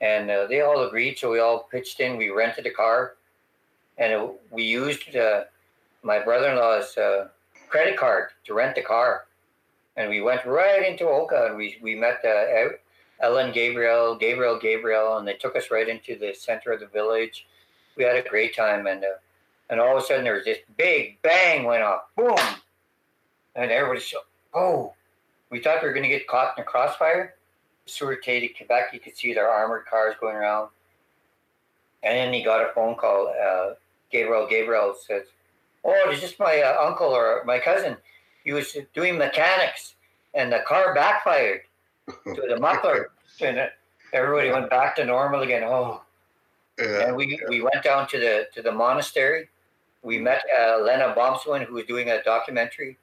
And 0.00 0.30
uh, 0.30 0.46
they 0.48 0.62
all 0.62 0.84
agreed, 0.84 1.18
so 1.18 1.30
we 1.30 1.38
all 1.38 1.68
pitched 1.70 2.00
in. 2.00 2.16
We 2.16 2.30
rented 2.30 2.66
a 2.66 2.72
car, 2.72 3.14
and 3.98 4.12
it, 4.12 4.30
we 4.50 4.64
used 4.64 5.14
uh, 5.14 5.44
my 6.02 6.18
brother-in-law's 6.18 6.96
uh, 6.98 7.28
credit 7.68 7.96
card 7.96 8.30
to 8.44 8.54
rent 8.54 8.74
the 8.74 8.82
car. 8.82 9.26
And 9.96 10.10
we 10.10 10.20
went 10.20 10.44
right 10.44 10.84
into 10.84 11.06
Oka, 11.06 11.46
and 11.46 11.56
we 11.56 11.78
we 11.80 11.94
met 11.94 12.24
uh, 12.24 12.70
Ellen 13.20 13.52
Gabriel, 13.52 14.16
Gabriel 14.16 14.58
Gabriel, 14.58 15.18
and 15.18 15.28
they 15.28 15.34
took 15.34 15.54
us 15.54 15.70
right 15.70 15.88
into 15.88 16.18
the 16.18 16.34
center 16.34 16.72
of 16.72 16.80
the 16.80 16.86
village. 16.86 17.46
We 17.96 18.02
had 18.02 18.16
a 18.16 18.28
great 18.28 18.56
time, 18.56 18.86
and 18.88 19.04
uh, 19.04 19.18
and 19.70 19.80
all 19.80 19.96
of 19.96 20.02
a 20.02 20.06
sudden 20.06 20.24
there 20.24 20.34
was 20.34 20.44
this 20.44 20.58
big 20.76 21.20
bang 21.22 21.64
went 21.64 21.82
off, 21.82 22.02
boom, 22.16 22.36
and 23.56 23.70
everybody 23.70 24.00
said, 24.00 24.20
"Oh!" 24.54 24.94
We 25.50 25.60
thought 25.60 25.82
we 25.82 25.88
were 25.88 25.94
going 25.94 26.04
to 26.04 26.08
get 26.08 26.26
caught 26.26 26.56
in 26.56 26.62
a 26.62 26.66
crossfire. 26.66 27.34
De 27.86 28.48
Quebec, 28.48 28.84
you 28.92 29.00
could 29.00 29.16
see 29.16 29.34
their 29.34 29.48
armored 29.48 29.84
cars 29.86 30.14
going 30.20 30.36
around, 30.36 30.68
and 32.02 32.16
then 32.16 32.32
he 32.32 32.42
got 32.42 32.62
a 32.62 32.72
phone 32.72 32.94
call. 32.94 33.28
Uh, 33.28 33.74
Gabriel 34.10 34.46
Gabriel 34.48 34.94
says, 34.94 35.24
"Oh, 35.84 36.10
it's 36.10 36.20
just 36.20 36.38
my 36.38 36.60
uh, 36.60 36.86
uncle 36.86 37.08
or 37.08 37.42
my 37.44 37.58
cousin. 37.58 37.96
He 38.44 38.52
was 38.52 38.76
doing 38.94 39.18
mechanics, 39.18 39.94
and 40.34 40.52
the 40.52 40.60
car 40.66 40.94
backfired." 40.94 41.62
to 42.06 42.42
the 42.48 42.58
muffler, 42.58 43.10
and 43.40 43.58
uh, 43.58 43.66
everybody 44.12 44.50
went 44.50 44.70
back 44.70 44.96
to 44.96 45.04
normal 45.04 45.42
again. 45.42 45.62
Oh, 45.64 46.02
Yeah. 46.78 47.08
and 47.08 47.16
we, 47.16 47.40
we 47.48 47.60
went 47.60 47.82
down 47.84 48.08
to 48.08 48.18
the 48.18 48.46
to 48.54 48.62
the 48.62 48.72
monastery. 48.72 49.48
We 50.02 50.18
met 50.18 50.42
uh, 50.58 50.78
Alanis 50.78 51.14
Obomsawin, 51.14 51.64
who 51.64 51.74
was 51.74 51.84
doing 51.84 52.10
a 52.10 52.22
documentary, 52.22 52.98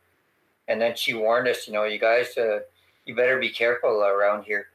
and 0.67 0.81
then 0.81 0.95
she 0.95 1.13
warned 1.13 1.47
us, 1.47 1.67
you 1.67 1.73
know, 1.73 1.85
you 1.85 1.99
guys, 1.99 2.37
uh, 2.37 2.59
you 3.05 3.15
better 3.15 3.39
be 3.39 3.49
careful 3.49 4.03
around 4.03 4.43
here. 4.43 4.67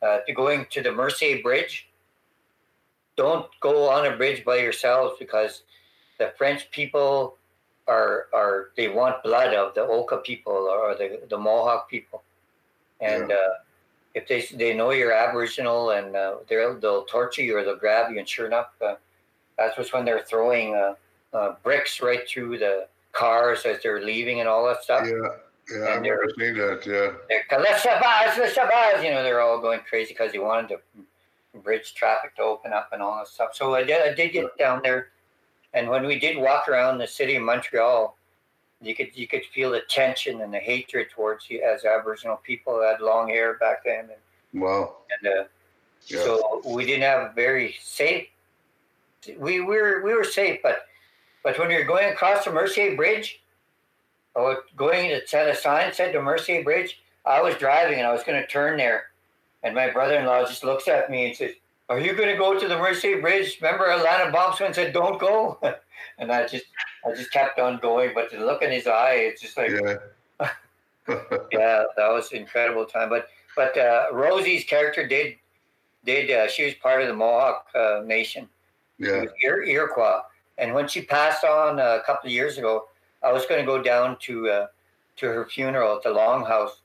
Uh, 0.00 0.18
to 0.26 0.32
going 0.32 0.66
to 0.70 0.82
the 0.82 0.92
Mercier 0.92 1.42
Bridge, 1.42 1.88
don't 3.16 3.46
go 3.60 3.88
on 3.88 4.06
a 4.06 4.16
bridge 4.16 4.44
by 4.44 4.56
yourselves 4.56 5.16
because 5.18 5.62
the 6.18 6.32
French 6.38 6.70
people 6.70 7.36
are 7.88 8.26
are 8.32 8.70
they 8.76 8.88
want 8.88 9.22
blood 9.22 9.54
of 9.54 9.74
the 9.74 9.82
Oka 9.82 10.18
people 10.18 10.52
or 10.52 10.94
the 10.94 11.20
the 11.28 11.38
Mohawk 11.38 11.88
people, 11.88 12.22
and 13.00 13.32
uh, 13.32 13.54
if 14.16 14.26
they 14.26 14.40
they 14.56 14.72
know 14.74 14.90
you're 14.92 15.12
Aboriginal 15.12 15.90
and 15.90 16.16
uh, 16.16 16.36
they'll 16.48 16.74
they'll 16.80 17.04
torture 17.04 17.42
you 17.42 17.56
or 17.56 17.62
they'll 17.62 17.76
grab 17.76 18.10
you, 18.10 18.18
and 18.18 18.26
sure 18.26 18.46
enough, 18.46 18.70
uh, 18.80 18.94
that's 19.58 19.76
what's 19.76 19.92
when 19.92 20.06
they're 20.06 20.24
throwing 20.24 20.74
uh, 20.74 20.94
uh, 21.34 21.54
bricks 21.62 22.00
right 22.00 22.26
through 22.26 22.58
the 22.58 22.88
cars 23.12 23.66
as 23.66 23.82
they're 23.82 24.02
leaving 24.02 24.40
and 24.40 24.48
all 24.48 24.66
that 24.66 24.82
stuff. 24.82 25.06
Yeah. 25.06 25.28
Yeah. 25.70 25.84
I 25.84 25.94
And 25.96 26.02
remember 26.06 26.32
seeing 26.38 26.54
that. 26.54 26.86
Yeah. 26.86 27.58
"Les 27.58 27.82
Chavaz, 27.82 28.38
Les 28.38 28.54
Chavaz," 28.54 29.04
you 29.04 29.10
know, 29.10 29.22
they're 29.22 29.40
all 29.42 29.60
going 29.60 29.80
crazy 29.80 30.14
because 30.14 30.32
they 30.32 30.38
wanted 30.38 30.68
to 30.68 30.80
bridge 31.60 31.94
traffic 31.94 32.36
to 32.36 32.42
open 32.42 32.72
up 32.72 32.90
and 32.92 33.02
all 33.02 33.18
that 33.18 33.28
stuff. 33.28 33.54
So 33.54 33.74
I 33.74 33.82
did, 33.82 34.00
I 34.00 34.14
did 34.14 34.32
get 34.32 34.56
down 34.56 34.80
there, 34.82 35.08
and 35.74 35.90
when 35.90 36.06
we 36.06 36.18
did 36.18 36.38
walk 36.38 36.68
around 36.68 36.98
the 36.98 37.06
city 37.06 37.36
of 37.36 37.42
Montreal, 37.42 38.16
you 38.82 38.94
could 38.94 39.16
you 39.16 39.26
could 39.26 39.44
feel 39.54 39.70
the 39.70 39.80
tension 39.88 40.40
and 40.42 40.52
the 40.52 40.58
hatred 40.58 41.08
towards 41.10 41.48
you 41.50 41.62
as 41.62 41.84
Aboriginal 41.84 42.36
people 42.36 42.74
who 42.74 42.82
had 42.82 43.00
long 43.00 43.28
hair 43.28 43.54
back 43.54 43.84
then, 43.84 44.10
and, 44.10 44.62
Wow. 44.62 44.96
and 45.22 45.32
uh, 45.40 45.44
Yeah. 46.06 46.18
so 46.24 46.62
we 46.64 46.84
didn't 46.84 47.02
have 47.02 47.34
very 47.34 47.76
safe. 47.80 48.28
We 49.38 49.60
were 49.60 50.02
we 50.04 50.14
were 50.14 50.24
safe, 50.24 50.60
but 50.62 50.86
but 51.42 51.58
when 51.58 51.70
you're 51.70 51.84
going 51.84 52.12
across 52.12 52.44
the 52.44 52.52
Mercier 52.52 52.96
Bridge, 52.96 53.40
or 54.34 54.64
going 54.76 55.08
to 55.10 55.26
set 55.26 55.48
a 55.48 55.54
sign 55.54 55.92
said 55.92 56.14
the 56.14 56.20
Mercier 56.20 56.62
Bridge, 56.62 57.00
I 57.24 57.40
was 57.40 57.54
driving 57.56 57.98
and 57.98 58.06
I 58.06 58.12
was 58.12 58.22
going 58.24 58.40
to 58.40 58.46
turn 58.46 58.76
there, 58.76 59.06
and 59.62 59.74
my 59.74 59.90
brother-in-law 59.90 60.44
just 60.46 60.64
looks 60.64 60.86
at 60.86 61.10
me 61.10 61.26
and 61.26 61.36
says, 61.36 61.52
"Are 61.88 61.98
you 61.98 62.12
going 62.14 62.28
to 62.28 62.36
go 62.36 62.58
to 62.58 62.68
the 62.68 62.76
Mercier 62.76 63.20
Bridge?" 63.20 63.58
Remember, 63.60 63.86
Alanis 63.88 64.30
Obomsawin 64.32 64.74
said, 64.74 64.92
"Don't 64.92 65.18
go," 65.18 65.58
and 66.18 66.30
I 66.30 66.46
just 66.46 66.66
I 67.06 67.14
just 67.14 67.30
kept 67.30 67.58
on 67.58 67.78
going. 67.78 68.12
But 68.14 68.30
the 68.30 68.38
look 68.38 68.62
in 68.62 68.70
his 68.70 68.86
eye, 68.86 69.14
it's 69.14 69.40
just 69.40 69.56
like, 69.56 69.70
yeah. 69.70 69.96
yeah, 71.52 71.84
that 71.96 72.08
was 72.08 72.32
incredible 72.32 72.84
time. 72.84 73.08
But 73.08 73.28
but 73.54 73.76
uh, 73.78 74.06
Rosie's 74.12 74.64
character 74.64 75.06
did 75.06 75.36
did 76.04 76.30
uh, 76.30 76.48
she 76.48 76.64
was 76.64 76.74
part 76.74 77.02
of 77.02 77.08
the 77.08 77.14
Mohawk 77.14 77.66
uh, 77.74 78.02
Nation. 78.04 78.48
Yeah. 78.98 79.24
Ir- 79.42 79.64
Iroquois, 79.64 80.22
And 80.58 80.72
when 80.72 80.88
she 80.88 81.02
passed 81.02 81.44
on 81.44 81.78
a 81.78 82.00
couple 82.06 82.28
of 82.28 82.32
years 82.32 82.56
ago, 82.56 82.88
I 83.22 83.30
was 83.30 83.44
going 83.44 83.60
to 83.60 83.66
go 83.66 83.82
down 83.82 84.16
to 84.20 84.48
uh, 84.48 84.66
to 85.16 85.26
her 85.26 85.46
funeral 85.46 85.96
at 85.96 86.02
the 86.02 86.10
Longhouse, 86.10 86.80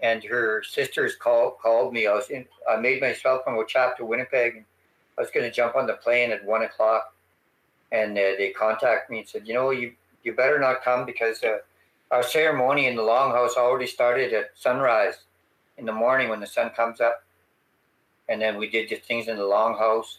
and 0.00 0.22
her 0.24 0.62
sisters 0.62 1.16
called 1.16 1.54
called 1.60 1.92
me. 1.92 2.06
I 2.06 2.14
was 2.14 2.30
in, 2.30 2.44
I 2.68 2.76
made 2.76 3.00
myself 3.00 3.42
from 3.44 3.56
Ochap 3.56 3.96
to 3.96 4.04
Winnipeg. 4.04 4.64
I 5.18 5.20
was 5.20 5.30
going 5.30 5.44
to 5.44 5.52
jump 5.52 5.76
on 5.76 5.86
the 5.86 5.94
plane 5.94 6.30
at 6.30 6.44
one 6.44 6.62
o'clock, 6.62 7.14
and 7.92 8.12
uh, 8.16 8.32
they 8.38 8.52
contacted 8.56 9.10
me 9.10 9.18
and 9.20 9.28
said, 9.28 9.46
you 9.46 9.54
know, 9.54 9.70
you 9.70 9.92
you 10.22 10.34
better 10.34 10.58
not 10.58 10.82
come 10.84 11.06
because 11.06 11.42
uh, 11.42 11.58
our 12.10 12.22
ceremony 12.22 12.86
in 12.86 12.96
the 12.96 13.02
Longhouse 13.02 13.56
already 13.56 13.86
started 13.86 14.32
at 14.32 14.50
sunrise 14.54 15.14
in 15.78 15.86
the 15.86 15.92
morning 15.92 16.28
when 16.28 16.40
the 16.40 16.46
sun 16.46 16.70
comes 16.70 17.00
up, 17.00 17.24
and 18.28 18.40
then 18.40 18.58
we 18.58 18.68
did 18.68 18.88
the 18.88 18.96
things 18.96 19.28
in 19.28 19.36
the 19.36 19.42
Longhouse, 19.42 20.18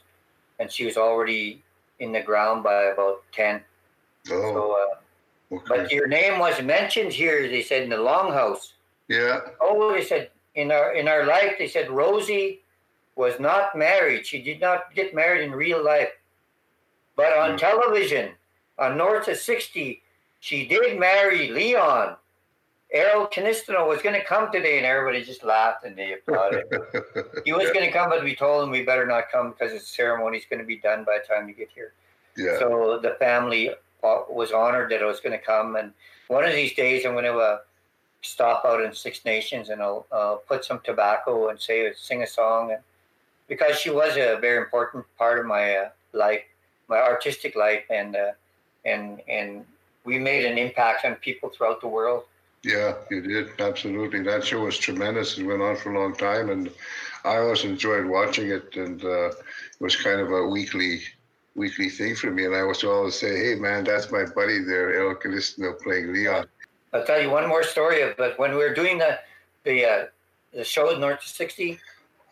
and 0.59 0.71
she 0.71 0.85
was 0.85 0.97
already 0.97 1.61
in 1.99 2.11
the 2.11 2.21
ground 2.21 2.63
by 2.63 2.83
about 2.85 3.23
ten. 3.31 3.61
Oh, 4.31 4.53
So, 4.53 4.71
uh, 4.71 5.55
okay. 5.55 5.65
but 5.83 5.91
your 5.91 6.07
name 6.07 6.39
was 6.39 6.61
mentioned 6.61 7.13
here. 7.13 7.47
They 7.47 7.61
said 7.63 7.83
in 7.83 7.89
the 7.89 7.97
Longhouse. 7.97 8.73
yeah. 9.07 9.41
Oh, 9.59 9.91
they 9.93 10.03
said 10.03 10.29
in 10.55 10.71
our 10.71 10.93
in 10.93 11.07
our 11.07 11.25
life. 11.25 11.55
They 11.59 11.67
said 11.67 11.89
Rosie 11.91 12.61
was 13.15 13.39
not 13.39 13.75
married. 13.77 14.25
She 14.25 14.41
did 14.41 14.59
not 14.61 14.93
get 14.95 15.13
married 15.13 15.43
in 15.43 15.51
real 15.51 15.83
life, 15.83 16.09
but 17.21 17.37
on 17.37 17.57
television, 17.57 18.31
on 18.79 18.97
North 18.97 19.27
of 19.27 19.37
sixty, 19.37 20.01
she 20.39 20.65
did 20.65 20.99
marry 20.99 21.49
Leon. 21.49 22.15
Erroll 22.93 23.31
Kinistino 23.31 23.87
was 23.87 24.01
going 24.01 24.19
to 24.19 24.25
come 24.25 24.51
today, 24.51 24.77
and 24.77 24.85
everybody 24.85 25.23
just 25.23 25.45
laughed 25.45 25.85
and 25.85 25.95
they 25.95 26.13
applauded. 26.13 26.65
he 27.45 27.53
was 27.53 27.71
going 27.71 27.85
to 27.85 27.91
come, 27.91 28.09
but 28.09 28.23
we 28.23 28.35
told 28.35 28.63
him 28.63 28.69
we 28.69 28.83
better 28.83 29.05
not 29.05 29.31
come 29.31 29.51
because 29.51 29.71
the 29.71 29.79
ceremony 29.79 30.39
is 30.39 30.45
going 30.49 30.59
to 30.59 30.65
be 30.65 30.77
done 30.77 31.05
by 31.05 31.19
the 31.19 31.33
time 31.33 31.47
you 31.47 31.53
get 31.53 31.69
here. 31.73 31.93
yeah. 32.35 32.59
So 32.59 32.99
the 33.01 33.11
family 33.11 33.69
uh, 34.03 34.23
was 34.29 34.51
honored 34.51 34.91
that 34.91 35.01
I 35.01 35.05
was 35.05 35.21
going 35.21 35.37
to 35.37 35.45
come, 35.45 35.75
and 35.75 35.93
one 36.27 36.43
of 36.43 36.53
these 36.53 36.73
days 36.73 37.05
I'm 37.05 37.13
going 37.13 37.25
to 37.25 37.37
uh, 37.37 37.59
stop 38.21 38.65
out 38.65 38.81
in 38.83 38.93
Six 38.93 39.23
Nations 39.25 39.69
and 39.69 39.81
I'll 39.81 40.05
uh, 40.11 40.35
put 40.47 40.65
some 40.65 40.79
tobacco 40.83 41.49
and 41.49 41.59
say 41.59 41.93
sing 41.95 42.23
a 42.23 42.27
song, 42.27 42.71
and 42.71 42.81
because 43.47 43.77
she 43.79 43.89
was 43.89 44.17
a 44.17 44.37
very 44.41 44.57
important 44.57 45.05
part 45.17 45.39
of 45.39 45.45
my 45.45 45.75
uh, 45.75 45.89
life, 46.13 46.41
my 46.91 47.01
artistic 47.13 47.55
life, 47.55 47.85
and 47.89 48.15
uh, 48.15 48.31
and 48.85 49.21
and 49.27 49.65
we 50.03 50.19
made 50.19 50.45
an 50.45 50.57
impact 50.65 51.05
on 51.05 51.15
people 51.15 51.49
throughout 51.49 51.79
the 51.81 51.87
world. 51.87 52.23
Yeah, 52.63 52.93
you 53.09 53.21
did 53.21 53.59
absolutely. 53.59 54.21
That 54.21 54.45
show 54.45 54.59
was 54.61 54.77
tremendous. 54.77 55.37
It 55.37 55.45
went 55.45 55.63
on 55.63 55.75
for 55.77 55.93
a 55.93 55.99
long 55.99 56.13
time, 56.15 56.51
and 56.51 56.69
I 57.25 57.37
always 57.37 57.63
enjoyed 57.63 58.05
watching 58.05 58.49
it. 58.57 58.75
And 58.75 59.03
uh, 59.03 59.29
it 59.29 59.79
was 59.79 59.95
kind 59.95 60.19
of 60.21 60.31
a 60.31 60.43
weekly, 60.47 61.01
weekly 61.55 61.89
thing 61.89 62.15
for 62.15 62.29
me. 62.29 62.45
And 62.45 62.55
I 62.55 62.63
was 62.63 62.83
always 62.83 63.15
say, 63.15 63.33
"Hey, 63.43 63.55
man, 63.55 63.83
that's 63.83 64.11
my 64.11 64.25
buddy 64.25 64.59
there, 64.71 64.93
Erroll 64.93 65.19
Kinistino 65.21 65.79
playing 65.81 66.13
Leon." 66.13 66.45
I'll 66.93 67.05
tell 67.05 67.21
you 67.21 67.29
one 67.31 67.47
more 67.47 67.63
story 67.63 68.01
of 68.01 68.17
but 68.17 68.37
when 68.37 68.51
we 68.51 68.57
were 68.57 68.73
doing 68.73 68.97
the 68.97 69.17
the 69.63 69.85
uh, 69.85 70.05
the 70.53 70.63
show 70.63 70.85
North 70.97 71.23
of 71.25 71.31
sixty, 71.41 71.79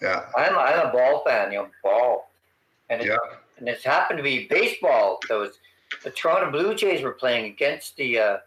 Yeah, 0.02 0.26
I'm 0.38 0.58
I'm 0.58 0.80
a 0.88 0.92
ball 0.92 1.24
fan, 1.26 1.52
you 1.52 1.60
know, 1.60 1.70
ball, 1.82 2.30
and 2.90 3.02
it, 3.02 3.08
yeah, 3.08 3.18
and 3.60 3.68
it's 3.68 3.84
happened 3.84 4.18
to 4.18 4.24
be 4.24 4.48
baseball. 4.48 5.20
It's, 5.30 5.60
the 6.04 6.12
Toronto 6.12 6.52
Blue 6.52 6.76
Jays 6.76 7.02
were 7.02 7.12
playing 7.14 7.46
against 7.46 7.98
the 7.98 8.20
uh, 8.20 8.38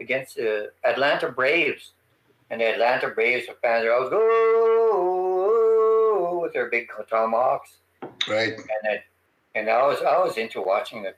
against 0.00 0.36
the 0.36 0.70
Atlanta 0.84 1.30
Braves, 1.30 1.92
and 2.50 2.60
the 2.60 2.72
Atlanta 2.72 3.08
Braves 3.08 3.46
were 3.48 3.56
fans 3.62 3.84
are 3.84 3.92
always 3.92 4.10
go 4.10 5.20
with 6.42 6.52
their 6.52 6.70
big 6.70 6.88
tomahawks, 7.08 7.76
right. 8.28 8.52
and 8.54 8.60
it, 8.84 9.02
and 9.54 9.68
I 9.68 9.86
was 9.86 10.00
I 10.02 10.18
was 10.18 10.38
into 10.38 10.62
watching 10.62 11.02
the 11.02 11.14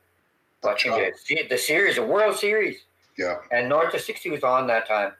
watching 0.62 0.90
the 0.92 1.12
the 1.48 1.58
series, 1.58 1.94
the 1.96 2.02
World 2.02 2.36
Series, 2.36 2.84
Yeah, 3.16 3.36
and 3.52 3.68
North 3.68 3.94
of 3.94 4.00
sixty 4.00 4.30
was 4.30 4.42
on 4.42 4.66
that 4.66 4.88
time, 4.88 5.12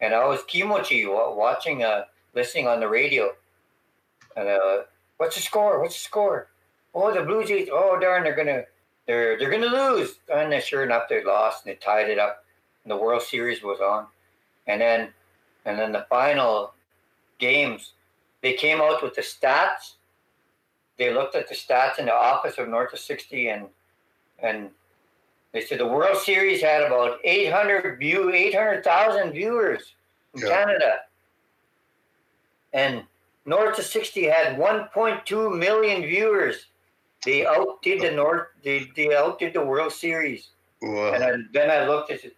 and 0.00 0.14
I 0.14 0.24
was 0.26 0.44
kimochi 0.44 1.06
watching, 1.06 1.82
uh, 1.82 2.04
listening 2.34 2.68
on 2.68 2.78
the 2.78 2.88
radio, 2.88 3.30
and 4.36 4.48
uh, 4.48 4.82
what's 5.16 5.34
the 5.34 5.42
score? 5.42 5.80
What's 5.80 5.96
the 5.96 6.02
score? 6.04 6.49
Oh, 6.94 7.12
the 7.14 7.22
Blue 7.22 7.44
Jays. 7.44 7.68
Oh, 7.72 7.98
darn, 8.00 8.24
they're 8.24 8.34
gonna, 8.34 8.64
they're 9.06 9.38
they're 9.38 9.50
gonna 9.50 9.66
lose. 9.66 10.16
And 10.32 10.50
then 10.52 10.60
sure 10.62 10.82
enough, 10.82 11.04
they 11.08 11.22
lost 11.24 11.64
and 11.64 11.72
they 11.72 11.76
tied 11.78 12.10
it 12.10 12.18
up. 12.18 12.44
And 12.84 12.90
the 12.90 12.96
World 12.96 13.22
Series 13.22 13.62
was 13.62 13.80
on, 13.80 14.06
and 14.66 14.80
then, 14.80 15.10
and 15.66 15.78
then 15.78 15.92
the 15.92 16.06
final 16.08 16.72
games, 17.38 17.92
they 18.42 18.54
came 18.54 18.80
out 18.80 19.02
with 19.02 19.14
the 19.14 19.22
stats. 19.22 19.94
They 20.98 21.12
looked 21.12 21.34
at 21.34 21.48
the 21.48 21.54
stats 21.54 21.98
in 21.98 22.06
the 22.06 22.14
office 22.14 22.58
of 22.58 22.68
North 22.68 22.92
of 22.92 22.98
sixty, 22.98 23.48
and 23.48 23.66
and 24.42 24.70
they 25.52 25.60
said 25.60 25.78
the 25.80 25.86
World 25.86 26.16
Series 26.16 26.62
had 26.62 26.82
about 26.82 27.18
800 27.24 27.98
view, 27.98 28.30
800,000 28.32 29.32
viewers 29.32 29.94
in 30.34 30.42
Yeah. 30.42 30.48
Canada, 30.48 31.00
and 32.72 33.04
North 33.46 33.78
of 33.78 33.84
60 33.84 34.24
had 34.26 34.56
1.2 34.56 35.58
million 35.58 36.02
viewers. 36.02 36.66
They 37.24 37.46
outdid 37.46 38.00
the 38.00 38.10
North. 38.10 38.48
They, 38.64 38.90
they 38.96 39.14
outdid 39.14 39.54
the 39.54 39.64
World 39.64 39.92
Series. 39.92 40.48
And 40.82 40.94
well, 40.94 41.38
then, 41.52 41.70
I 41.70 41.86
looked 41.86 42.10
and 42.10 42.18
said, 42.18 42.32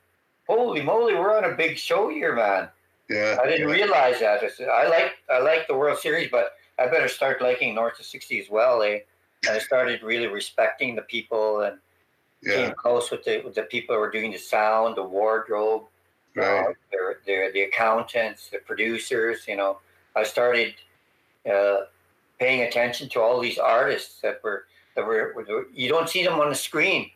"Holy 0.49 0.83
moly, 0.83 1.15
we're 1.15 1.37
on 1.37 1.45
a 1.45 1.55
big 1.55 1.79
show 1.79 2.09
here, 2.09 2.35
man!" 2.35 2.69
yeah. 3.09 3.39
I 3.41 3.47
didn't 3.47 3.69
realize 3.69 4.19
that. 4.21 4.43
I 4.43 4.49
said, 4.49 4.69
"I 4.69 4.89
like 4.89 5.13
I 5.31 5.39
like 5.39 5.69
the 5.69 5.77
World 5.77 5.99
Series, 5.99 6.29
but 6.31 6.57
I 6.79 6.87
better 6.87 7.09
start 7.09 7.41
liking 7.41 7.75
North 7.75 8.01
of 8.01 8.07
60 8.07 8.41
as 8.41 8.51
well." 8.51 8.83
Eh? 8.83 9.01
And 9.47 9.57
I 9.57 9.59
started 9.61 10.03
really 10.03 10.27
respecting 10.27 10.97
the 10.97 11.03
people 11.03 11.61
and 11.61 11.79
Yeah, 12.43 12.57
came 12.57 12.75
close 12.75 13.11
with 13.13 13.23
the 13.25 13.43
with 13.45 13.55
the 13.55 13.63
people 13.63 13.95
who 13.95 14.01
were 14.01 14.11
doing 14.11 14.33
the 14.33 14.39
sound, 14.39 14.97
the 14.97 15.05
wardrobe, 15.05 15.85
right. 16.35 16.67
uh, 16.67 16.73
their, 16.91 17.21
their, 17.25 17.53
the 17.53 17.63
accountants, 17.63 18.51
the 18.51 18.59
producers. 18.59 19.47
You 19.47 19.57
know, 19.57 19.79
I 20.17 20.25
started 20.25 20.75
uh, 21.47 21.87
paying 22.43 22.63
attention 22.63 23.09
to 23.11 23.21
all 23.21 23.41
these 23.41 23.59
artists 23.59 24.21
that 24.21 24.43
were 24.43 24.65
that 24.97 25.07
were, 25.07 25.33
were. 25.37 25.67
You 25.73 25.89
don't 25.89 26.09
see 26.09 26.25
them 26.25 26.41
on 26.41 26.49
the 26.49 26.55
screen. 26.55 27.11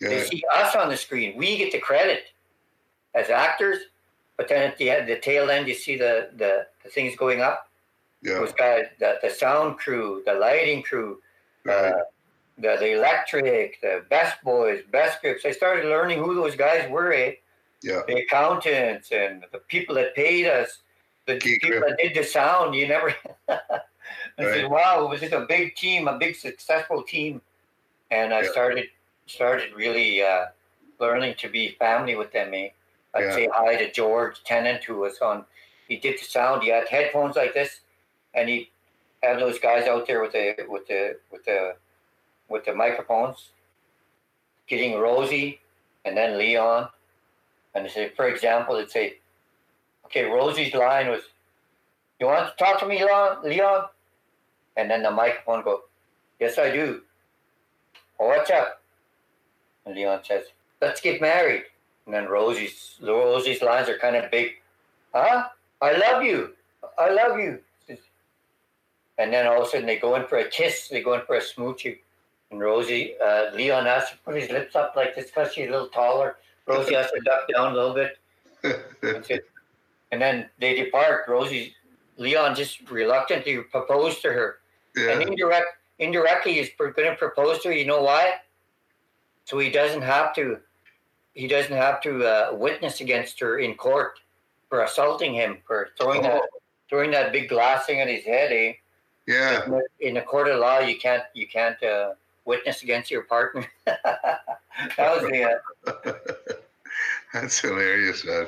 They 0.00 0.24
see 0.24 0.42
us 0.52 0.74
on 0.74 0.88
the 0.88 0.96
screen. 0.96 1.36
We 1.36 1.56
get 1.56 1.70
the 1.70 1.78
credit 1.78 2.24
as 3.14 3.30
actors, 3.30 3.78
but 4.36 4.48
then 4.48 4.68
at 4.68 4.76
the 4.78 4.90
end, 4.90 5.08
the 5.08 5.18
tail 5.18 5.50
end, 5.50 5.68
you 5.68 5.74
see 5.74 5.96
the 5.96 6.30
the, 6.36 6.66
the 6.82 6.90
things 6.90 7.14
going 7.16 7.40
up. 7.40 7.68
yeah, 8.22 8.34
Those 8.34 8.52
guys, 8.52 8.86
the, 8.98 9.18
the 9.22 9.30
sound 9.30 9.78
crew, 9.78 10.22
the 10.26 10.34
lighting 10.34 10.82
crew, 10.82 11.20
right. 11.64 11.92
uh, 11.92 12.02
the, 12.58 12.76
the 12.80 12.96
electric, 12.96 13.80
the 13.80 14.04
best 14.10 14.42
boys, 14.42 14.82
best 14.90 15.20
grips. 15.20 15.44
I 15.44 15.52
started 15.52 15.84
learning 15.84 16.18
who 16.18 16.34
those 16.34 16.56
guys 16.56 16.90
were, 16.90 17.12
eh? 17.12 17.34
Yeah, 17.82 18.02
The 18.06 18.16
accountants 18.22 19.10
and 19.12 19.44
the 19.52 19.58
people 19.58 19.94
that 19.96 20.14
paid 20.14 20.46
us, 20.46 20.78
the 21.26 21.36
people 21.36 21.70
that 21.80 21.98
did 21.98 22.14
the 22.14 22.24
sound. 22.24 22.74
You 22.74 22.88
never. 22.88 23.14
I 24.38 24.44
said, 24.44 24.70
"Wow, 24.70 25.04
it 25.04 25.08
was 25.08 25.20
just 25.20 25.32
a 25.32 25.40
big 25.46 25.76
team, 25.76 26.08
a 26.08 26.18
big 26.18 26.34
successful 26.36 27.02
team," 27.02 27.42
and 28.10 28.32
I 28.34 28.42
Yeah. 28.42 28.50
started 28.50 28.90
started 29.26 29.72
really 29.74 30.22
uh, 30.22 30.46
learning 30.98 31.34
to 31.36 31.48
be 31.48 31.70
family 31.78 32.16
with 32.16 32.32
them. 32.32 32.52
Eh? 32.54 32.70
I'd 33.14 33.24
Yeah. 33.24 33.34
say 33.34 33.48
hi 33.52 33.76
to 33.76 33.90
George 33.92 34.42
Tennant, 34.44 34.82
who 34.84 34.96
was 34.96 35.20
on. 35.20 35.46
He 35.88 35.96
did 35.96 36.18
the 36.18 36.24
sound. 36.24 36.62
He 36.62 36.70
had 36.70 36.88
headphones 36.88 37.36
like 37.36 37.54
this, 37.54 37.80
and 38.34 38.48
he 38.48 38.70
had 39.22 39.38
those 39.38 39.58
guys 39.58 39.86
out 39.86 40.06
there 40.06 40.20
with 40.20 40.32
the 40.32 40.66
with 40.68 40.86
the 40.86 41.18
with 41.30 41.44
the 41.44 41.76
with 42.48 42.64
the 42.64 42.74
microphones, 42.74 43.50
getting 44.66 44.98
Rosie, 44.98 45.60
and 46.04 46.16
then 46.16 46.36
Leon, 46.38 46.88
and 47.74 47.86
he 47.86 47.92
say, 47.92 48.08
for 48.10 48.26
example, 48.28 48.74
it'd 48.76 48.90
say, 48.90 49.18
"Okay, 50.06 50.24
Rosie's 50.24 50.74
line 50.74 51.08
was, 51.08 51.22
you 52.18 52.26
want 52.26 52.48
to 52.48 52.64
talk 52.64 52.80
to 52.80 52.86
me, 52.86 53.02
Leon?" 53.04 53.42
Leon? 53.44 53.88
And 54.76 54.90
then 54.90 55.02
the 55.02 55.10
microphone 55.10 55.62
goes, 55.62 55.80
"Yes, 56.40 56.58
I 56.58 56.70
do." 56.70 57.02
"Oh, 58.18 58.28
what's 58.28 58.50
up? 58.50 58.82
And 59.84 59.94
Leon 59.94 60.24
says, 60.24 60.46
"Let's 60.80 61.00
get 61.00 61.20
married." 61.20 61.64
And 62.06 62.14
then 62.14 62.28
Rosie's 62.28 62.98
Rosie's 63.02 63.62
lines 63.62 63.88
are 63.88 63.98
kind 63.98 64.16
of 64.16 64.30
big. 64.30 64.60
Huh? 65.14 65.48
I 65.80 65.92
love 65.92 66.22
you. 66.22 66.54
I 66.98 67.10
love 67.10 67.38
you. 67.38 67.60
And 69.18 69.32
then 69.32 69.46
all 69.46 69.60
of 69.60 69.68
a 69.68 69.70
sudden 69.70 69.86
they 69.86 69.98
go 69.98 70.14
in 70.16 70.26
for 70.26 70.38
a 70.38 70.48
kiss. 70.48 70.88
They 70.88 71.02
go 71.02 71.14
in 71.14 71.22
for 71.26 71.36
a 71.36 71.40
smoochie. 71.40 71.98
And 72.50 72.60
Rosie, 72.60 73.14
uh, 73.22 73.54
Leon 73.54 73.86
has 73.86 74.10
to 74.10 74.16
put 74.18 74.36
his 74.36 74.50
lips 74.50 74.74
up 74.74 74.94
like 74.96 75.14
this 75.14 75.26
because 75.26 75.52
she's 75.52 75.68
a 75.68 75.70
little 75.70 75.88
taller. 75.88 76.36
Rosie 76.66 76.94
has 76.94 77.10
to 77.10 77.20
duck 77.20 77.48
down 77.54 77.72
a 77.72 77.74
little 77.74 77.94
bit. 77.94 79.42
And 80.12 80.20
then 80.20 80.50
they 80.60 80.74
depart. 80.74 81.26
Rosie, 81.26 81.74
Leon 82.18 82.54
just 82.54 82.90
reluctantly 82.90 83.56
proposed 83.62 84.20
to 84.22 84.28
her. 84.28 84.58
And 84.96 85.22
indirect, 85.22 85.66
indirectly, 85.98 86.54
he's 86.54 86.70
going 86.78 86.94
to 86.94 87.16
propose 87.16 87.60
to 87.60 87.68
her. 87.68 87.74
You 87.74 87.86
know 87.86 88.02
why? 88.02 88.34
So 89.44 89.58
he 89.58 89.70
doesn't 89.70 90.02
have 90.02 90.34
to. 90.36 90.58
He 91.34 91.48
doesn't 91.48 91.74
have 91.74 92.02
to 92.02 92.24
uh, 92.24 92.54
witness 92.54 93.00
against 93.00 93.40
her 93.40 93.58
in 93.58 93.74
court 93.74 94.20
for 94.68 94.82
assaulting 94.82 95.34
him 95.34 95.58
for 95.66 95.90
throwing 95.98 96.22
that 96.22 96.42
throwing 96.88 97.10
that 97.10 97.32
big 97.32 97.48
glass 97.48 97.86
thing 97.86 98.00
at 98.00 98.08
his 98.08 98.24
head. 98.24 98.52
Eh? 98.52 98.74
yeah, 99.26 99.66
In 100.00 100.14
the 100.14 100.20
court 100.20 100.48
of 100.48 100.60
law, 100.60 100.78
you 100.80 100.98
can't 100.98 101.22
you 101.32 101.46
can't 101.46 101.82
uh, 101.82 102.12
witness 102.44 102.82
against 102.82 103.10
your 103.10 103.22
partner. 103.22 103.66
that 103.86 104.40
was 104.98 105.22
the. 105.22 105.58
Uh, 105.86 106.12
That's 107.32 107.58
hilarious, 107.58 108.24
man. 108.24 108.46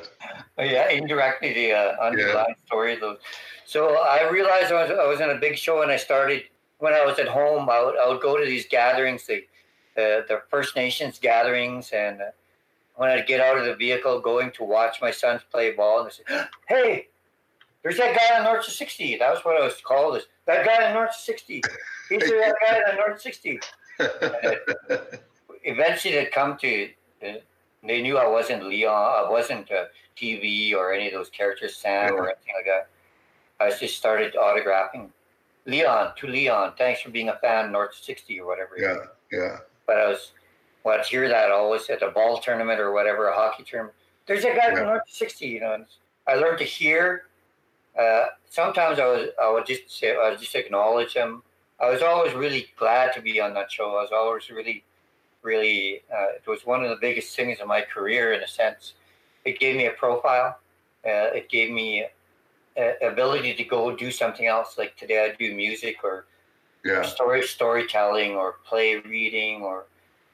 Yeah, 0.59 0.89
indirectly 0.89 1.53
the 1.53 1.73
uh, 1.73 1.95
underlying 2.01 2.55
yeah. 2.57 2.65
story. 2.67 2.97
Though. 2.99 3.17
So 3.65 3.97
I 3.97 4.29
realized 4.29 4.71
I 4.71 4.83
was, 4.83 4.91
I 4.91 5.07
was 5.07 5.21
in 5.21 5.29
a 5.31 5.39
big 5.39 5.57
show 5.57 5.81
and 5.81 5.91
I 5.91 5.97
started 5.97 6.43
when 6.77 6.93
I 6.93 7.03
was 7.03 7.17
at 7.19 7.27
home. 7.27 7.69
I 7.69 7.83
would, 7.83 7.95
I 7.97 8.07
would 8.07 8.21
go 8.21 8.37
to 8.37 8.45
these 8.45 8.67
gatherings, 8.67 9.25
the 9.25 9.37
uh, 9.97 10.21
the 10.27 10.41
First 10.49 10.75
Nations 10.75 11.19
gatherings, 11.19 11.91
and 11.91 12.21
uh, 12.21 12.25
when 12.95 13.09
I'd 13.09 13.27
get 13.27 13.41
out 13.41 13.57
of 13.57 13.65
the 13.65 13.75
vehicle 13.75 14.19
going 14.19 14.51
to 14.51 14.63
watch 14.63 15.01
my 15.01 15.11
sons 15.11 15.41
play 15.51 15.71
ball, 15.71 16.01
and 16.01 16.09
they 16.09 16.35
say, 16.35 16.45
"Hey, 16.67 17.07
there's 17.81 17.97
that 17.97 18.15
guy 18.15 18.37
on 18.37 18.43
North 18.43 18.65
60." 18.65 19.17
That 19.17 19.33
was 19.33 19.43
what 19.43 19.59
I 19.59 19.65
was 19.65 19.81
called. 19.81 20.17
As 20.17 20.23
that 20.45 20.65
guy 20.65 20.87
on 20.87 20.93
North 20.93 21.15
60. 21.15 21.61
He's 22.09 22.19
that 22.19 22.55
guy 22.67 22.81
on 22.91 22.97
North 22.97 23.21
60. 23.21 23.59
eventually, 25.63 26.13
they'd 26.13 26.31
come 26.31 26.57
to. 26.57 26.89
Uh, 27.25 27.33
they 27.87 28.01
knew 28.01 28.17
I 28.17 28.27
wasn't 28.27 28.65
Leon. 28.65 29.25
I 29.25 29.29
wasn't 29.29 29.71
uh, 29.71 29.85
TV 30.17 30.73
or 30.73 30.93
any 30.93 31.07
of 31.07 31.13
those 31.13 31.29
characters, 31.29 31.75
Sam 31.75 32.13
or 32.13 32.27
anything 32.27 32.53
like 32.55 32.65
that. 32.65 32.89
I 33.59 33.69
just 33.77 33.97
started 33.97 34.35
autographing 34.35 35.09
Leon 35.65 36.13
to 36.17 36.27
Leon. 36.27 36.73
Thanks 36.77 37.01
for 37.01 37.09
being 37.09 37.29
a 37.29 37.37
fan, 37.37 37.71
North 37.71 37.95
60 37.99 38.39
or 38.39 38.47
whatever. 38.47 38.75
Yeah, 38.77 38.97
yeah. 39.31 39.57
But 39.87 39.97
I 39.97 40.07
was, 40.07 40.31
well, 40.83 40.99
I'd 40.99 41.05
hear 41.05 41.27
that 41.27 41.51
always 41.51 41.89
at 41.89 42.01
a 42.01 42.11
ball 42.11 42.39
tournament 42.39 42.79
or 42.79 42.91
whatever, 42.91 43.27
a 43.27 43.35
hockey 43.35 43.63
tournament. 43.63 43.95
There's 44.25 44.43
a 44.43 44.49
guy 44.49 44.69
yeah. 44.69 44.75
from 44.75 44.85
North 44.85 45.03
60, 45.07 45.45
you 45.45 45.59
know. 45.59 45.73
And 45.73 45.85
I 46.27 46.35
learned 46.35 46.59
to 46.59 46.63
hear. 46.63 47.23
Uh, 47.99 48.25
sometimes 48.49 48.99
I 48.99 49.05
was, 49.05 49.29
I 49.41 49.51
would 49.51 49.65
just 49.65 49.89
say, 49.89 50.15
I 50.15 50.29
would 50.29 50.39
just 50.39 50.55
acknowledge 50.55 51.13
him. 51.13 51.43
I 51.79 51.89
was 51.89 52.01
always 52.01 52.33
really 52.33 52.67
glad 52.77 53.13
to 53.13 53.21
be 53.21 53.39
on 53.39 53.53
that 53.53 53.71
show. 53.71 53.89
I 53.91 54.01
was 54.01 54.11
always 54.13 54.49
really, 54.49 54.83
really. 55.45 56.01
Uh, 56.11 56.35
it 56.35 56.45
was 56.47 56.65
one 56.65 56.83
of 56.83 56.89
the 56.89 56.97
biggest 56.99 57.35
things 57.35 57.59
in 57.61 57.67
my 57.67 57.81
career, 57.81 58.33
in 58.33 58.41
a 58.41 58.47
sense. 58.47 58.93
It 59.45 59.59
gave 59.59 59.77
me 59.77 59.85
a 59.85 59.91
profile. 59.91 60.59
Uh, 61.05 61.29
it 61.39 61.47
gave 61.49 61.71
me 61.71 62.05
ability 63.01 63.53
to 63.53 63.63
go 63.63 63.95
do 63.95 64.11
something 64.11 64.47
else. 64.47 64.77
Like 64.77 64.97
today, 64.97 65.23
I 65.23 65.35
do 65.37 65.55
music 65.55 65.97
or, 66.03 66.25
yeah. 66.83 66.99
or 66.99 67.03
story 67.03 67.43
storytelling 67.43 68.31
or 68.35 68.55
play 68.65 68.97
reading 68.97 69.61
or 69.61 69.85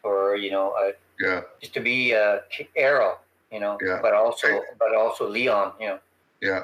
or 0.03 0.36
you 0.36 0.51
know 0.51 0.72
uh, 0.72 0.91
yeah 1.20 1.41
just 1.59 1.74
to 1.74 1.80
be 1.80 2.16
uh, 2.16 2.39
Erroll, 2.78 3.18
you 3.51 3.59
know, 3.59 3.78
yeah. 3.86 3.99
but 4.01 4.14
also 4.14 4.47
I, 4.47 4.62
but 4.80 4.95
also 4.95 5.30
Leon, 5.30 5.74
you 5.80 5.88
know. 5.88 5.99
Yeah, 6.41 6.64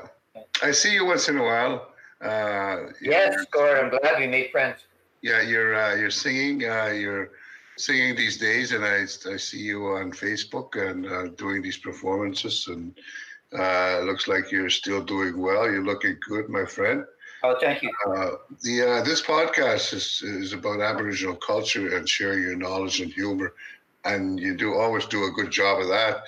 I 0.63 0.71
see 0.71 0.93
you 0.93 1.05
once 1.05 1.29
in 1.29 1.37
a 1.37 1.43
while. 1.43 1.89
Uh, 2.19 2.91
yes, 3.01 3.45
Gord, 3.51 3.77
I'm 3.77 3.89
glad 3.89 4.19
we 4.19 4.27
made 4.27 4.49
friends. 4.51 4.85
Yeah, 5.21 5.41
you're 5.41 5.75
uh, 5.75 5.95
you're 5.95 6.11
singing. 6.11 6.67
Uh, 6.67 6.87
you're 6.87 7.31
singing 7.78 8.15
these 8.15 8.38
days, 8.38 8.71
and 8.71 8.84
I, 8.84 9.03
I 9.03 9.38
see 9.38 9.59
you 9.59 9.88
on 9.88 10.11
Facebook 10.11 10.75
and 10.75 11.05
uh, 11.05 11.28
doing 11.36 11.61
these 11.61 11.78
performances 11.78 12.67
and 12.67 12.93
uh, 13.57 14.01
looks 14.01 14.28
like 14.28 14.51
you're 14.51 14.69
still 14.69 15.01
doing 15.01 15.39
well. 15.39 15.69
You're 15.71 15.86
looking 15.86 16.17
good, 16.28 16.49
my 16.49 16.65
friend. 16.65 17.05
Oh, 17.43 17.55
thank 17.61 17.84
you. 17.84 17.91
Uh, 18.07 18.32
the 18.63 18.82
uh, 18.82 19.03
this 19.03 19.21
podcast 19.21 19.93
is 19.93 20.21
is 20.23 20.53
about 20.53 20.82
Aboriginal 20.82 21.36
culture 21.36 21.95
and 21.95 22.09
sharing 22.09 22.41
your 22.41 22.55
knowledge 22.55 22.99
and 22.99 23.11
humor, 23.11 23.53
and 24.05 24.39
you 24.39 24.57
do 24.57 24.73
always 24.73 25.05
do 25.05 25.25
a 25.25 25.32
good 25.32 25.51
job 25.51 25.80
of 25.80 25.88
that. 25.88 26.23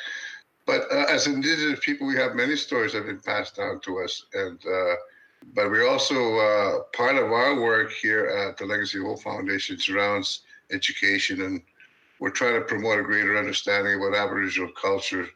But 0.66 0.84
uh, 0.92 1.06
as 1.10 1.26
Indigenous 1.26 1.80
people, 1.82 2.06
we 2.06 2.16
have 2.18 2.36
many 2.36 2.56
stories 2.56 2.94
that 2.94 3.00
have 3.00 3.08
been 3.08 3.20
passed 3.20 3.56
down 3.56 3.80
to 3.82 4.00
us, 4.00 4.26
and 4.34 4.60
uh, 4.66 4.96
but 5.56 5.72
we 5.72 5.86
also 5.86 6.38
uh, 6.38 6.80
part 6.94 7.16
of 7.16 7.32
our 7.32 7.60
work 7.60 7.92
here 7.92 8.26
at 8.28 8.58
the 8.58 8.66
Legacy 8.66 9.00
Hope 9.00 9.22
Foundation 9.22 9.80
surrounds 9.80 10.42
education, 10.72 11.42
and 11.42 11.62
we're 12.20 12.30
trying 12.30 12.56
to 12.56 12.62
promote 12.62 13.00
a 13.00 13.04
greater 13.04 13.38
understanding 13.38 13.96
about 13.96 14.16
Aboriginal 14.16 14.72
culture 14.80 15.28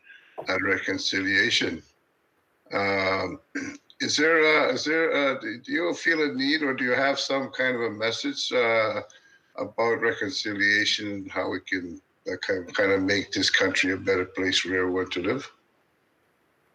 and 0.48 0.64
reconciliation. 0.64 1.82
Um, 2.74 3.40
is 4.00 4.18
there 4.18 4.40
a, 4.40 4.74
is 4.74 4.86
there 4.86 5.12
a, 5.12 5.42
do 5.42 5.62
you 5.68 5.94
feel 5.94 6.24
a 6.24 6.34
need 6.34 6.62
or 6.62 6.74
do 6.74 6.84
you 6.84 6.92
have 6.92 7.20
some 7.20 7.52
kind 7.52 7.76
of 7.76 7.82
a 7.82 7.92
message 7.92 8.52
uh, 8.52 9.02
about 9.58 10.02
reconciliation 10.02 11.12
and 11.12 11.32
how 11.32 11.50
we 11.50 11.60
can 11.62 12.02
uh, 12.32 12.36
kind, 12.38 12.92
of, 12.92 13.02
make 13.02 13.32
this 13.32 13.50
country 13.50 13.92
a 13.92 13.98
better 13.98 14.26
place 14.26 14.60
for 14.60 14.70
everyone 14.70 15.10
to 15.12 15.22
live? 15.22 15.50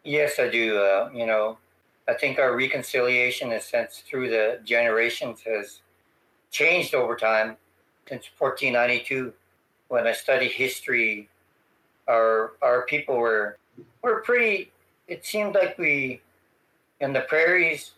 Yes, 0.05 0.39
I 0.39 0.49
do. 0.49 0.79
Uh, 0.79 1.11
you 1.13 1.27
know, 1.27 1.59
I 2.09 2.15
think 2.15 2.39
our 2.39 2.57
reconciliation, 2.57 3.49
in 3.51 3.59
a 3.59 3.61
sense, 3.61 4.03
through 4.07 4.31
the 4.31 4.61
generations, 4.65 5.41
has 5.43 5.81
changed 6.51 6.95
over 6.95 7.17
time 7.17 7.57
since 8.09 8.29
1492. 8.39 9.33
When 9.89 10.07
I 10.07 10.13
study 10.13 10.49
history 10.49 11.29
our 12.09 12.53
our 12.63 12.87
people 12.87 13.17
were 13.17 13.59
were 14.03 14.23
pretty. 14.23 14.73
It 15.07 15.25
seemed 15.25 15.55
like 15.55 15.79
we 15.79 16.21
in 17.01 17.13
the 17.13 17.21
prairies 17.23 17.93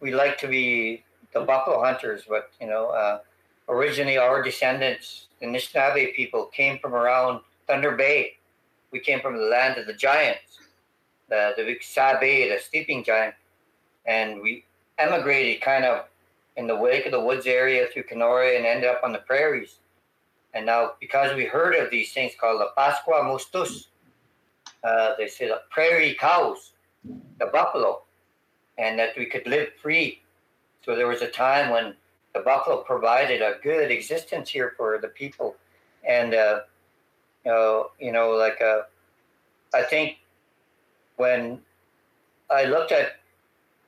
we 0.00 0.14
like 0.14 0.38
to 0.38 0.48
be 0.48 1.04
the 1.32 1.40
buffalo 1.40 1.82
hunters, 1.82 2.22
but 2.28 2.50
you 2.60 2.66
know, 2.66 2.88
uh, 2.88 3.20
originally 3.68 4.18
our 4.18 4.42
descendants, 4.42 5.26
the 5.40 5.46
Anishinaabe 5.46 6.14
people, 6.14 6.46
came 6.46 6.78
from 6.78 6.94
around 6.94 7.40
Thunder 7.66 7.92
Bay. 7.92 8.36
We 8.90 9.00
came 9.00 9.20
from 9.20 9.36
the 9.36 9.44
land 9.44 9.78
of 9.78 9.86
the 9.86 9.92
giants, 9.92 10.58
the 11.28 11.52
the 11.56 11.64
big 11.64 11.82
Sabe, 11.82 12.48
the 12.48 12.58
sleeping 12.58 13.04
giant, 13.04 13.34
and 14.06 14.40
we 14.40 14.64
emigrated 14.98 15.62
kind 15.62 15.84
of 15.84 16.06
in 16.60 16.66
the 16.66 16.76
wake 16.76 17.06
of 17.06 17.12
the 17.12 17.20
woods 17.20 17.46
area 17.46 17.86
through 17.90 18.02
Kenora 18.02 18.54
and 18.54 18.66
ended 18.66 18.90
up 18.90 19.00
on 19.02 19.12
the 19.12 19.18
prairies. 19.20 19.78
And 20.52 20.66
now, 20.66 20.92
because 21.00 21.34
we 21.34 21.46
heard 21.46 21.74
of 21.74 21.90
these 21.90 22.12
things 22.12 22.32
called 22.38 22.60
the 22.60 22.68
Pasqua 22.76 23.24
Mustus, 23.24 23.86
uh, 24.84 25.14
they 25.16 25.26
say 25.26 25.48
the 25.48 25.62
prairie 25.70 26.14
cows, 26.20 26.72
the 27.38 27.46
buffalo, 27.46 28.02
and 28.76 28.98
that 28.98 29.16
we 29.16 29.24
could 29.24 29.46
live 29.46 29.68
free. 29.80 30.20
So 30.84 30.94
there 30.94 31.06
was 31.06 31.22
a 31.22 31.30
time 31.30 31.70
when 31.70 31.94
the 32.34 32.40
buffalo 32.40 32.82
provided 32.82 33.40
a 33.40 33.54
good 33.62 33.90
existence 33.90 34.50
here 34.50 34.74
for 34.76 34.98
the 35.00 35.08
people. 35.08 35.56
And, 36.06 36.34
uh, 36.34 36.60
you, 37.46 37.52
know, 37.52 37.90
you 37.98 38.12
know, 38.12 38.32
like 38.32 38.60
uh, 38.60 38.82
I 39.72 39.82
think 39.82 40.18
when 41.16 41.62
I 42.50 42.64
looked 42.64 42.92
at 42.92 43.12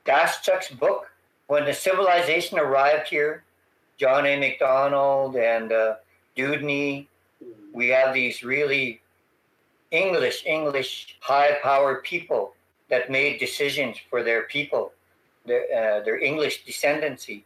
Daschuk's 0.06 0.70
book, 0.70 1.11
when 1.52 1.66
the 1.66 1.74
civilization 1.74 2.58
arrived 2.58 3.08
here, 3.08 3.44
John 3.98 4.24
A. 4.24 4.38
Macdonald 4.40 5.36
and 5.36 5.70
uh. 5.70 5.96
We 7.74 7.88
have 7.88 8.14
these 8.14 8.42
really 8.42 9.02
English, 9.90 10.46
English 10.46 11.18
high 11.20 11.58
powered 11.62 12.04
people 12.04 12.54
that 12.88 13.10
made 13.10 13.38
decisions 13.38 13.98
for 14.08 14.22
their 14.22 14.44
people, 14.44 14.92
their, 15.44 15.64
uh, 15.64 16.00
their 16.04 16.18
English 16.18 16.64
descendancy. 16.64 17.42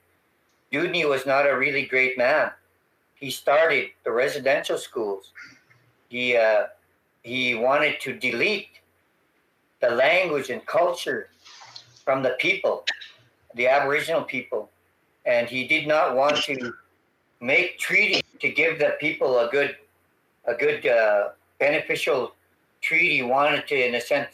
Dewdney 0.71 1.05
was 1.05 1.27
not 1.27 1.51
a 1.51 1.57
really 1.57 1.85
great 1.85 2.17
man. 2.17 2.53
He 3.17 3.29
started 3.29 3.91
the 4.05 4.13
residential 4.13 4.79
schools. 4.79 5.33
He, 6.09 6.37
uh, 6.37 6.67
he 7.25 7.57
wanted 7.57 7.99
to 8.03 8.17
delete 8.17 8.69
the 9.81 9.91
language 9.91 10.51
and 10.51 10.65
culture 10.65 11.31
from 12.05 12.23
the 12.23 12.37
people, 12.39 12.85
the 13.57 13.67
Aboriginal 13.67 14.23
people. 14.23 14.71
And 15.25 15.49
he 15.49 15.67
did 15.67 15.89
not 15.89 16.15
want 16.15 16.37
to 16.45 16.75
make 17.41 17.79
treaties 17.79 18.23
to 18.41 18.51
give 18.51 18.79
the 18.79 18.97
people 19.01 19.41
a 19.41 19.51
good, 19.51 19.77
a 20.45 20.55
good 20.55 20.87
uh, 20.87 21.31
beneficial 21.59 22.35
treaty. 22.81 23.23
Wanted 23.23 23.67
to, 23.69 23.89
in 23.89 23.97
a 23.97 24.01
sense, 24.01 24.29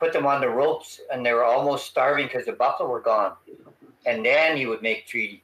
put 0.00 0.12
them 0.12 0.24
on 0.26 0.40
the 0.40 0.48
ropes, 0.48 1.00
and 1.12 1.26
they 1.26 1.32
were 1.32 1.44
almost 1.44 1.86
starving 1.86 2.26
because 2.26 2.46
the 2.46 2.52
buffalo 2.52 2.88
were 2.88 3.00
gone. 3.00 3.34
And 4.06 4.24
then 4.24 4.56
he 4.56 4.66
would 4.66 4.82
make 4.82 5.06
treaty. 5.06 5.42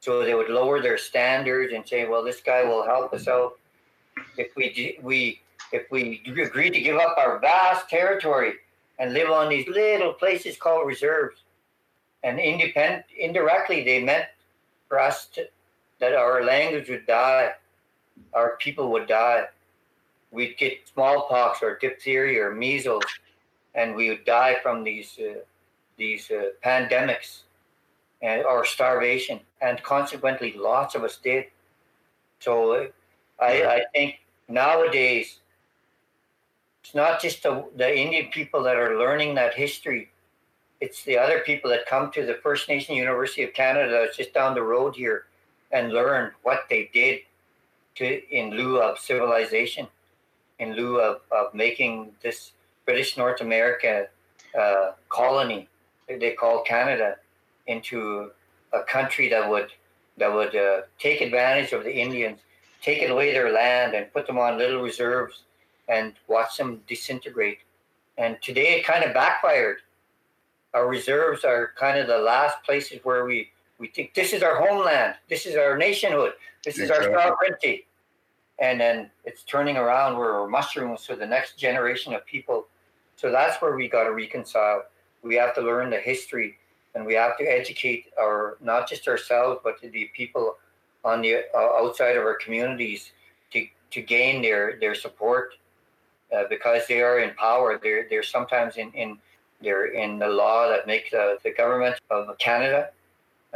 So 0.00 0.24
they 0.24 0.34
would 0.34 0.48
lower 0.48 0.80
their 0.80 0.96
standards 0.96 1.72
and 1.74 1.86
say, 1.86 2.06
"Well, 2.06 2.24
this 2.24 2.40
guy 2.40 2.64
will 2.64 2.84
help 2.84 3.12
us 3.12 3.28
out 3.28 3.58
if 4.36 4.54
we 4.56 4.98
we 5.02 5.40
if 5.72 5.90
we 5.90 6.22
agree 6.26 6.70
to 6.70 6.80
give 6.80 6.96
up 6.96 7.18
our 7.18 7.38
vast 7.40 7.90
territory 7.90 8.54
and 8.98 9.12
live 9.12 9.30
on 9.30 9.48
these 9.48 9.68
little 9.68 10.12
places 10.12 10.56
called 10.56 10.86
reserves." 10.86 11.42
And 12.22 12.40
independent, 12.40 13.04
indirectly, 13.16 13.84
they 13.84 14.02
meant 14.02 14.26
for 14.88 14.98
us 14.98 15.26
to, 15.34 15.48
that 16.00 16.14
our 16.14 16.42
language 16.44 16.88
would 16.88 17.06
die, 17.06 17.52
our 18.32 18.56
people 18.56 18.90
would 18.92 19.06
die. 19.06 19.44
We'd 20.30 20.58
get 20.58 20.88
smallpox 20.92 21.62
or 21.62 21.78
diphtheria 21.78 22.44
or 22.46 22.54
measles, 22.54 23.04
and 23.74 23.94
we 23.94 24.08
would 24.10 24.24
die 24.24 24.56
from 24.62 24.84
these 24.84 25.18
uh, 25.18 25.40
these 25.96 26.30
uh, 26.30 26.50
pandemics 26.64 27.42
and 28.20 28.44
or 28.44 28.64
starvation, 28.64 29.40
and 29.62 29.82
consequently, 29.82 30.54
lots 30.56 30.94
of 30.94 31.02
us 31.02 31.16
did. 31.16 31.46
So, 32.40 32.72
uh, 32.72 32.86
I, 33.40 33.64
I 33.64 33.84
think 33.94 34.20
nowadays 34.48 35.38
it's 36.82 36.94
not 36.94 37.20
just 37.20 37.42
the, 37.42 37.64
the 37.76 37.98
Indian 37.98 38.30
people 38.30 38.62
that 38.62 38.76
are 38.76 38.98
learning 38.98 39.34
that 39.34 39.54
history. 39.54 40.10
It's 40.80 41.02
the 41.04 41.18
other 41.18 41.40
people 41.40 41.70
that 41.70 41.86
come 41.86 42.10
to 42.12 42.24
the 42.24 42.34
First 42.34 42.68
Nation 42.68 42.94
University 42.94 43.42
of 43.42 43.52
Canada, 43.52 43.90
that's 43.90 44.16
just 44.16 44.32
down 44.32 44.54
the 44.54 44.62
road 44.62 44.94
here, 44.94 45.26
and 45.72 45.92
learn 45.92 46.32
what 46.42 46.60
they 46.70 46.90
did 46.92 47.20
to 47.96 48.22
in 48.30 48.50
lieu 48.50 48.80
of 48.80 48.98
civilization, 48.98 49.88
in 50.60 50.74
lieu 50.74 51.00
of, 51.00 51.20
of 51.32 51.52
making 51.52 52.12
this 52.22 52.52
British 52.84 53.16
North 53.16 53.40
America 53.40 54.06
uh, 54.58 54.92
colony 55.08 55.68
they 56.16 56.32
call 56.32 56.62
Canada 56.62 57.16
into 57.66 58.30
a 58.72 58.82
country 58.82 59.28
that 59.28 59.48
would 59.48 59.70
that 60.16 60.32
would 60.32 60.56
uh, 60.56 60.80
take 60.98 61.20
advantage 61.20 61.72
of 61.72 61.84
the 61.84 61.94
Indians, 61.96 62.40
take 62.82 63.08
away 63.08 63.32
their 63.32 63.52
land, 63.52 63.94
and 63.94 64.12
put 64.12 64.26
them 64.26 64.38
on 64.38 64.58
little 64.58 64.82
reserves 64.82 65.42
and 65.88 66.14
watch 66.26 66.56
them 66.56 66.82
disintegrate. 66.88 67.58
And 68.16 68.36
today 68.42 68.78
it 68.78 68.84
kind 68.84 69.04
of 69.04 69.14
backfired. 69.14 69.76
Our 70.74 70.88
reserves 70.88 71.44
are 71.44 71.72
kind 71.76 71.98
of 71.98 72.06
the 72.06 72.18
last 72.18 72.62
places 72.64 73.00
where 73.02 73.24
we, 73.24 73.50
we 73.78 73.88
think 73.88 74.14
this 74.14 74.32
is 74.32 74.42
our 74.42 74.56
homeland, 74.56 75.14
this 75.28 75.46
is 75.46 75.56
our 75.56 75.76
nationhood, 75.78 76.32
this 76.64 76.78
is 76.78 76.90
our 76.90 77.02
sovereignty. 77.02 77.86
And 78.60 78.80
then 78.80 79.10
it's 79.24 79.44
turning 79.44 79.76
around 79.76 80.18
where 80.18 80.34
we're 80.34 80.48
mushrooms 80.48 81.06
to 81.06 81.16
the 81.16 81.26
next 81.26 81.58
generation 81.58 82.12
of 82.12 82.26
people. 82.26 82.66
So 83.16 83.30
that's 83.30 83.60
where 83.62 83.76
we 83.76 83.88
got 83.88 84.04
to 84.04 84.12
reconcile. 84.12 84.84
We 85.22 85.36
have 85.36 85.54
to 85.54 85.60
learn 85.60 85.90
the 85.90 85.98
history 85.98 86.58
and 86.94 87.06
we 87.06 87.14
have 87.14 87.36
to 87.38 87.44
educate 87.44 88.06
our 88.20 88.56
not 88.60 88.88
just 88.88 89.06
ourselves 89.08 89.60
but 89.62 89.80
the 89.80 90.10
people 90.14 90.56
on 91.04 91.22
the 91.22 91.44
uh, 91.54 91.58
outside 91.80 92.16
of 92.16 92.24
our 92.24 92.34
communities 92.36 93.12
to, 93.52 93.66
to 93.90 94.00
gain 94.02 94.42
their 94.42 94.78
their 94.80 94.94
support 94.94 95.54
uh, 96.36 96.44
because 96.50 96.82
they 96.88 97.00
are 97.00 97.20
in 97.20 97.34
power 97.34 97.78
they're 97.82 98.06
they're 98.10 98.22
sometimes 98.22 98.76
in, 98.76 98.90
in 98.92 99.18
they're 99.62 99.86
in 99.86 100.18
the 100.18 100.28
law 100.28 100.68
that 100.68 100.86
makes 100.86 101.12
uh, 101.12 101.36
the 101.42 101.52
government 101.52 101.96
of 102.10 102.36
Canada 102.38 102.90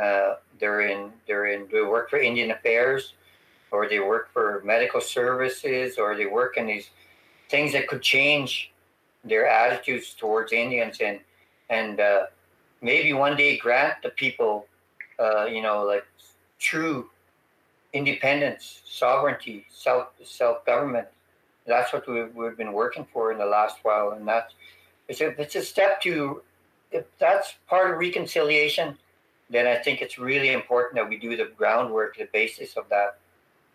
uh, 0.01 0.37
they're 0.59 0.83
in 0.83 1.13
they're 1.27 1.47
in 1.47 1.69
they 1.71 1.83
work 1.83 2.09
for 2.09 2.19
Indian 2.19 2.51
Affairs 2.51 3.15
or 3.71 3.89
they 3.89 3.99
work 3.99 4.33
for 4.33 4.63
medical 4.65 5.01
services 5.01 5.99
or 5.99 6.17
they 6.17 6.27
work 6.27 6.57
in 6.57 6.67
these 6.67 6.91
things 7.49 7.73
that 7.73 7.89
could 7.89 8.03
change 8.03 8.73
their 9.25 9.47
attitudes 9.47 10.15
towards 10.15 10.53
Indians 10.53 10.99
and 11.01 11.21
and 11.69 12.01
uh, 12.01 12.25
maybe 12.81 13.13
one 13.13 13.37
day 13.37 13.57
grant 13.57 13.95
the 14.03 14.11
people, 14.11 14.67
uh, 15.19 15.45
you 15.45 15.63
know, 15.63 15.85
like 15.85 16.05
true 16.59 17.09
independence, 17.93 18.81
sovereignty, 18.87 19.67
self 19.71 20.09
self 20.25 20.65
government. 20.65 21.09
That's 21.67 21.93
what 21.93 22.09
we've, 22.09 22.35
we've 22.35 22.57
been 22.57 22.73
working 22.73 23.07
for 23.13 23.31
in 23.31 23.39
the 23.39 23.47
last 23.47 23.77
while, 23.83 24.13
and 24.13 24.27
that's 24.27 24.55
it's 25.13 25.21
a, 25.21 25.41
it's 25.41 25.55
a 25.55 25.63
step 25.63 26.01
to 26.03 26.43
if 26.91 27.05
that's 27.19 27.55
part 27.69 27.91
of 27.91 27.99
reconciliation. 27.99 28.97
Then 29.49 29.67
I 29.67 29.77
think 29.77 30.01
it's 30.01 30.19
really 30.19 30.53
important 30.53 30.97
that 30.97 31.09
we 31.09 31.17
do 31.17 31.37
the 31.37 31.51
groundwork, 31.57 32.17
the 32.17 32.29
basis 32.33 32.77
of 32.77 32.89
that. 32.89 33.19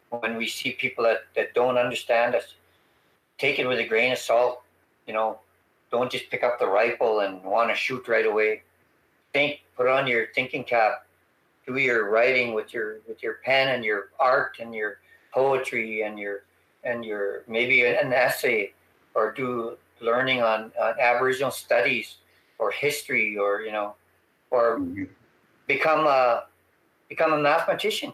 When 0.10 0.38
we 0.38 0.48
see 0.48 0.72
people 0.72 1.04
that, 1.04 1.22
that 1.36 1.54
don't 1.54 1.78
understand 1.78 2.36
us, 2.36 2.56
take 3.38 3.60
it 3.60 3.68
with 3.68 3.80
a 3.80 3.88
grain 3.88 4.12
of 4.12 4.18
salt. 4.18 4.62
You 5.06 5.14
know, 5.14 5.40
don't 5.92 6.12
just 6.12 6.30
pick 6.30 6.44
up 6.44 6.60
the 6.60 6.68
rifle 6.68 7.20
and 7.20 7.44
want 7.44 7.70
to 7.70 7.76
shoot 7.76 8.08
right 8.08 8.26
away 8.26 8.64
think, 9.38 9.62
put 9.76 9.88
on 9.88 10.08
your 10.08 10.28
thinking 10.34 10.64
cap, 10.64 11.06
do 11.66 11.78
your 11.78 12.10
writing 12.10 12.54
with 12.54 12.74
your 12.74 13.00
with 13.08 13.22
your 13.22 13.36
pen 13.46 13.70
and 13.70 13.84
your 13.84 14.10
art 14.20 14.58
and 14.60 14.74
your 14.74 15.00
poetry 15.34 16.02
and 16.02 16.18
your 16.18 16.44
and 16.84 17.04
your 17.04 17.44
maybe 17.48 17.86
an 17.86 18.14
essay 18.14 18.74
or 19.14 19.32
do 19.32 19.78
learning 20.00 20.42
on, 20.42 20.72
on 20.80 20.94
Aboriginal 21.00 21.52
studies 21.52 22.16
or 22.60 22.72
history 22.72 23.38
or 23.38 23.62
you 23.62 23.72
know 23.72 23.96
or 24.52 24.80
mm-hmm. 24.80 25.04
become 25.68 26.08
a 26.08 26.46
become 27.10 27.34
a 27.34 27.38
mathematician 27.38 28.14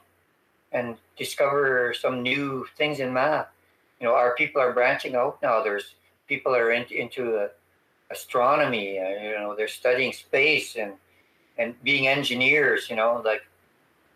and 0.71 0.97
discover 1.17 1.93
some 1.93 2.21
new 2.21 2.65
things 2.77 2.99
in 2.99 3.13
math. 3.13 3.47
You 3.99 4.07
know, 4.07 4.13
our 4.15 4.35
people 4.35 4.61
are 4.61 4.73
branching 4.73 5.15
out 5.15 5.41
now. 5.41 5.63
There's 5.63 5.95
people 6.27 6.55
are 6.55 6.71
in, 6.71 6.85
into 6.85 7.37
uh, 7.37 7.47
astronomy. 8.11 8.99
Uh, 8.99 9.09
you 9.09 9.31
know, 9.31 9.55
they're 9.55 9.67
studying 9.67 10.11
space 10.11 10.75
and 10.75 10.93
and 11.57 11.75
being 11.83 12.07
engineers, 12.07 12.89
you 12.89 12.95
know, 12.95 13.21
like 13.23 13.41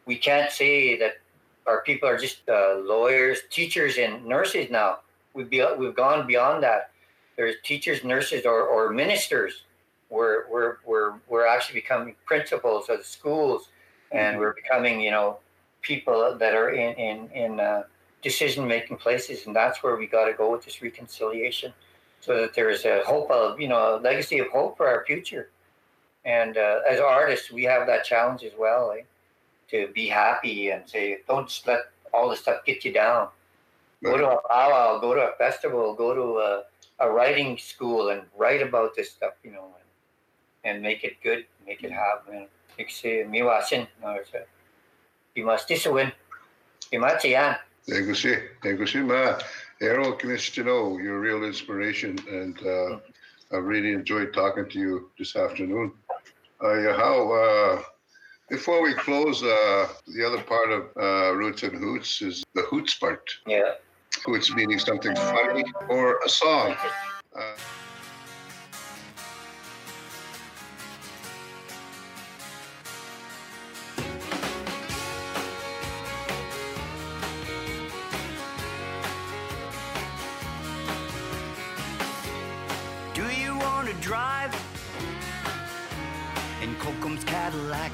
we 0.05 0.17
can't 0.17 0.51
say 0.51 0.97
that 0.97 1.17
our 1.67 1.81
people 1.83 2.07
are 2.07 2.17
just 2.17 2.47
uh, 2.49 2.77
lawyers, 2.77 3.39
teachers, 3.51 3.97
and 3.97 4.25
nurses 4.25 4.71
now. 4.71 4.99
We've 5.33 5.49
be, 5.49 5.63
we've 5.77 5.95
gone 5.95 6.25
beyond 6.25 6.63
that. 6.63 6.91
There's 7.37 7.55
teachers, 7.63 8.03
nurses, 8.03 8.45
or, 8.45 8.61
or 8.61 8.91
ministers. 8.91 9.63
We're, 10.09 10.49
we're, 10.49 10.77
we're, 10.85 11.13
we're 11.29 11.47
actually 11.47 11.79
becoming 11.79 12.15
principals 12.25 12.89
of 12.89 12.97
the 12.97 13.03
schools, 13.03 13.69
and 14.11 14.33
mm-hmm. 14.33 14.39
we're 14.39 14.53
becoming, 14.53 14.99
you 14.99 15.11
know, 15.11 15.37
people 15.81 16.35
that 16.37 16.53
are 16.53 16.71
in 16.71 16.93
in 16.95 17.29
in 17.31 17.59
uh, 17.59 17.83
decision 18.21 18.67
making 18.67 18.97
places, 18.97 19.45
and 19.45 19.55
that's 19.55 19.83
where 19.83 19.95
we 19.95 20.07
got 20.07 20.25
to 20.25 20.33
go 20.33 20.51
with 20.51 20.65
this 20.65 20.81
reconciliation, 20.81 21.73
so 22.19 22.41
that 22.41 22.53
there's 22.53 22.83
a 22.85 23.03
hope 23.05 23.29
of 23.31 23.59
you 23.59 23.67
know 23.67 23.97
a 23.97 23.99
legacy 23.99 24.39
of 24.39 24.47
hope 24.47 24.75
for 24.77 24.87
our 24.87 25.05
future. 25.05 25.49
And 26.25 26.57
uh, 26.57 26.79
as 26.89 26.99
artists, 26.99 27.51
we 27.51 27.63
have 27.63 27.87
that 27.87 28.03
challenge 28.03 28.43
as 28.43 28.51
well, 28.57 28.91
eh? 28.91 29.03
to 29.71 29.87
be 29.93 30.07
happy 30.07 30.69
and 30.71 30.87
say, 30.87 31.19
don't 31.27 31.61
let 31.65 31.79
all 32.13 32.29
the 32.29 32.35
stuff 32.35 32.65
get 32.65 32.83
you 32.83 32.91
down. 32.91 33.29
Right. 34.01 34.11
Go 34.11 34.17
to 34.17 34.29
a 34.31 34.47
powwow, 34.49 34.99
go 34.99 35.13
to 35.13 35.21
a 35.21 35.31
festival, 35.37 35.93
go 35.93 36.13
to 36.13 36.39
a, 36.39 36.63
a 36.99 37.09
writing 37.09 37.57
school 37.57 38.09
and 38.09 38.21
write 38.37 38.61
about 38.61 38.95
this 38.95 39.11
stuff, 39.11 39.33
you 39.43 39.51
know, 39.51 39.69
and, 40.63 40.75
and 40.75 40.83
make 40.83 41.03
it 41.03 41.17
good, 41.23 41.45
make 41.65 41.83
it 41.83 41.91
happen. 41.91 42.47
Kasi 42.77 43.23
miwasin, 43.25 43.87
no, 44.01 44.17
imastisawin, 45.35 46.11
imatiyan. 46.91 47.57
Thank 47.87 48.07
you, 48.07 48.15
sir. 48.15 48.49
thank 48.61 48.79
you, 48.79 48.85
sir. 48.85 49.03
ma. 49.03 49.39
Erroll 49.81 50.17
know 50.65 50.97
you're 50.97 51.17
a 51.17 51.19
real 51.19 51.43
inspiration, 51.43 52.17
and 52.29 52.57
uh, 52.65 52.97
I've 53.51 53.63
really 53.63 53.93
enjoyed 53.93 54.33
talking 54.33 54.67
to 54.69 54.79
you 54.79 55.11
this 55.17 55.35
afternoon. 55.35 55.93
Uh, 56.59 56.97
how, 56.97 57.31
uh, 57.31 57.81
before 58.49 58.81
we 58.81 58.93
close, 58.93 59.43
uh, 59.43 59.87
the 60.07 60.25
other 60.25 60.41
part 60.41 60.71
of 60.71 60.83
uh, 60.97 61.35
Roots 61.35 61.63
and 61.63 61.77
Hoots 61.77 62.21
is 62.21 62.43
the 62.55 62.63
Hoots 62.63 62.95
part. 62.95 63.29
Yeah. 63.45 63.73
Hoots 64.25 64.53
meaning 64.53 64.79
something 64.79 65.15
funny 65.15 65.63
or 65.89 66.19
a 66.25 66.29
song. 66.29 66.75
Uh, 67.35 67.53
Do 83.13 83.27
you 83.31 83.57
want 83.57 83.87
to 83.87 83.93
drive 83.95 84.53
in 86.61 86.75
Kokum's 86.75 87.23
Cadillac. 87.23 87.91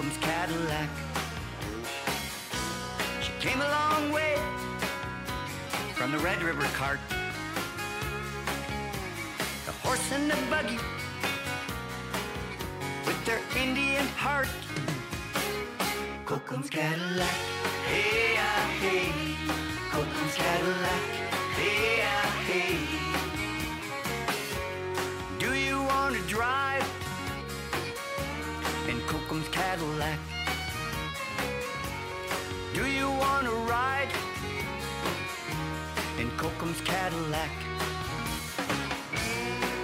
Kokum's 0.00 0.16
Cadillac? 0.16 0.88
She 3.20 3.32
came 3.38 3.60
a 3.60 3.68
long 3.68 4.10
way 4.10 4.34
from 5.94 6.10
the 6.10 6.18
Red 6.20 6.42
River 6.42 6.64
cart. 6.72 7.00
The 9.66 9.72
horse 9.72 10.10
and 10.12 10.30
the 10.30 10.38
buggy 10.48 10.78
with 13.04 13.22
their 13.26 13.40
Indian 13.54 14.06
heart. 14.16 14.48
Kokum's 16.24 16.70
Cadillac, 16.70 17.36
hey, 17.84 18.36
ah, 18.38 18.70
hey, 18.80 19.12
Kokum's 19.90 20.34
Cadillac, 20.34 21.02
hey, 21.58 22.04
ah, 22.06 22.29
Do 32.74 32.86
you 32.86 33.10
want 33.10 33.46
to 33.46 33.52
ride 33.70 34.08
in 36.18 36.30
Kokum's 36.38 36.80
Cadillac? 36.80 37.50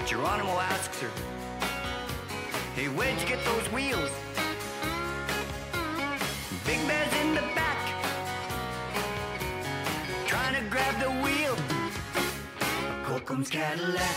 Geronimo 0.06 0.58
asks 0.58 1.00
her, 1.00 1.10
Hey, 2.74 2.86
where'd 2.88 3.20
you 3.20 3.26
get 3.26 3.44
those 3.44 3.70
wheels? 3.72 4.10
Big 6.64 6.86
Bear's 6.86 7.12
in 7.20 7.34
the 7.34 7.42
back, 7.54 7.78
trying 10.26 10.54
to 10.54 10.70
grab 10.70 10.98
the 11.00 11.10
wheel. 11.22 11.56
Kokum's 13.04 13.50
Cadillac, 13.50 14.16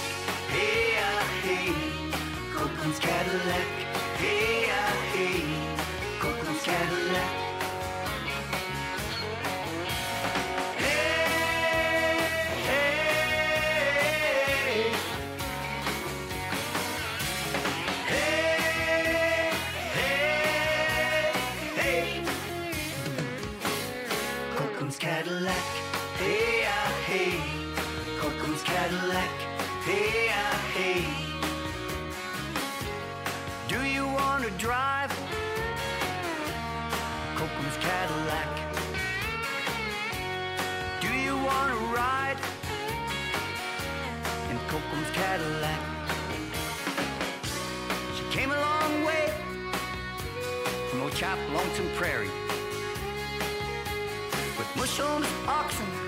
hey, 0.49 0.97
ah, 1.01 1.23
hey. 1.43 1.99
Kokum's 2.53 2.99
Cadillac. 2.99 3.67
Hey, 4.17 4.69
ah, 4.69 4.93
hey, 5.13 5.68
Coco's 6.69 7.58
chap 51.29 51.39
Lonesome 51.53 51.87
Prairie. 51.93 52.27
With 54.57 54.75
mush 54.75 54.99
on 54.99 55.21
his 55.21 55.31
oxen 55.47 55.98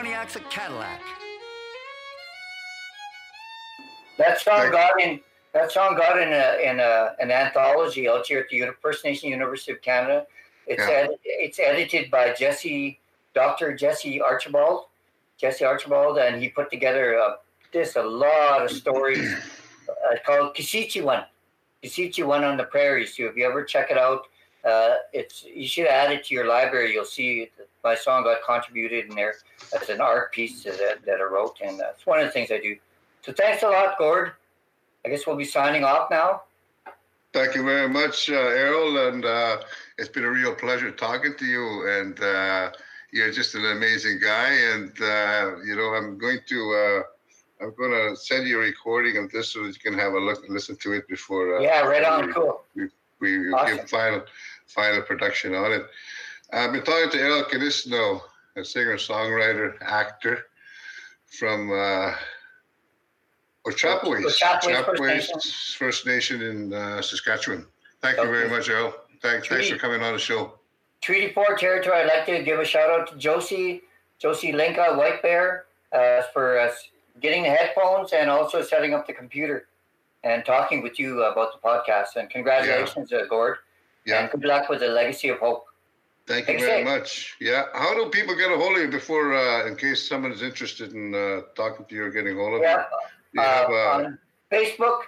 Pontiac's 0.00 0.34
a 0.36 0.40
Cadillac. 0.40 0.98
That 4.16 4.40
song 4.40 4.70
got 4.70 4.98
in. 4.98 5.20
That 5.52 5.70
song 5.70 5.94
got 5.94 6.18
in 6.18 6.32
a 6.32 6.56
in 6.70 6.80
a, 6.80 7.14
an 7.18 7.30
anthology 7.30 8.08
out 8.08 8.26
here 8.26 8.40
at 8.40 8.48
the 8.48 8.56
Uni- 8.56 8.72
First 8.80 9.04
Nation 9.04 9.28
University 9.28 9.72
of 9.72 9.82
Canada. 9.82 10.26
It's 10.66 10.80
Yeah. 10.80 10.90
ed, 10.90 11.10
it's 11.24 11.58
edited 11.58 12.10
by 12.10 12.32
Jesse, 12.32 12.98
Doctor 13.34 13.74
Jesse 13.76 14.22
Archibald, 14.22 14.86
Jesse 15.36 15.66
Archibald, 15.66 16.16
and 16.16 16.40
he 16.40 16.48
put 16.48 16.70
together 16.70 17.18
uh, 17.18 17.36
just 17.70 17.96
a 17.96 18.02
lot 18.02 18.62
of 18.62 18.70
stories 18.70 19.34
uh, 19.86 20.16
called 20.24 20.56
Kisiskâciwan, 20.56 21.26
One 22.26 22.42
on 22.44 22.56
the 22.56 22.64
prairies. 22.64 23.14
Too. 23.16 23.26
If 23.26 23.36
you 23.36 23.44
ever 23.46 23.64
check 23.64 23.90
it 23.90 23.98
out, 23.98 24.28
uh, 24.64 24.94
it's 25.12 25.44
you 25.44 25.66
should 25.66 25.86
add 25.86 26.12
it 26.12 26.24
to 26.26 26.34
your 26.34 26.46
library. 26.46 26.92
You'll 26.92 27.04
see 27.04 27.50
my 27.82 27.94
song 27.94 28.24
got 28.24 28.38
contributed 28.46 29.06
in 29.08 29.14
there 29.16 29.34
as 29.80 29.88
an 29.88 30.00
art 30.00 30.32
piece 30.32 30.62
that, 30.64 30.98
that 31.06 31.20
I 31.20 31.24
wrote, 31.24 31.58
and 31.62 31.78
that's 31.78 32.06
one 32.06 32.20
of 32.20 32.26
the 32.26 32.32
things 32.32 32.50
I 32.50 32.58
do. 32.60 32.76
So 33.22 33.32
thanks 33.32 33.62
a 33.62 33.68
lot, 33.68 33.96
Gord. 33.98 34.32
I 35.04 35.08
guess 35.08 35.26
we'll 35.26 35.36
be 35.36 35.44
signing 35.44 35.84
off 35.84 36.10
now. 36.10 36.42
Thank 37.32 37.54
you 37.54 37.62
very 37.62 37.88
much, 37.88 38.28
uh, 38.28 38.34
Erroll, 38.34 39.08
and 39.08 39.24
uh, 39.24 39.58
it's 39.98 40.08
been 40.08 40.24
a 40.24 40.30
real 40.30 40.54
pleasure 40.54 40.90
talking 40.90 41.34
to 41.38 41.44
you. 41.46 41.88
And 41.88 42.20
uh, 42.20 42.70
you're 43.12 43.30
just 43.30 43.54
an 43.54 43.64
amazing 43.66 44.18
guy. 44.20 44.48
And 44.72 44.90
uh, 45.00 45.56
you 45.64 45.76
know, 45.76 45.94
I'm 45.94 46.18
going 46.18 46.40
to 46.48 46.74
uh, 46.74 47.64
I'm 47.64 47.74
going 47.76 47.92
to 47.92 48.16
send 48.16 48.48
you 48.48 48.56
a 48.58 48.62
recording 48.64 49.16
of 49.16 49.30
this 49.30 49.52
so 49.52 49.62
that 49.62 49.68
you 49.68 49.90
can 49.90 49.98
have 49.98 50.12
a 50.14 50.18
look 50.18 50.44
and 50.44 50.52
listen 50.52 50.76
to 50.76 50.92
it 50.92 51.06
before. 51.08 51.58
Uh, 51.58 51.60
Yeah, 51.60 51.80
right 51.82 52.04
on. 52.04 52.26
we- 52.26 52.32
Cool. 52.32 52.62
we 53.20 53.52
Awesome. 53.52 53.76
give 53.76 53.90
final 53.90 54.22
final 54.70 55.02
production 55.02 55.54
on 55.54 55.72
it. 55.72 55.86
I've 56.52 56.72
been 56.72 56.82
talking 56.82 57.10
to 57.10 57.18
Erroll 57.18 57.44
Kinistino, 57.44 58.20
a 58.56 58.64
singer, 58.64 58.96
songwriter, 58.96 59.74
actor 59.80 60.46
from 61.26 61.70
uh, 61.70 62.14
Ochapowace, 63.66 64.40
Ochapowace 64.40 64.96
First 64.96 65.00
Nation. 65.00 65.40
First 65.78 66.06
Nation 66.06 66.42
in 66.42 66.72
uh, 66.72 67.02
Saskatchewan. 67.02 67.66
Thank 68.00 68.16
you 68.16 68.24
very 68.24 68.48
much, 68.48 68.68
Erroll. 68.68 68.94
Thanks, 69.22 69.48
thanks 69.48 69.68
for 69.68 69.76
coming 69.76 70.02
on 70.02 70.14
the 70.14 70.18
show. 70.18 70.54
Treaty 71.00 71.32
4 71.32 71.56
territory, 71.56 72.00
I'd 72.00 72.06
like 72.06 72.26
to 72.26 72.42
give 72.42 72.58
a 72.58 72.64
shout 72.64 72.90
out 72.90 73.10
to 73.10 73.16
Josie, 73.16 73.82
Josie 74.18 74.52
Linka, 74.52 74.94
White 74.94 75.22
Bear, 75.22 75.66
uh, 75.92 76.22
for 76.32 76.58
uh, 76.58 76.70
getting 77.20 77.42
the 77.42 77.50
headphones 77.50 78.12
and 78.12 78.28
also 78.28 78.62
setting 78.62 78.94
up 78.94 79.06
the 79.06 79.12
computer 79.12 79.66
and 80.24 80.44
talking 80.44 80.82
with 80.82 80.98
you 80.98 81.22
about 81.22 81.52
the 81.52 81.66
podcast. 81.66 82.16
And 82.16 82.28
congratulations, 82.28 83.12
uh, 83.12 83.24
Gord. 83.28 83.58
Yeah, 84.06 84.22
And 84.22 84.30
good 84.30 84.44
luck 84.44 84.68
with 84.68 84.80
the 84.80 84.88
Legacy 84.88 85.28
of 85.28 85.38
Hope. 85.38 85.66
thank 86.26 86.40
you 86.48 86.54
thanks, 86.58 86.62
very 86.62 86.84
much. 86.84 87.36
Yeah, 87.40 87.64
how 87.74 87.92
do 87.94 88.08
people 88.10 88.34
get 88.36 88.50
a 88.50 88.56
hold 88.56 88.76
of 88.76 88.82
you 88.82 88.88
before, 88.88 89.34
uh, 89.34 89.66
in 89.66 89.76
case 89.76 90.08
someone 90.08 90.32
is 90.32 90.42
interested 90.42 90.92
in 90.92 91.14
uh, 91.14 91.42
talking 91.54 91.84
to 91.86 91.94
you 91.94 92.04
or 92.04 92.10
getting 92.10 92.34
a 92.34 92.40
hold 92.40 92.54
of 92.54 92.62
Yeah, 92.62 92.84
you? 93.34 93.40
You 93.40 93.40
uh, 93.42 93.44
have, 93.54 93.70
uh, 93.70 94.06
on 94.06 94.18
Facebook, 94.50 95.00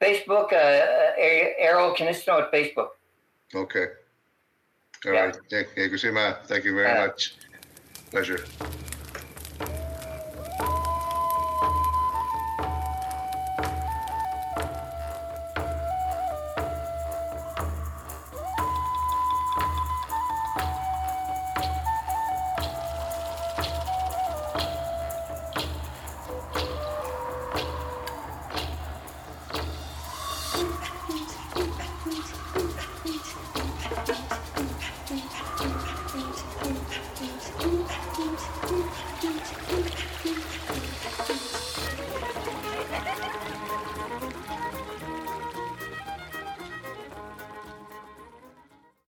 Facebook, 0.00 0.52
uh, 0.52 1.12
A- 1.18 1.54
Erroll 1.62 1.94
Kinistino 1.96 2.42
at 2.42 2.52
Facebook. 2.52 2.90
Okay. 3.54 3.86
All 5.06 5.12
Yeah. 5.12 5.24
right. 5.26 5.36
Thank 5.50 5.68
you. 5.76 5.98
Thank 6.46 6.64
you 6.64 6.74
very 6.74 6.98
much. 7.06 7.34
Pleasure. 8.10 8.44